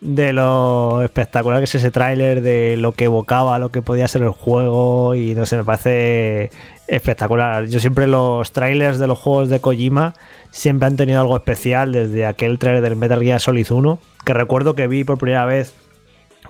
[0.00, 4.22] de lo espectacular que es ese tráiler, de lo que evocaba, lo que podía ser
[4.22, 6.50] el juego y no sé, me parece
[6.88, 7.66] espectacular.
[7.66, 10.14] Yo siempre los trailers de los juegos de Kojima
[10.50, 14.74] siempre han tenido algo especial desde aquel trailer del Metal Gear Solid 1, que recuerdo
[14.74, 15.74] que vi por primera vez,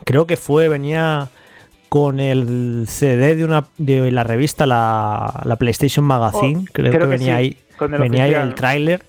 [0.05, 1.29] creo que fue, venía
[1.89, 7.35] con el CD de una de la revista la, PlayStation Magazine, oh, creo, que, venía
[7.35, 9.03] ahí, venía ahí el tráiler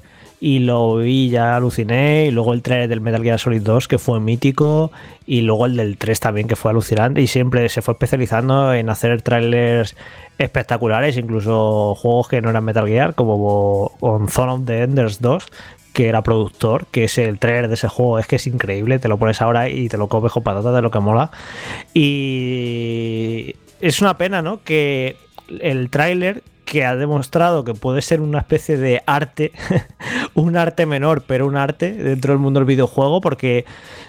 [0.43, 3.99] y lo vi, ya aluciné, y luego el trailer del Metal Gear Solid 2 que
[3.99, 4.91] fue mítico,
[5.27, 8.89] y luego el del 3 también que fue alucinante, y siempre se fue especializando en
[8.89, 9.95] hacer trailers
[10.39, 15.45] espectaculares, incluso juegos que no eran Metal Gear, como con Zone of the Enders 2,
[15.93, 19.09] que era productor, que es el trailer de ese juego, es que es increíble, te
[19.09, 21.29] lo pones ahora y te lo comes con patata de lo que mola.
[21.93, 24.63] Y es una pena, ¿no?
[24.63, 25.17] Que
[25.59, 29.51] el tráiler que ha demostrado que puede ser una especie de arte,
[30.35, 33.65] un arte menor, pero un arte dentro del mundo del videojuego, porque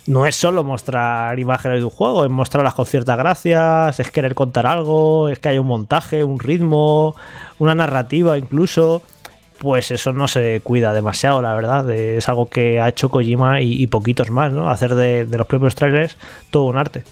[0.06, 4.36] no es solo mostrar imágenes de un juego, es mostrarlas con ciertas gracias, es querer
[4.36, 7.16] contar algo, es que hay un montaje, un ritmo,
[7.59, 9.02] una narrativa incluso.
[9.59, 11.90] Pues eso no se cuida demasiado, la verdad.
[11.90, 14.70] Es algo que ha hecho Kojima y, poquitos más, ¿no?
[14.70, 16.16] Hacer de, de los propios trailers
[16.51, 17.02] todo un arte.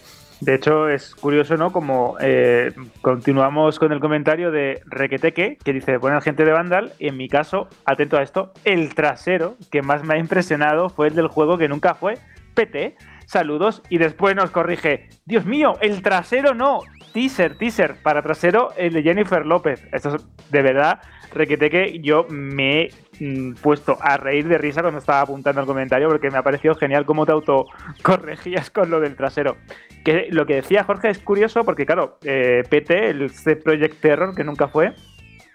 [0.41, 1.71] De hecho, es curioso, ¿no?
[1.71, 2.73] Como eh,
[3.03, 7.29] continuamos con el comentario de Requeteque, que dice, buena gente de Vandal, y en mi
[7.29, 11.59] caso, atento a esto, el trasero que más me ha impresionado fue el del juego
[11.59, 12.15] que nunca fue,
[12.55, 12.97] PT.
[13.27, 16.81] Saludos, y después nos corrige, Dios mío, el trasero no,
[17.12, 19.87] teaser, teaser, para trasero el de Jennifer López.
[19.93, 21.01] Esto es de verdad,
[21.33, 22.91] Requeteque, yo me he
[23.21, 26.75] mm, puesto a reír de risa cuando estaba apuntando el comentario porque me ha parecido
[26.75, 29.57] genial cómo te autocorregías con lo del trasero.
[30.05, 33.31] Que lo que decía Jorge es curioso porque, claro, eh, PT, el
[33.63, 34.95] Project Terror, que nunca fue,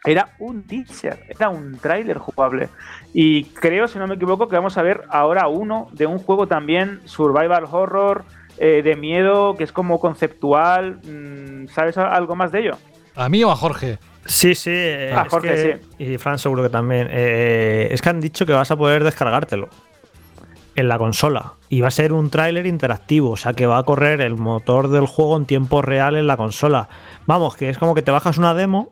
[0.06, 2.70] era un teaser, era un tráiler jugable.
[3.14, 6.48] Y creo, si no me equivoco, que vamos a ver ahora uno de un juego
[6.48, 8.24] también survival horror,
[8.58, 11.02] eh, de miedo, que es como conceptual.
[11.04, 12.78] Mm, ¿Sabes algo más de ello?
[13.16, 13.98] ¿A mí o a Jorge?
[14.26, 14.72] Sí, sí.
[14.74, 16.04] Eh, a Jorge, sí.
[16.04, 17.10] Y Fran seguro que también.
[17.12, 19.70] es que han dicho que vas a poder descargártelo
[20.76, 21.54] en la consola.
[21.70, 24.90] Y va a ser un tráiler interactivo, o sea que va a correr el motor
[24.90, 26.90] del juego en tiempo real en la consola.
[27.26, 28.90] Vamos, que es como que te bajas una demo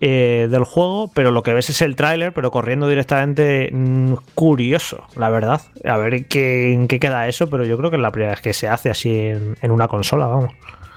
[0.00, 5.04] eh, del juego, pero lo que ves es el tráiler, pero corriendo directamente mm, curioso,
[5.16, 5.60] la verdad.
[5.84, 8.40] A ver qué, en qué queda eso, pero yo creo que es la primera vez
[8.40, 10.52] que se hace así en, en una consola, vamos.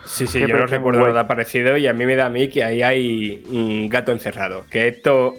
[0.07, 2.63] Sí, sí, yo no recuerdo nada parecido y a mí me da a mí que
[2.63, 4.65] ahí hay un gato encerrado.
[4.69, 5.35] Que esto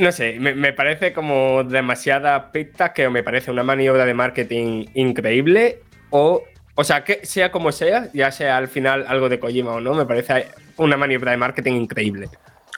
[0.00, 5.80] no sé, me, parece como demasiada pista que me parece una maniobra de marketing increíble
[6.08, 6.42] o,
[6.74, 9.94] o sea, que sea como sea, ya sea al final algo de Kojima o no,
[9.94, 10.46] me parece
[10.78, 12.28] una maniobra de marketing increíble.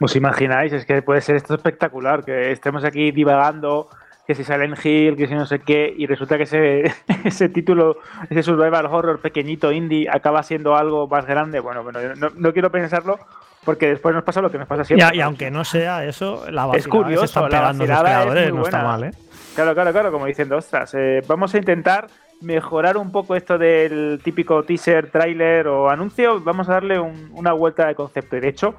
[0.01, 0.73] ¿Os imagináis?
[0.73, 3.89] Es que puede ser esto espectacular, que estemos aquí divagando,
[4.27, 6.93] que si en Hill, que si no sé qué, y resulta que ese,
[7.25, 7.97] ese título,
[8.31, 11.61] ese survival horror pequeñito indie acaba siendo algo más grande.
[11.61, 13.19] Bueno, bueno, no, no quiero pensarlo
[13.65, 15.17] porque después nos pasa lo que nos pasa siempre.
[15.17, 19.11] Y, aunque no sea eso, la es curioso, se la los no está mal, ¿eh?
[19.55, 22.07] Claro, claro, claro, como diciendo, ostras, eh, vamos a intentar
[22.41, 27.87] mejorar un poco esto del típico teaser, trailer o anuncio, vamos a darle una vuelta
[27.87, 28.37] de concepto.
[28.37, 28.75] Y de hecho,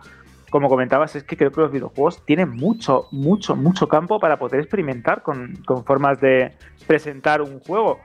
[0.53, 4.59] como comentabas, es que creo que los videojuegos tienen mucho, mucho, mucho campo para poder
[4.59, 6.51] experimentar con, con formas de
[6.85, 7.99] presentar un juego.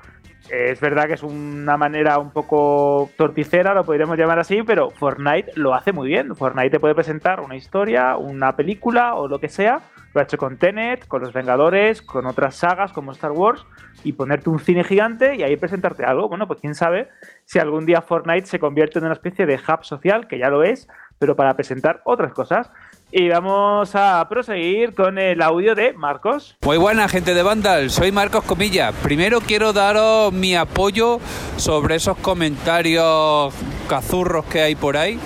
[0.48, 5.52] Es verdad que es una manera un poco torticera, lo podríamos llamar así, pero Fortnite
[5.56, 6.34] lo hace muy bien.
[6.34, 9.82] Fortnite te puede presentar una historia, una película o lo que sea.
[10.14, 13.66] Lo ha hecho con Tenet, con Los Vengadores, con otras sagas como Star Wars
[14.04, 16.30] y ponerte un cine gigante y ahí presentarte algo.
[16.30, 17.10] Bueno, pues quién sabe
[17.44, 20.62] si algún día Fortnite se convierte en una especie de hub social, que ya lo
[20.62, 20.88] es,
[21.18, 22.70] pero para presentar otras cosas.
[23.10, 26.56] Y vamos a proseguir con el audio de Marcos.
[26.62, 28.92] Muy buena gente de Vandal, soy Marcos Comilla.
[28.92, 31.18] Primero quiero daros mi apoyo
[31.56, 33.54] sobre esos comentarios
[33.88, 35.18] cazurros que hay por ahí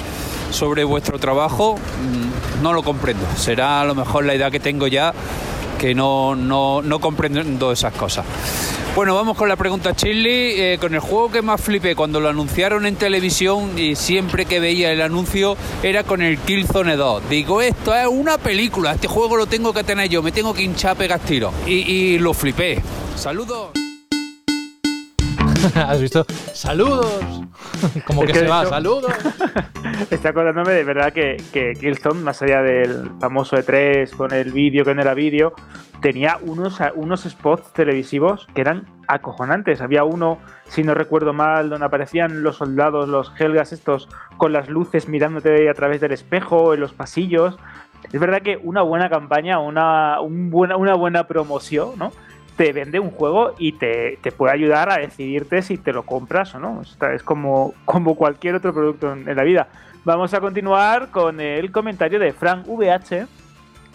[0.53, 1.77] sobre vuestro trabajo.
[1.77, 3.27] Mm, no lo comprendo.
[3.37, 5.13] Será a lo mejor la idea que tengo ya
[5.83, 8.25] que no, no, no comprendo esas cosas.
[8.95, 10.53] Bueno, vamos con la pregunta Chili.
[10.53, 14.61] Eh, con el juego que más flipé cuando lo anunciaron en televisión y siempre que
[14.61, 17.29] veía el anuncio era con el Killzone 2.
[17.29, 20.63] Digo, esto es una película, este juego lo tengo que tener yo, me tengo que
[20.63, 21.53] hinchar a pegar tiros.
[21.67, 22.81] Y, y lo flipé.
[23.17, 23.71] Saludos.
[25.75, 26.25] ¿Has visto?
[26.53, 27.43] ¡Saludos!
[28.07, 29.13] Como que, se va, ¡saludos!
[30.11, 31.75] Estoy acordándome de verdad que, que
[32.15, 35.55] más allá del famoso E3 con el vídeo que no era vídeo,
[36.01, 39.81] tenía unos, unos spots televisivos que eran acojonantes.
[39.81, 44.09] Había uno, si no recuerdo mal, donde aparecían los soldados, los helgas estos,
[44.39, 47.57] con las luces mirándote a través del espejo, en los pasillos.
[48.13, 52.13] Es verdad que una buena campaña, una, buena, una buena promoción, ¿no?
[52.57, 56.61] Te vende un juego y te, puede ayudar a decidirte si te lo compras o
[56.61, 56.83] no.
[56.83, 59.69] es como, como cualquier otro producto en, la vida.
[60.05, 63.27] Vamos a continuar con el comentario de Frank VH,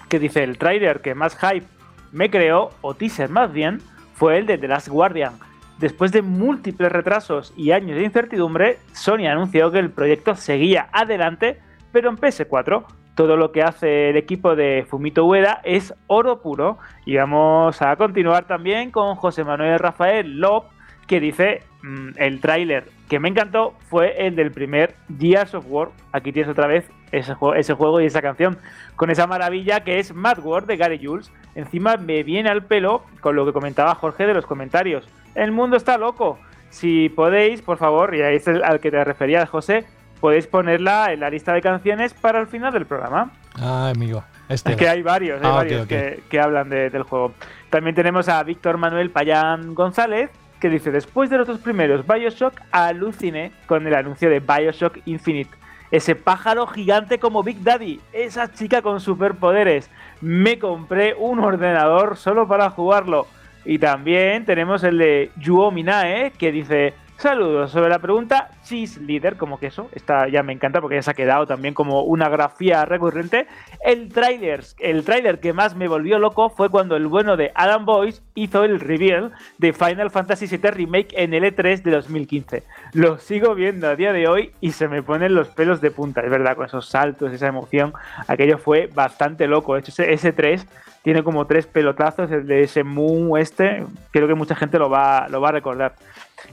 [0.07, 1.67] que dice, el trailer que más hype
[2.11, 3.81] me creó, o teaser más bien,
[4.13, 5.33] fue el de The Last Guardian.
[5.79, 11.59] Después de múltiples retrasos y años de incertidumbre, Sony anunció que el proyecto seguía adelante,
[11.91, 12.85] pero en PS4
[13.17, 16.77] todo lo que hace el equipo de Fumito Ueda es oro puro.
[17.03, 20.65] Y vamos a continuar también con José Manuel Rafael Lop,
[21.07, 25.89] que dice mm, el tráiler que me encantó fue el del primer Gears of War.
[26.11, 28.59] Aquí tienes otra vez ese, juego y esa canción
[28.95, 31.31] con esa maravilla que es Mad World de Gary Jules.
[31.55, 35.09] Encima me viene al pelo con lo que comentaba Jorge de los comentarios.
[35.33, 36.37] El mundo está loco.
[36.69, 39.85] Si podéis, por favor, y ahí es al que te refería José,
[40.19, 43.31] podéis ponerla en la lista de canciones para el final del programa.
[43.59, 44.23] Ah, amigo.
[44.49, 45.87] Este Es que hay varios, hay Ah, varios.
[45.87, 47.33] Que, que hablan de- del juego.
[47.69, 50.29] También tenemos a Víctor Manuel Payán González,
[50.59, 55.51] que dice, después de los dos primeros Bioshock, aluciné con el anuncio de Bioshock Infinite.
[55.91, 59.89] Ese pájaro gigante como Big Daddy, esa chica con superpoderes.
[60.21, 63.27] Me compré un ordenador solo para jugarlo.
[63.65, 69.37] Y también tenemos el de Yuo Minae, que dice, saludos, sobre la pregunta Cheese Leader,
[69.37, 72.85] como queso, esta ya me encanta porque ya se ha quedado también como una grafía
[72.85, 73.47] recurrente.
[73.83, 77.85] El tráiler, el tráiler que más me volvió loco fue cuando el bueno de Adam
[77.85, 82.63] Boyce hizo el reveal de Final Fantasy VII Remake en el E3 de 2015.
[82.93, 86.21] Lo sigo viendo a día de hoy y se me ponen los pelos de punta,
[86.21, 87.93] es verdad, con esos saltos, esa emoción,
[88.27, 89.73] aquello fue bastante loco.
[89.73, 90.67] De hecho, ese, ese 3
[91.07, 95.29] tiene como tres pelotazos, el de ese Moon este, creo que mucha gente lo va,
[95.29, 95.93] lo va a recordar.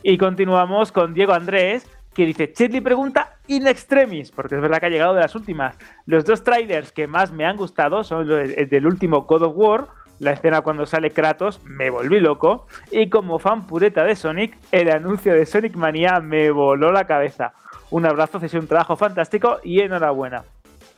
[0.02, 4.86] Y continuamos con Diego Andrés, que dice, Chetley pregunta in extremis, porque es verdad que
[4.86, 5.76] ha llegado de las últimas.
[6.06, 9.86] Los dos trailers que más me han gustado son el del último God of War,
[10.20, 14.90] la escena cuando sale Kratos, me volví loco, y como fan pureta de Sonic, el
[14.90, 17.52] anuncio de Sonic Mania me voló la cabeza.
[17.90, 20.44] Un abrazo, es un trabajo fantástico y enhorabuena.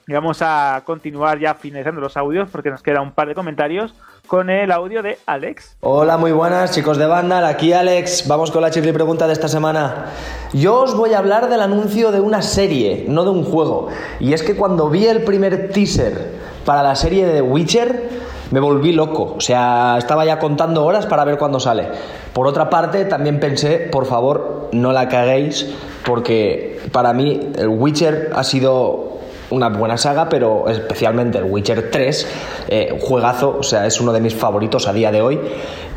[0.08, 3.92] Y vamos a continuar ya finalizando los audios porque nos queda un par de comentarios
[4.26, 5.76] con el audio de Alex.
[5.80, 9.48] Hola, muy buenas chicos de Vandal, aquí Alex, vamos con la chirri pregunta de esta
[9.48, 10.06] semana.
[10.52, 13.88] Yo os voy a hablar del anuncio de una serie, no de un juego.
[14.20, 16.32] Y es que cuando vi el primer teaser
[16.64, 18.08] para la serie de Witcher,
[18.50, 19.34] me volví loco.
[19.36, 21.88] O sea, estaba ya contando horas para ver cuándo sale.
[22.32, 25.74] Por otra parte, también pensé, por favor, no la caguéis,
[26.04, 29.15] porque para mí el Witcher ha sido
[29.50, 32.28] una buena saga, pero especialmente el Witcher 3,
[32.68, 35.40] eh, juegazo, o sea, es uno de mis favoritos a día de hoy.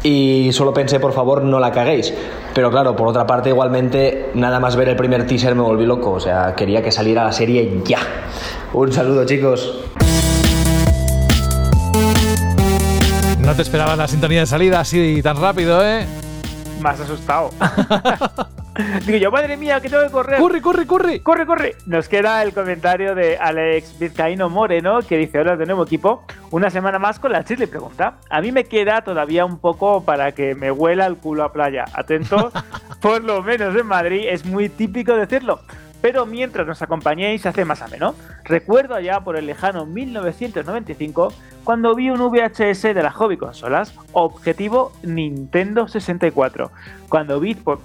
[0.03, 2.13] Y solo pensé, por favor, no la caguéis.
[2.53, 6.11] Pero claro, por otra parte, igualmente, nada más ver el primer teaser me volví loco,
[6.11, 7.99] o sea, quería que saliera la serie ya.
[8.73, 9.79] Un saludo, chicos.
[13.39, 16.05] No te esperaba la sintonía de salida así tan rápido, ¿eh?
[16.79, 17.49] Más asustado.
[19.05, 20.39] Digo yo, madre mía, que tengo que correr.
[20.39, 21.21] ¡Corre, corre, corre!
[21.21, 21.75] ¡Corre, corre!
[21.85, 26.23] Nos queda el comentario de Alex Vizcaíno Moreno que dice: Hola de nuevo equipo.
[26.51, 28.17] Una semana más con la chile pregunta.
[28.29, 31.85] A mí me queda todavía un poco para que me huela el culo a playa.
[31.93, 32.53] Atentos,
[33.01, 35.59] por lo menos en Madrid es muy típico decirlo.
[36.01, 38.15] Pero mientras nos acompañéis hace más ameno.
[38.43, 44.91] Recuerdo allá por el lejano 1995 cuando vi un VHS de las hobby consolas, objetivo
[45.03, 46.71] Nintendo 64.
[47.09, 47.79] Cuando vi por,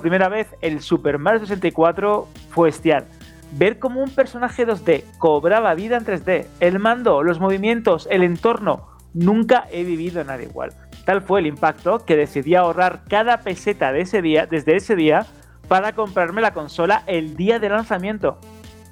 [0.00, 3.04] primera vez el Super Mario 64 fue bestial.
[3.52, 8.88] Ver cómo un personaje 2D cobraba vida en 3D, el mando, los movimientos, el entorno,
[9.14, 10.72] nunca he vivido nada igual.
[11.04, 15.26] Tal fue el impacto que decidí ahorrar cada peseta de ese día, desde ese día
[15.72, 18.38] para comprarme la consola el día de lanzamiento.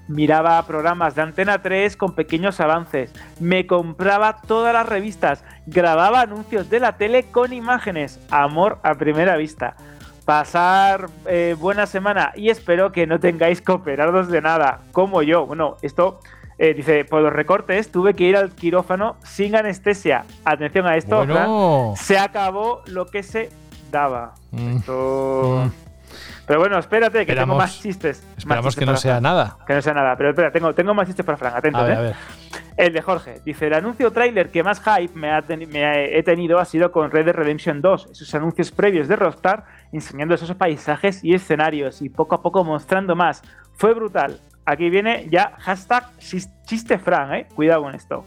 [0.08, 6.70] Miraba programas de Antena 3 con pequeños avances, me compraba todas las revistas, grababa anuncios
[6.70, 9.76] de la tele con imágenes, amor a primera vista.
[10.24, 15.44] Pasar eh, buena semana y espero que no tengáis que operaros de nada, como yo.
[15.44, 16.20] Bueno, esto
[16.56, 20.24] eh, dice, por los recortes tuve que ir al quirófano sin anestesia.
[20.46, 21.94] Atención a esto, Bueno.
[21.94, 23.50] Fran, se acabó lo que se
[23.90, 24.32] daba.
[24.52, 24.76] Mm.
[24.78, 25.89] Esto- Mm.
[26.46, 28.22] Pero bueno, espérate, que Esperamos- tengo más chistes.
[28.22, 29.22] más Esperamos chistes que no sea Fran.
[29.22, 29.56] nada.
[29.66, 31.92] Que no sea nada, pero espera, tengo, tengo más chistes para Fran, atentos, A ver,
[31.94, 31.96] ¿eh?
[31.96, 32.14] a ver.
[32.76, 33.40] El de Jorge.
[33.44, 36.64] Dice, el anuncio tráiler que más hype me, ha teni- me ha- he tenido ha
[36.64, 38.08] sido con Red Dead Redemption 2.
[38.10, 43.14] Esos anuncios previos de Rockstar enseñando esos paisajes y escenarios y poco a poco mostrando
[43.14, 43.42] más.
[43.74, 44.40] Fue brutal.
[44.64, 47.46] Aquí viene ya hashtag chis- chiste Fran, ¿eh?
[47.54, 48.24] Cuidado con esto.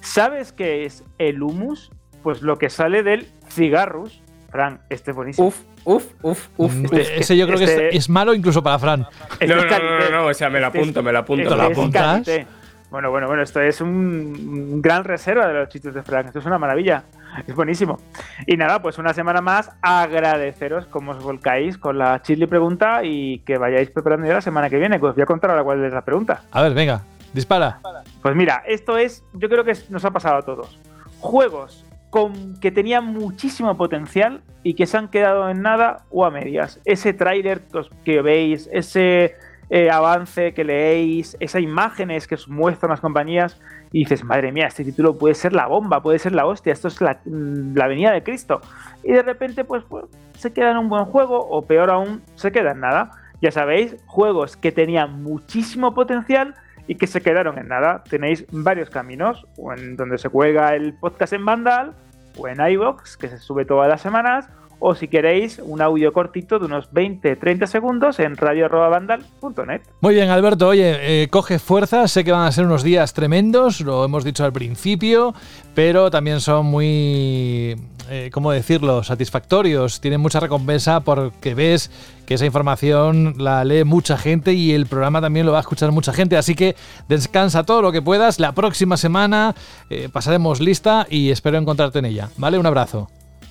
[0.00, 1.90] ¿Sabes qué es el humus?
[2.22, 4.22] Pues lo que sale del cigarrus.
[4.50, 5.48] Fran, este es buenísimo.
[5.48, 6.74] Uf, uf, uf, uf.
[6.74, 6.92] Mm, uf.
[6.92, 9.06] Ese yo creo que este- es, es malo incluso para Fran.
[9.32, 11.18] Este No, es no, no, no, no, o sea, me lo Este apunto, me lo
[11.18, 11.42] apunto.
[11.42, 12.46] este ¿Te lo es apuntas?
[12.90, 16.26] Bueno, bueno, bueno, esto es un, gran reserva de los chistes de Frank.
[16.26, 17.04] Esto es una maravilla.
[17.46, 18.00] Es buenísimo.
[18.46, 23.38] Y nada, pues una semana más, agradeceros cómo os volcáis con la chili pregunta y
[23.40, 24.98] que vayáis preparando ya la semana que viene.
[24.98, 26.42] Que os voy a contar ahora cuál es la pregunta.
[26.50, 27.02] A ver, venga,
[27.32, 27.78] dispara.
[28.22, 30.76] Pues mira, esto es, yo creo que nos ha pasado a todos.
[31.20, 36.30] Juegos con, que tenían muchísimo potencial y que se han quedado en nada o a
[36.30, 36.80] medias.
[36.84, 37.62] Ese tráiler
[38.04, 39.36] que, veis, ese
[39.70, 43.60] eh, avance que leéis, esas imágenes que os muestran las compañías
[43.92, 46.88] y dices, madre mía, este título puede ser la bomba, puede ser la hostia, esto
[46.88, 48.60] es la, mm, la venida de Cristo.
[49.04, 50.04] Y de repente, pues, pues
[50.34, 53.12] se queda en un buen juego o peor aún, se queda en nada.
[53.40, 56.54] Ya sabéis, juegos que tenían muchísimo potencial
[56.90, 58.02] y que se quedaron en nada.
[58.02, 61.94] Tenéis varios caminos, o en donde se cuelga el podcast en Vandal,
[62.36, 64.48] o en iVoox, que se sube todas las semanas,
[64.80, 69.82] o si queréis un audio cortito de unos 20-30 segundos en radio.vandal.net.
[70.00, 73.82] Muy bien, Alberto, oye, eh, coge fuerza, sé que van a ser unos días tremendos,
[73.82, 75.34] lo hemos dicho al principio,
[75.74, 77.76] pero también son muy,
[78.08, 81.90] eh, ¿cómo decirlo?, satisfactorios, tienen mucha recompensa porque ves
[82.24, 85.92] que esa información la lee mucha gente y el programa también lo va a escuchar
[85.92, 86.74] mucha gente, así que
[87.06, 89.54] descansa todo lo que puedas, la próxima semana
[89.90, 92.58] eh, pasaremos lista y espero encontrarte en ella, ¿vale?
[92.58, 93.10] Un abrazo.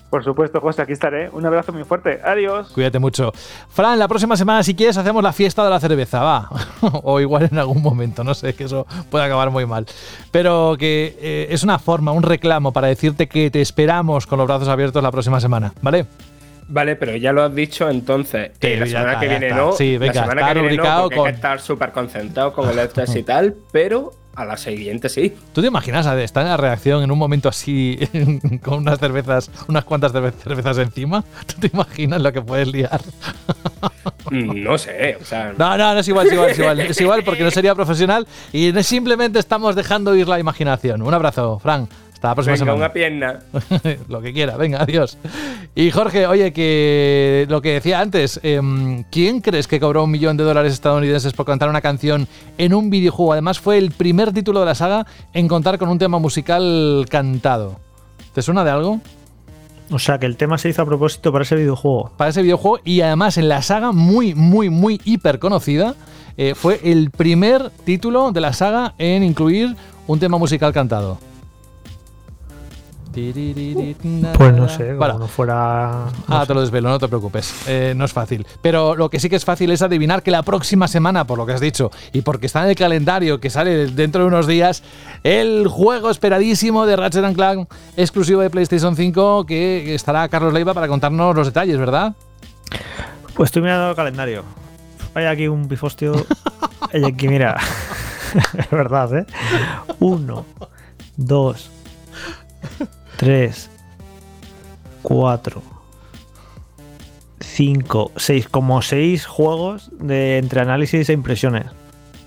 [0.09, 1.29] Por supuesto, José, aquí estaré.
[1.29, 2.19] Un abrazo muy fuerte.
[2.23, 2.69] Adiós.
[2.73, 3.31] Cuídate mucho.
[3.69, 6.49] Fran, la próxima semana, si quieres, hacemos la fiesta de la cerveza, va.
[7.03, 9.85] o igual en algún momento, no sé, que eso puede acabar muy mal.
[10.31, 14.47] Pero que eh, es una forma, un reclamo para decirte que te esperamos con los
[14.47, 16.07] brazos abiertos la próxima semana, ¿vale?
[16.71, 19.57] Vale, pero ya lo has dicho, entonces eh, la semana está, que viene está.
[19.59, 19.71] no.
[19.71, 22.53] Sí, venga, la semana está que viene no, porque con- hay que estar súper concentrado
[22.53, 25.33] con el estrés y tal, pero a la siguiente sí.
[25.53, 27.99] ¿Tú te imaginas estar en la reacción en un momento así
[28.63, 31.23] con unas cervezas, unas cuantas cerve- cervezas encima?
[31.45, 33.01] ¿Tú te imaginas lo que puedes liar?
[34.31, 35.53] Mm, No sé, o sea.
[35.57, 36.79] No, no, no es igual, es igual, es igual.
[36.79, 41.01] Es igual porque no sería profesional y simplemente estamos dejando ir la imaginación.
[41.01, 41.87] Un abrazo, Fran.
[42.19, 42.77] Hasta la próxima venga, semana.
[42.77, 43.39] una pierna.
[44.09, 45.17] lo que quiera, venga, adiós.
[45.73, 50.35] Y Jorge, oye, que lo que decía antes, em, ¿quién crees que cobró un millón
[50.35, 52.27] de dólares estadounidenses por cantar una canción
[52.57, 53.31] en un videojuego?
[53.31, 57.79] Además, fue el primer título de la saga en contar con un tema musical cantado.
[58.33, 58.99] ¿Te suena de algo?
[59.89, 62.11] O sea, que el tema se hizo a propósito para ese videojuego.
[62.17, 65.95] Para ese videojuego y además en la saga muy, muy, muy hiper conocida,
[66.35, 71.28] eh, fue el primer título de la saga en incluir un tema musical cantado.
[73.11, 76.05] Pues no sé, como Bueno, no fuera.
[76.27, 76.47] no Ah, sé.
[76.47, 77.53] te lo desvelo, no te preocupes.
[77.67, 78.45] Eh, no es fácil.
[78.61, 81.45] Pero lo que sí que es fácil es adivinar que la próxima semana, por lo
[81.45, 84.83] que has dicho, y porque está en el calendario que sale dentro de unos días,
[85.23, 90.73] el juego esperadísimo de Ratchet and Clank, exclusivo de PlayStation 5, que estará Carlos Leiva
[90.73, 92.13] para contarnos los detalles, ¿verdad?
[93.33, 94.43] Pues estoy mirando el calendario.
[95.15, 96.13] Hay aquí un bifostio.
[96.93, 97.57] Hay aquí, mira.
[98.57, 99.25] es verdad, ¿eh?
[99.99, 100.45] Uno,
[101.17, 101.71] dos,
[103.19, 103.69] tres,
[105.01, 105.61] cuatro,
[107.41, 111.65] cinco, seis, como seis juegos de entre análisis e impresiones.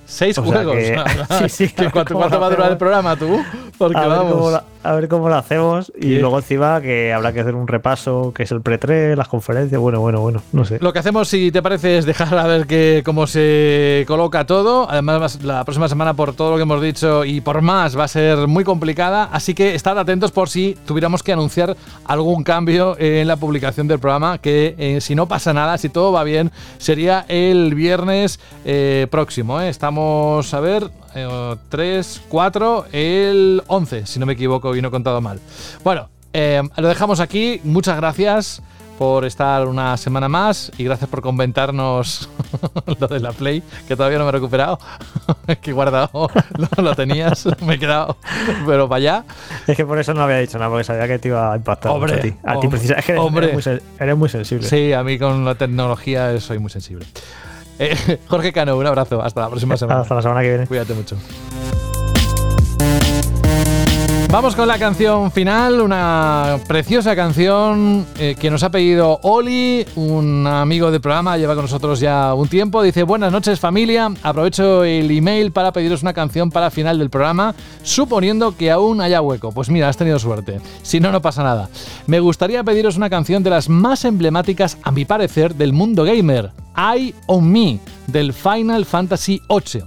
[0.04, 0.74] Seis O juegos.
[0.76, 1.00] que-
[1.48, 3.42] sí, sí, ¿Qué- a ver ¿Cuánto, va a durar el programa tú?
[3.78, 4.60] Porque a, vamos.
[4.82, 8.42] A ver cómo lo hacemos y luego encima que habrá que hacer un repaso, que
[8.42, 10.78] es el pre-3, las conferencias, bueno, bueno, bueno, no sé.
[10.80, 14.90] Lo que hacemos, si te parece, es dejar a ver que, cómo se coloca todo.
[14.90, 18.08] Además, la próxima semana, por todo lo que hemos dicho y por más, va a
[18.08, 19.24] ser muy complicada.
[19.32, 23.98] Así que estad atentos por si tuviéramos que anunciar algún cambio en la publicación del
[23.98, 24.38] programa.
[24.38, 29.60] Que eh, si no pasa nada, si todo va bien, sería el viernes eh, próximo.
[29.60, 29.68] ¿eh?
[29.68, 30.90] Estamos, a ver,
[31.68, 35.40] 3, 4, el 11, si no me equivoco y no he contado mal.
[35.84, 37.60] Bueno, eh, lo dejamos aquí.
[37.64, 38.62] Muchas gracias
[38.98, 42.28] por estar una semana más y gracias por comentarnos
[43.00, 44.78] lo de la Play, que todavía no me he recuperado,
[45.60, 46.10] que he guardado,
[46.76, 48.16] lo, lo tenías, me he quedado,
[48.66, 49.24] pero para allá.
[49.66, 51.90] Es que por eso no había dicho nada, porque sabía que te iba a impactar
[51.90, 52.36] Hombre, mucho a ti.
[52.44, 53.50] A ti hom- precisa- es que eres, hombre.
[53.52, 54.68] eres muy, eres muy sensible.
[54.68, 57.06] Sí, a mí con la tecnología soy muy sensible.
[57.78, 60.00] Eh, Jorge Cano, un abrazo, hasta la próxima semana.
[60.00, 60.66] Hasta la semana que viene.
[60.66, 61.16] Cuídate mucho.
[64.32, 70.46] Vamos con la canción final, una preciosa canción eh, que nos ha pedido Oli, un
[70.46, 72.82] amigo del programa, lleva con nosotros ya un tiempo.
[72.82, 77.54] Dice, buenas noches familia, aprovecho el email para pediros una canción para final del programa,
[77.82, 79.52] suponiendo que aún haya hueco.
[79.52, 80.62] Pues mira, has tenido suerte.
[80.80, 81.68] Si no, no pasa nada.
[82.06, 86.52] Me gustaría pediros una canción de las más emblemáticas, a mi parecer, del mundo gamer.
[86.74, 89.84] I on Me, del Final Fantasy VIII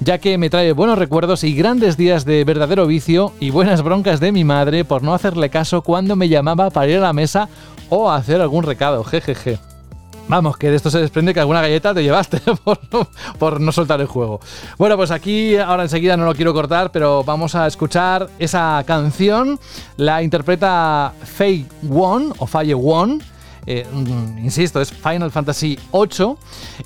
[0.00, 4.20] ya que me trae buenos recuerdos y grandes días de verdadero vicio y buenas broncas
[4.20, 7.48] de mi madre por no hacerle caso cuando me llamaba para ir a la mesa
[7.88, 9.58] o hacer algún recado, jejeje.
[10.26, 13.06] Vamos, que de esto se desprende que alguna galleta te llevaste por, no-
[13.38, 14.40] por no soltar el juego.
[14.78, 19.60] Bueno, pues aquí ahora enseguida no lo quiero cortar, pero vamos a escuchar esa canción.
[19.96, 23.22] La interpreta Faye Won o Faye Won.
[23.66, 26.36] Eh, mm, insisto, es Final Fantasy VIII.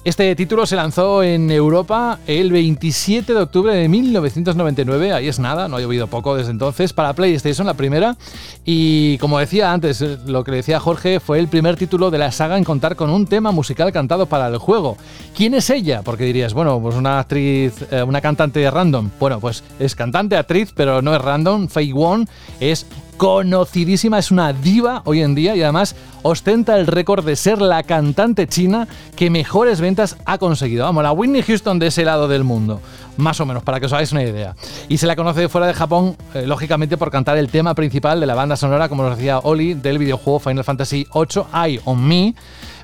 [0.05, 5.13] Este título se lanzó en Europa el 27 de octubre de 1999.
[5.13, 6.93] Ahí es nada, no ha llovido poco desde entonces.
[6.93, 8.17] Para PlayStation, la primera.
[8.65, 12.19] Y como decía antes, eh, lo que le decía Jorge, fue el primer título de
[12.19, 14.97] la saga en contar con un tema musical cantado para el juego.
[15.37, 16.03] ¿Quién es ella?
[16.03, 19.11] Porque dirías, bueno, pues una actriz, eh, una cantante random.
[19.19, 21.69] Bueno, pues es cantante, actriz, pero no es random.
[21.69, 22.29] Faye Won
[22.61, 22.87] es
[23.19, 27.83] conocidísima, es una diva hoy en día y además ostenta el récord de ser la
[27.83, 28.87] cantante china
[29.17, 30.85] que mejores ventas ha conseguido.
[30.85, 32.81] Vamos, la Whitney Houston de ese lado del mundo,
[33.17, 34.55] más o menos, para que os hagáis una idea.
[34.89, 38.27] Y se la conoce fuera de Japón, eh, lógicamente, por cantar el tema principal de
[38.27, 42.35] la banda sonora, como nos decía Oli, del videojuego Final Fantasy VIII, Eye on Me,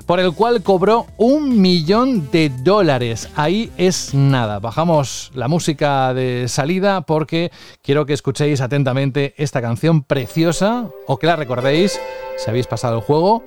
[0.05, 3.29] por el cual cobró un millón de dólares.
[3.35, 4.59] Ahí es nada.
[4.59, 7.51] Bajamos la música de salida porque
[7.81, 11.99] quiero que escuchéis atentamente esta canción preciosa o que la recordéis
[12.37, 13.43] si habéis pasado el juego.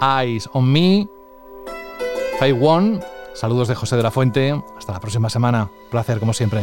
[0.00, 1.06] Eyes on Me,
[2.38, 3.00] Fake One.
[3.34, 4.60] Saludos de José de la Fuente.
[4.76, 5.70] Hasta la próxima semana.
[5.90, 6.62] Placer como siempre.